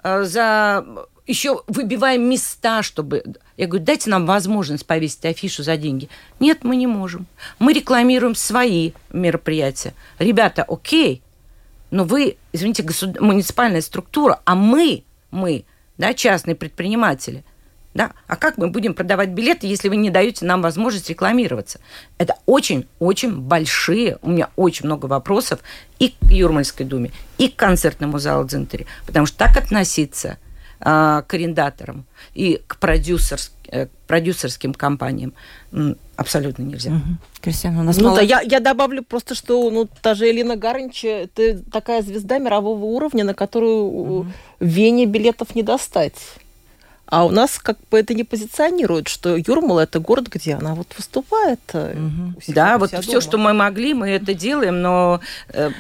а, 0.02 0.22
за 0.22 0.84
еще 1.26 1.62
выбиваем 1.66 2.28
места, 2.28 2.82
чтобы... 2.82 3.24
Я 3.57 3.66
говорю, 3.66 3.84
дайте 3.84 4.11
нам 4.11 4.26
возможность 4.26 4.86
повесить 4.86 5.24
афишу 5.24 5.62
за 5.62 5.76
деньги. 5.76 6.09
Нет, 6.40 6.62
мы 6.62 6.76
не 6.76 6.86
можем. 6.86 7.26
Мы 7.59 7.72
рекламируем 7.72 8.34
свои 8.34 8.92
мероприятия. 9.12 9.94
Ребята, 10.18 10.62
окей, 10.62 11.22
но 11.90 12.04
вы, 12.04 12.36
извините, 12.52 12.82
государ... 12.82 13.22
муниципальная 13.22 13.80
структура, 13.80 14.40
а 14.44 14.54
мы, 14.54 15.04
мы, 15.30 15.64
да, 15.96 16.12
частные 16.12 16.54
предприниматели, 16.54 17.44
да, 17.94 18.12
а 18.26 18.36
как 18.36 18.59
мы 18.59 18.68
будем 18.68 18.92
продавать 18.92 19.30
билеты, 19.30 19.66
если 19.66 19.88
вы 19.88 19.96
не 19.96 20.11
даете 20.11 20.44
нам 20.44 20.61
возможность 20.61 21.09
рекламироваться? 21.09 21.80
Это 22.18 22.34
очень-очень 22.44 23.40
большие, 23.40 24.18
у 24.20 24.28
меня 24.28 24.50
очень 24.57 24.84
много 24.84 25.07
вопросов 25.07 25.61
и 25.98 26.11
к 26.11 26.30
Юрмальской 26.30 26.84
думе, 26.84 27.11
и 27.38 27.48
к 27.48 27.57
концертному 27.57 28.18
залу 28.18 28.46
Дзинтери, 28.46 28.86
потому 29.07 29.24
что 29.24 29.38
так 29.38 29.57
относиться– 29.57 30.36
к 30.78 31.26
арендаторам 31.30 32.04
и 32.34 32.60
к 32.66 32.78
продюсерским 32.78 33.54
э, 33.68 33.86
продюсерским 34.06 34.74
компаниям 34.74 35.34
абсолютно 36.16 36.62
нельзя. 36.62 36.90
Угу. 36.90 37.16
Кристина, 37.42 37.80
у 37.80 37.82
нас 37.82 37.96
ну 37.96 38.04
мало... 38.04 38.16
да, 38.16 38.22
я, 38.22 38.40
я 38.40 38.60
добавлю 38.60 39.02
просто, 39.02 39.34
что 39.34 39.70
ну, 39.70 39.88
та 40.02 40.14
же 40.14 40.30
Элина 40.30 40.56
Гарнич, 40.56 41.04
это 41.04 41.60
такая 41.70 42.02
звезда 42.02 42.38
мирового 42.38 42.84
уровня, 42.84 43.24
на 43.24 43.34
которую 43.34 43.82
угу. 43.82 44.26
в 44.60 44.64
Вене 44.64 45.06
билетов 45.06 45.54
не 45.54 45.62
достать. 45.62 46.14
А 47.09 47.24
у 47.24 47.30
нас 47.30 47.59
как 47.59 47.78
бы 47.90 47.98
это 47.98 48.14
не 48.14 48.24
позиционирует, 48.24 49.07
что 49.09 49.36
Юрмала 49.36 49.80
это 49.80 50.00
город, 50.00 50.26
где 50.28 50.54
она 50.54 50.74
вот 50.74 50.88
выступает. 50.96 51.61
Угу. 51.72 52.40
Да, 52.48 52.78
вот 52.78 52.90
все, 53.00 53.20
что 53.20 53.38
мы 53.38 53.52
могли, 53.52 53.94
мы 53.94 54.11
это 54.11 54.34
делаем, 54.34 54.82
но 54.82 55.20
э, 55.50 55.70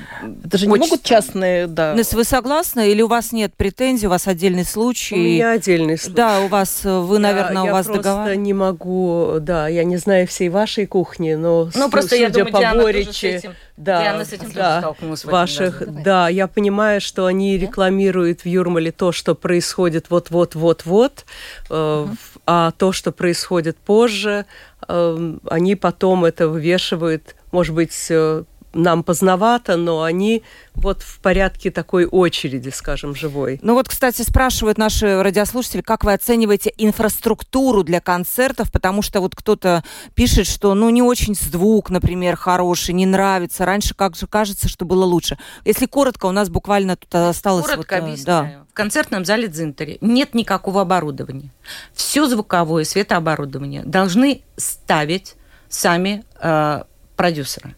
это 0.44 0.58
же 0.58 0.66
не 0.66 0.78
могут 0.78 1.02
частные, 1.02 1.66
да. 1.66 1.94
Нес, 1.94 2.12
вы 2.12 2.22
согласны 2.22 2.90
или 2.90 3.02
у 3.02 3.08
вас 3.08 3.32
нет 3.32 3.52
претензий, 3.56 4.06
у 4.06 4.10
вас 4.10 4.28
отдельный 4.28 4.64
случай? 4.64 5.14
У 5.14 5.18
меня 5.18 5.50
отдельный 5.52 5.98
случай. 5.98 6.14
Да, 6.14 6.40
у 6.40 6.48
вас, 6.48 6.82
э, 6.84 6.98
вы, 6.98 7.18
наверное, 7.18 7.64
я, 7.64 7.70
у 7.70 7.72
вас 7.72 7.86
договор. 7.86 8.28
Я 8.28 8.36
не 8.36 8.52
могу, 8.52 9.38
да, 9.40 9.66
я 9.66 9.82
не 9.82 9.96
знаю 9.96 10.28
всей 10.28 10.48
вашей 10.48 10.86
кухни, 10.86 11.34
но 11.34 11.70
ну, 11.74 11.90
просто 11.90 12.10
судя 12.10 12.22
я 12.22 12.30
думаю, 12.30 12.52
по 12.52 12.58
Диана 12.60 12.82
Боричи, 12.82 13.40
да, 13.76 14.02
Диана 14.02 14.24
с 14.24 14.32
этим 14.32 14.52
да, 14.52 14.78
столкнулась 14.78 15.24
ваших, 15.24 15.82
да, 16.02 16.28
я 16.28 16.46
понимаю, 16.46 17.00
что 17.00 17.26
они 17.26 17.58
рекламируют 17.58 18.42
в 18.42 18.46
Юрмале 18.46 18.92
то, 18.92 19.12
что 19.12 19.34
происходит 19.34 20.06
вот-вот-вот-вот, 20.08 21.15
год, 21.16 21.24
uh 21.68 22.08
а 22.48 22.70
то, 22.70 22.92
что 22.92 23.10
происходит 23.10 23.76
позже, 23.76 24.46
э, 24.86 25.36
они 25.50 25.74
потом 25.74 26.24
это 26.24 26.48
вывешивают, 26.48 27.34
может 27.50 27.74
быть, 27.74 28.06
э, 28.08 28.44
нам 28.76 29.02
поздновато, 29.02 29.76
но 29.76 30.02
они 30.02 30.42
вот 30.74 31.02
в 31.02 31.20
порядке 31.20 31.70
такой 31.70 32.04
очереди, 32.04 32.68
скажем, 32.68 33.14
живой. 33.14 33.58
Ну 33.62 33.74
вот, 33.74 33.88
кстати, 33.88 34.22
спрашивают 34.22 34.78
наши 34.78 35.22
радиослушатели, 35.22 35.80
как 35.80 36.04
вы 36.04 36.12
оцениваете 36.12 36.72
инфраструктуру 36.76 37.82
для 37.82 38.00
концертов, 38.00 38.70
потому 38.70 39.02
что 39.02 39.20
вот 39.20 39.34
кто-то 39.34 39.82
пишет, 40.14 40.46
что 40.46 40.74
ну 40.74 40.90
не 40.90 41.02
очень 41.02 41.34
звук, 41.34 41.90
например, 41.90 42.36
хороший, 42.36 42.94
не 42.94 43.06
нравится. 43.06 43.64
Раньше 43.64 43.94
как 43.94 44.16
же 44.16 44.26
кажется, 44.26 44.68
что 44.68 44.84
было 44.84 45.04
лучше. 45.04 45.38
Если 45.64 45.86
коротко, 45.86 46.26
у 46.26 46.32
нас 46.32 46.48
буквально 46.48 46.96
тут 46.96 47.14
осталось... 47.14 47.64
Коротко 47.64 47.96
вот, 47.96 48.02
э, 48.02 48.06
объясняю. 48.06 48.58
Да. 48.58 48.66
В 48.70 48.74
концертном 48.74 49.24
зале 49.24 49.48
Дзинтери 49.48 49.98
нет 50.00 50.34
никакого 50.34 50.82
оборудования. 50.82 51.50
Все 51.94 52.26
звуковое, 52.26 52.84
светооборудование 52.84 53.82
должны 53.84 54.42
ставить 54.56 55.36
сами 55.68 56.24
э, 56.40 56.82
продюсеры. 57.16 57.74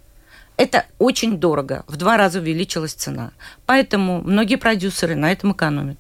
Это 0.59 0.87
очень 0.99 1.39
дорого. 1.39 1.85
В 1.87 1.97
два 1.97 2.17
раза 2.17 2.41
увеличилась 2.41 2.93
цена. 2.93 3.31
Поэтому 3.65 4.21
многие 4.23 4.57
продюсеры 4.57 5.15
на 5.15 5.31
этом 5.31 5.53
экономят. 5.53 5.99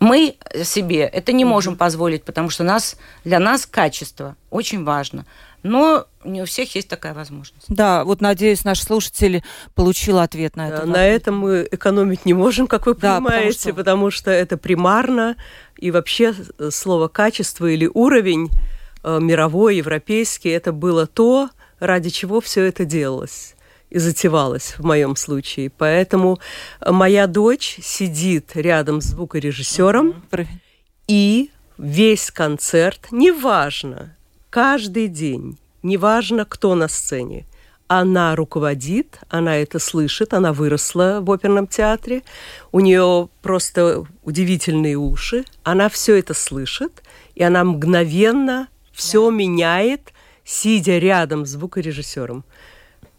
Мы 0.00 0.36
себе 0.64 1.02
это 1.02 1.32
не 1.32 1.44
можем 1.44 1.76
позволить, 1.76 2.24
потому 2.24 2.50
что 2.50 2.64
нас, 2.64 2.96
для 3.24 3.38
нас 3.38 3.64
качество 3.64 4.36
очень 4.50 4.84
важно. 4.84 5.24
Но 5.62 6.06
не 6.24 6.42
у 6.42 6.46
всех 6.46 6.74
есть 6.74 6.88
такая 6.88 7.14
возможность. 7.14 7.66
Да, 7.68 8.04
вот 8.04 8.20
надеюсь, 8.20 8.64
наш 8.64 8.82
слушатель 8.82 9.42
получил 9.76 10.18
ответ 10.18 10.56
на 10.56 10.68
это. 10.68 10.84
На 10.84 11.06
этом 11.06 11.38
мы 11.38 11.68
экономить 11.70 12.26
не 12.26 12.34
можем, 12.34 12.66
как 12.66 12.86
вы 12.86 12.94
да, 12.94 13.16
понимаете, 13.16 13.72
потому 13.72 13.72
что... 13.72 13.74
потому 13.74 14.10
что 14.10 14.30
это 14.32 14.56
примарно. 14.56 15.36
И 15.78 15.92
вообще 15.92 16.34
слово 16.70 17.06
качество 17.06 17.66
или 17.66 17.88
уровень 17.92 18.50
э, 19.04 19.18
мировой, 19.20 19.76
европейский, 19.76 20.48
это 20.48 20.72
было 20.72 21.06
то, 21.06 21.50
ради 21.78 22.10
чего 22.10 22.40
все 22.40 22.64
это 22.64 22.84
делалось 22.84 23.55
и 23.90 23.98
затевалась 23.98 24.74
в 24.78 24.84
моем 24.84 25.16
случае. 25.16 25.70
Поэтому 25.70 26.38
моя 26.84 27.26
дочь 27.26 27.78
сидит 27.82 28.52
рядом 28.54 29.00
с 29.00 29.06
звукорежиссером, 29.06 30.22
и 31.08 31.50
весь 31.78 32.30
концерт, 32.30 33.08
неважно, 33.10 34.16
каждый 34.50 35.08
день, 35.08 35.58
неважно, 35.82 36.44
кто 36.44 36.74
на 36.74 36.88
сцене, 36.88 37.46
она 37.88 38.34
руководит, 38.34 39.20
она 39.28 39.56
это 39.56 39.78
слышит, 39.78 40.34
она 40.34 40.52
выросла 40.52 41.18
в 41.20 41.30
оперном 41.30 41.68
театре, 41.68 42.22
у 42.72 42.80
нее 42.80 43.28
просто 43.42 44.04
удивительные 44.24 44.96
уши, 44.96 45.44
она 45.62 45.88
все 45.88 46.18
это 46.18 46.34
слышит, 46.34 47.02
и 47.36 47.44
она 47.44 47.62
мгновенно 47.62 48.68
все 48.92 49.30
да. 49.30 49.36
меняет, 49.36 50.12
сидя 50.44 50.98
рядом 50.98 51.46
с 51.46 51.50
звукорежиссером 51.50 52.44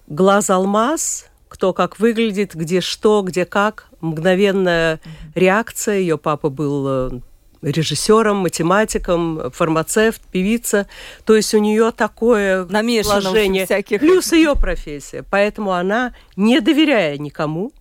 глаз 0.08 0.49
алмаз, 0.49 1.28
кто 1.47 1.74
как 1.74 1.99
выглядит, 1.99 2.55
где 2.55 2.82
что, 2.82 3.22
где 3.22 3.45
как, 3.45 3.88
мгновенная 4.01 4.99
реакция. 5.36 5.99
Ее 5.99 6.18
папа 6.18 6.49
был 6.49 6.86
э, 6.88 7.20
режиссером, 7.62 8.38
математиком, 8.38 9.51
фармацевт, 9.51 10.22
певица. 10.32 10.88
То 11.26 11.36
есть 11.36 11.53
у 11.53 11.60
нее 11.60 11.91
такое 11.91 12.66
положение. 13.03 13.66
всяких. 13.66 13.99
Плюс 13.99 14.32
ее 14.34 14.55
профессия. 14.55 15.24
Поэтому 15.30 15.74
она, 15.74 16.14
не 16.36 16.60
доверяя 16.60 17.18
никому, 17.18 17.72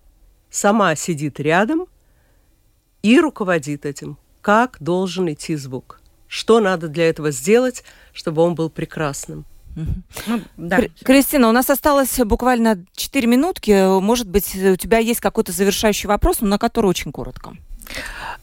сама 0.49 0.95
сидит 0.95 1.39
рядом 1.39 1.87
и 3.03 3.19
руководит 3.19 3.85
этим, 3.85 4.17
как 4.41 4.77
должен 4.79 5.31
идти 5.31 5.55
звук. 5.55 6.01
Что 6.27 6.59
надо 6.59 6.89
для 6.89 7.07
этого 7.09 7.31
сделать, 7.31 7.83
чтобы 8.11 8.41
он 8.41 8.55
был 8.55 8.69
прекрасным. 8.69 9.45
Ну, 9.77 10.41
да. 10.57 10.81
Кристина, 11.03 11.49
у 11.49 11.51
нас 11.51 11.69
осталось 11.69 12.17
буквально 12.19 12.83
4 12.95 13.27
минутки. 13.27 13.99
Может 14.01 14.27
быть, 14.27 14.55
у 14.55 14.75
тебя 14.75 14.97
есть 14.97 15.19
какой-то 15.19 15.51
завершающий 15.51 16.07
вопрос, 16.07 16.41
но 16.41 16.47
на 16.47 16.57
который 16.57 16.87
очень 16.87 17.11
коротко. 17.11 17.55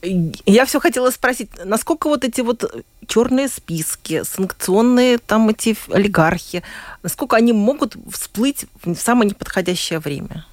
Я 0.02 0.64
все 0.64 0.80
хотела 0.80 1.10
спросить, 1.10 1.50
насколько 1.64 2.08
вот 2.08 2.24
эти 2.24 2.40
вот 2.40 2.84
черные 3.06 3.48
списки, 3.48 4.22
санкционные 4.22 5.18
там 5.18 5.48
эти 5.48 5.76
олигархи, 5.90 6.62
насколько 7.02 7.36
они 7.36 7.52
могут 7.52 7.96
всплыть 8.10 8.66
в 8.84 8.94
самое 8.94 9.30
неподходящее 9.30 9.98
время? 9.98 10.46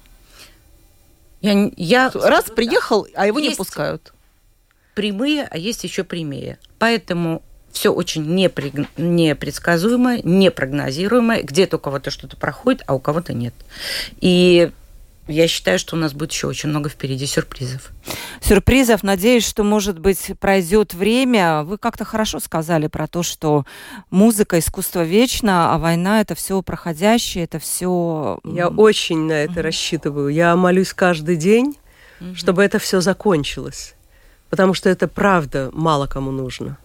Я, 1.40 1.70
я... 1.76 2.10
Раз 2.10 2.44
приехал, 2.44 3.06
а 3.14 3.26
его 3.26 3.38
есть 3.38 3.50
не 3.50 3.56
пускают. 3.56 4.12
Прямые, 4.94 5.48
а 5.50 5.56
есть 5.56 5.84
еще 5.84 6.04
прямее. 6.04 6.58
Поэтому 6.78 7.42
все 7.72 7.92
очень 7.92 8.24
непри... 8.34 8.72
непредсказуемое, 8.96 10.20
непрогнозируемое. 10.22 11.42
Где-то 11.42 11.76
у 11.76 11.80
кого-то 11.80 12.10
что-то 12.10 12.36
проходит, 12.36 12.82
а 12.86 12.94
у 12.94 12.98
кого-то 12.98 13.32
нет. 13.32 13.54
И 14.20 14.70
я 15.28 15.46
считаю, 15.46 15.78
что 15.78 15.96
у 15.96 15.98
нас 15.98 16.12
будет 16.12 16.32
еще 16.32 16.48
очень 16.48 16.68
много 16.68 16.90
впереди 16.90 17.26
сюрпризов. 17.26 17.90
Сюрпризов. 18.40 19.02
Надеюсь, 19.02 19.46
что, 19.46 19.62
может 19.62 19.98
быть, 19.98 20.32
пройдет 20.40 20.94
время. 20.94 21.62
Вы 21.62 21.78
как-то 21.78 22.04
хорошо 22.04 22.40
сказали 22.40 22.88
про 22.88 23.06
то, 23.06 23.22
что 23.22 23.64
музыка, 24.10 24.58
искусство 24.58 25.04
вечно, 25.04 25.74
а 25.74 25.78
война 25.78 26.20
это 26.20 26.34
все 26.34 26.60
проходящее, 26.62 27.44
это 27.44 27.58
все. 27.58 28.40
Я 28.44 28.68
очень 28.68 29.26
на 29.26 29.32
это 29.32 29.60
mm 29.60 29.62
рассчитываю. 29.62 30.28
Я 30.28 30.56
молюсь 30.56 30.92
каждый 30.92 31.36
день, 31.36 31.76
mm 32.20 32.34
чтобы 32.34 32.64
это 32.64 32.78
все 32.78 33.00
закончилось. 33.00 33.94
Потому 34.50 34.74
что 34.74 34.90
это 34.90 35.08
правда 35.08 35.70
мало 35.72 36.06
кому 36.06 36.30
нужно 36.30 36.76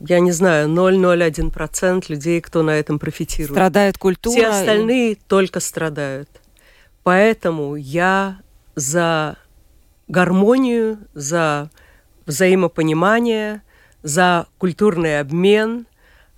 я 0.00 0.20
не 0.20 0.32
знаю, 0.32 0.68
0,01% 0.68 2.04
людей, 2.08 2.40
кто 2.40 2.62
на 2.62 2.70
этом 2.70 2.98
профитирует. 2.98 3.52
Страдает 3.52 3.98
культура. 3.98 4.34
Все 4.34 4.46
остальные 4.48 5.12
и... 5.12 5.18
только 5.26 5.60
страдают. 5.60 6.28
Поэтому 7.02 7.76
я 7.76 8.40
за 8.74 9.36
гармонию, 10.08 10.98
за 11.14 11.70
взаимопонимание, 12.26 13.62
за 14.02 14.46
культурный 14.58 15.20
обмен, 15.20 15.86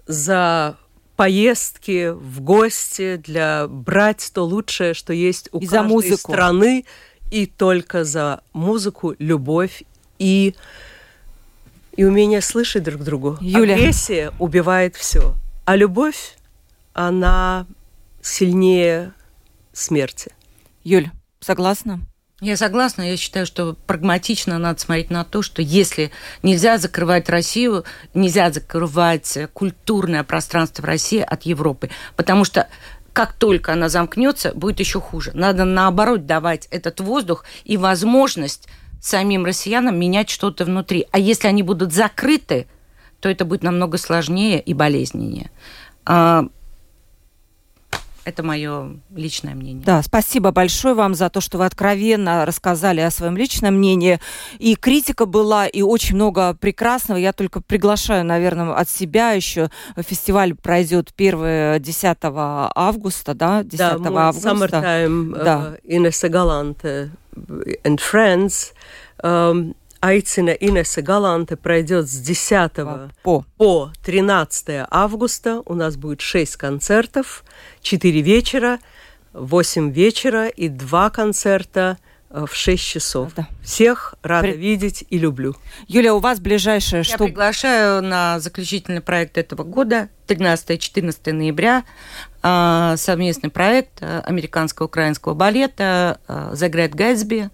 за 0.07 0.77
поездки 1.17 2.11
в 2.11 2.41
гости 2.41 3.17
для 3.17 3.67
брать 3.67 4.31
то 4.33 4.45
лучшее, 4.45 4.95
что 4.95 5.13
есть 5.13 5.49
у 5.53 5.59
и 5.59 5.67
каждой 5.67 5.75
за 5.75 5.83
музыку. 5.83 6.33
страны, 6.33 6.85
и 7.31 7.47
только 7.47 8.05
за 8.05 8.43
музыку, 8.53 9.15
любовь 9.19 9.83
и 10.19 10.55
и 11.99 12.05
умение 12.05 12.41
слышать 12.41 12.85
друг 12.85 13.03
другу. 13.03 13.37
Юля. 13.41 13.75
Агрессия 13.75 14.33
убивает 14.39 14.95
все, 14.95 15.35
а 15.65 15.75
любовь, 15.75 16.37
она 16.95 17.67
сильнее 18.23 19.13
смерти. 19.73 20.31
Юль, 20.85 21.11
согласна? 21.41 22.01
Я 22.41 22.57
согласна. 22.57 23.03
Я 23.03 23.17
считаю, 23.17 23.47
что 23.47 23.77
прагматично 23.89 24.59
надо 24.59 24.79
смотреть 24.79 25.11
на 25.11 25.25
то, 25.25 25.43
что 25.43 25.61
если 25.61 26.13
нельзя 26.45 26.79
закрывать 26.79 27.29
Россию, 27.29 27.83
нельзя 28.15 28.53
закрывать 28.53 29.37
культурное 29.53 30.23
пространство 30.23 30.83
в 30.83 30.85
России 30.85 31.21
от 31.21 31.43
Европы, 31.43 31.91
потому 32.15 32.45
что 32.45 32.69
как 33.13 33.33
только 33.33 33.73
она 33.73 33.89
замкнется, 33.89 34.53
будет 34.55 34.79
еще 34.79 35.01
хуже. 35.01 35.33
Надо 35.35 35.65
наоборот 35.65 36.27
давать 36.27 36.69
этот 36.71 37.01
воздух 37.01 37.45
и 37.65 37.77
возможность 37.77 38.69
самим 39.01 39.45
россиянам 39.45 39.99
менять 39.99 40.31
что-то 40.31 40.65
внутри. 40.65 41.07
А 41.11 41.19
если 41.19 41.49
они 41.49 41.63
будут 41.63 41.93
закрыты, 41.93 42.67
то 43.21 43.29
это 43.29 43.45
будет 43.45 43.63
намного 43.63 43.99
сложнее 43.99 44.61
и 44.61 44.75
болезненнее. 44.75 45.51
Это 48.29 48.43
мое 48.43 49.01
личное 49.15 49.55
мнение. 49.55 49.83
Да, 49.87 50.03
спасибо 50.03 50.51
большое 50.51 50.93
вам 50.93 51.15
за 51.15 51.31
то, 51.31 51.41
что 51.41 51.57
вы 51.57 51.65
откровенно 51.65 52.45
рассказали 52.45 53.01
о 53.01 53.11
своем 53.11 53.39
личном 53.39 53.77
мнении. 53.77 54.21
И 54.59 54.77
критика 54.77 55.25
была, 55.25 55.67
и 55.67 55.81
очень 55.81 56.17
много 56.17 56.53
прекрасного. 56.53 57.17
Я 57.17 57.33
только 57.33 57.63
приглашаю, 57.63 58.27
наверное, 58.27 58.75
от 58.75 58.91
себя 58.91 59.31
еще. 59.31 59.71
Фестиваль 59.97 60.55
пройдет 60.55 61.15
1-10 61.17 62.71
августа, 62.75 63.33
да? 63.33 63.63
10 63.63 63.79
да, 63.79 64.27
августа. 64.29 64.51
Summertime 64.51 65.43
да. 65.43 65.57
uh, 65.57 65.81
Inessa 65.89 66.29
Galante 66.29 67.11
and 67.85 67.99
Friends 67.99 68.75
um, 69.23 69.75
Айцина 70.01 70.51
Инесса 70.51 71.03
Галанте 71.03 71.57
пройдет 71.57 72.09
с 72.09 72.19
10 72.19 72.73
по. 73.23 73.45
по 73.57 73.93
13 74.05 74.87
августа. 74.91 75.63
У 75.67 75.75
нас 75.75 75.97
будет 75.97 76.21
6 76.21 76.57
концертов, 76.57 77.45
4 77.83 78.21
вечера, 78.23 78.79
8 79.33 79.91
вечера 79.91 80.49
и 80.49 80.69
2 80.69 81.11
концерта 81.11 81.99
э, 82.31 82.47
в 82.49 82.55
6 82.55 82.83
часов. 82.83 83.33
Да. 83.35 83.49
Всех 83.63 84.15
рада 84.23 84.49
При... 84.49 84.57
видеть 84.57 85.05
и 85.11 85.19
люблю. 85.19 85.57
Юля, 85.89 86.15
у 86.15 86.21
вас 86.21 86.39
ближайшее 86.39 87.03
что? 87.03 87.15
Я 87.15 87.19
приглашаю 87.19 88.03
на 88.03 88.39
заключительный 88.39 89.01
проект 89.01 89.37
этого 89.37 89.65
года, 89.65 90.09
13-14 90.29 91.33
ноября, 91.33 91.83
э, 92.43 92.95
совместный 92.97 93.51
проект 93.51 93.99
э, 94.01 94.21
американско-украинского 94.21 95.35
балета 95.35 96.21
«The 96.29 96.71
Great 96.71 96.93
Gatsby», 96.93 97.51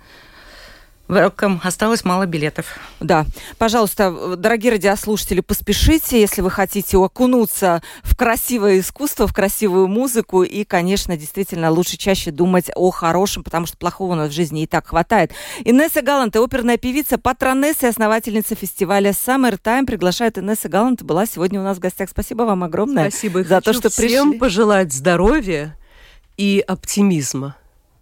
Welcome. 1.07 1.59
Осталось 1.63 2.03
мало 2.05 2.25
билетов. 2.25 2.79
Да. 2.99 3.27
Пожалуйста, 3.59 4.37
дорогие 4.37 4.73
радиослушатели, 4.73 5.41
поспешите, 5.41 6.19
если 6.19 6.41
вы 6.41 6.51
хотите 6.51 6.97
окунуться 6.97 7.83
в 8.03 8.17
красивое 8.17 8.81
искусство, 8.81 9.27
в 9.27 9.35
красивую 9.35 9.87
музыку. 9.87 10.45
И, 10.45 10.65
конечно, 10.65 11.17
действительно, 11.19 11.71
лучше 11.71 11.99
чаще 11.99 12.31
думать 12.31 12.71
о 12.75 12.91
хорошем, 12.91 13.45
потому 13.45 13.67
что 13.67 13.77
плохого 13.77 14.13
у 14.13 14.15
нас 14.15 14.31
в 14.31 14.33
жизни 14.33 14.63
и 14.63 14.67
так 14.67 14.87
хватает. 14.87 15.33
Инесса 15.63 16.01
Галант, 16.01 16.37
оперная 16.37 16.79
певица, 16.79 17.19
патронесса 17.19 17.87
и 17.87 17.91
основательница 17.91 18.55
фестиваля 18.55 19.11
Summer 19.11 19.61
Time, 19.63 19.85
приглашает 19.85 20.39
Инесса 20.39 20.71
Галант, 20.71 21.03
была 21.03 21.27
сегодня 21.27 21.61
у 21.61 21.65
нас 21.65 21.77
в 21.77 21.81
гостях. 21.81 22.09
Спасибо 22.09 22.45
вам 22.45 22.65
огромное. 22.65 23.11
Спасибо. 23.11 23.45
за 23.45 23.61
то, 23.61 23.75
что 23.75 23.91
всем 23.91 24.31
пришли. 24.31 24.39
пожелать 24.39 24.93
здоровья 24.95 25.77
и 26.39 26.65
оптимизма. 26.67 27.57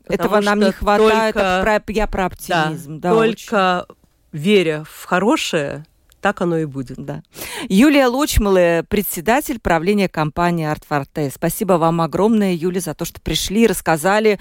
Этого 0.09 0.41
нам 0.41 0.61
не 0.61 0.73
хватает. 0.73 1.35
Только, 1.35 1.61
про, 1.63 1.93
я 1.93 2.07
про 2.07 2.27
оптимизм. 2.27 3.01
Да, 3.01 3.11
да, 3.11 3.17
только 3.17 3.87
очень. 3.89 3.97
веря 4.33 4.85
в 4.89 5.05
хорошее, 5.05 5.85
так 6.21 6.41
оно 6.41 6.59
и 6.59 6.65
будет. 6.65 6.99
Да. 7.05 7.23
Юлия 7.69 8.07
Лочмалы, 8.07 8.85
председатель 8.89 9.59
правления 9.61 10.09
компании 10.09 10.67
Артфорте. 10.67 11.31
Спасибо 11.35 11.75
вам 11.75 12.01
огромное, 12.01 12.55
Юлия, 12.55 12.81
за 12.81 12.95
то, 12.95 13.05
что 13.05 13.21
пришли, 13.21 13.67
рассказали. 13.67 14.39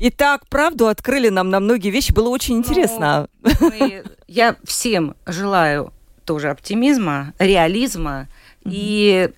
И 0.00 0.10
так, 0.10 0.48
правду 0.48 0.88
открыли 0.88 1.28
нам 1.28 1.50
на 1.50 1.60
многие 1.60 1.90
вещи. 1.90 2.12
Было 2.12 2.28
очень 2.28 2.56
интересно. 2.56 3.28
Ну, 3.42 3.50
мы, 3.60 4.04
я 4.26 4.56
всем 4.64 5.14
желаю 5.24 5.92
тоже 6.24 6.50
оптимизма, 6.50 7.32
реализма 7.38 8.28
mm-hmm. 8.64 8.70
и 8.72 9.30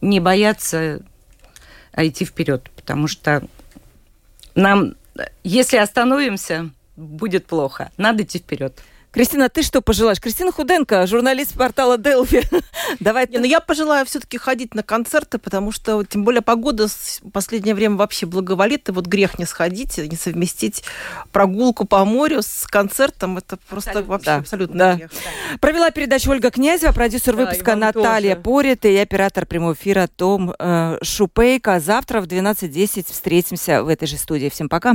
не 0.00 0.20
бояться 0.20 1.00
идти 1.96 2.24
вперед, 2.24 2.70
потому 2.76 3.08
что 3.08 3.42
нам, 4.60 4.94
если 5.42 5.78
остановимся, 5.78 6.70
будет 6.96 7.46
плохо. 7.46 7.90
Надо 7.96 8.22
идти 8.22 8.38
вперед. 8.38 8.78
Кристина, 9.12 9.48
ты 9.48 9.62
что 9.62 9.82
пожелаешь? 9.82 10.20
Кристина 10.20 10.52
Худенко, 10.52 11.06
журналист 11.06 11.54
портала 11.54 11.98
Делфи. 11.98 12.42
Давай. 13.00 13.26
Не, 13.28 13.38
ну 13.38 13.44
я 13.44 13.60
пожелаю 13.60 14.06
все-таки 14.06 14.38
ходить 14.38 14.74
на 14.74 14.84
концерты, 14.84 15.38
потому 15.38 15.72
что, 15.72 16.04
тем 16.04 16.24
более, 16.24 16.42
погода 16.42 16.86
в 16.86 17.30
последнее 17.32 17.74
время 17.74 17.96
вообще 17.96 18.26
благоволит, 18.26 18.88
и 18.88 18.92
вот 18.92 19.06
грех 19.06 19.38
не 19.38 19.46
сходить, 19.46 19.98
не 19.98 20.16
совместить 20.16 20.84
прогулку 21.32 21.86
по 21.86 22.04
морю 22.04 22.42
с 22.42 22.66
концертом. 22.68 23.38
Это 23.38 23.58
просто 23.68 23.90
абсолютно, 23.90 24.12
вообще 24.12 24.26
да. 24.26 24.36
абсолютно 24.36 24.78
да. 24.78 24.94
грех. 24.94 25.10
Да. 25.10 25.58
Провела 25.58 25.90
передачу 25.90 26.30
Ольга 26.30 26.50
Князева, 26.50 26.92
продюсер 26.92 27.34
да, 27.34 27.44
выпуска 27.44 27.74
Наталья 27.74 28.36
тоже. 28.36 28.42
Порит 28.42 28.84
и 28.84 28.96
оператор 28.96 29.44
прямого 29.44 29.72
эфира 29.72 30.08
Том 30.14 30.54
э, 30.56 30.98
Шупейко. 31.02 31.80
Завтра 31.80 32.20
в 32.20 32.26
12.10 32.26 33.12
встретимся 33.12 33.82
в 33.82 33.88
этой 33.88 34.06
же 34.06 34.16
студии. 34.16 34.48
Всем 34.48 34.68
пока. 34.68 34.94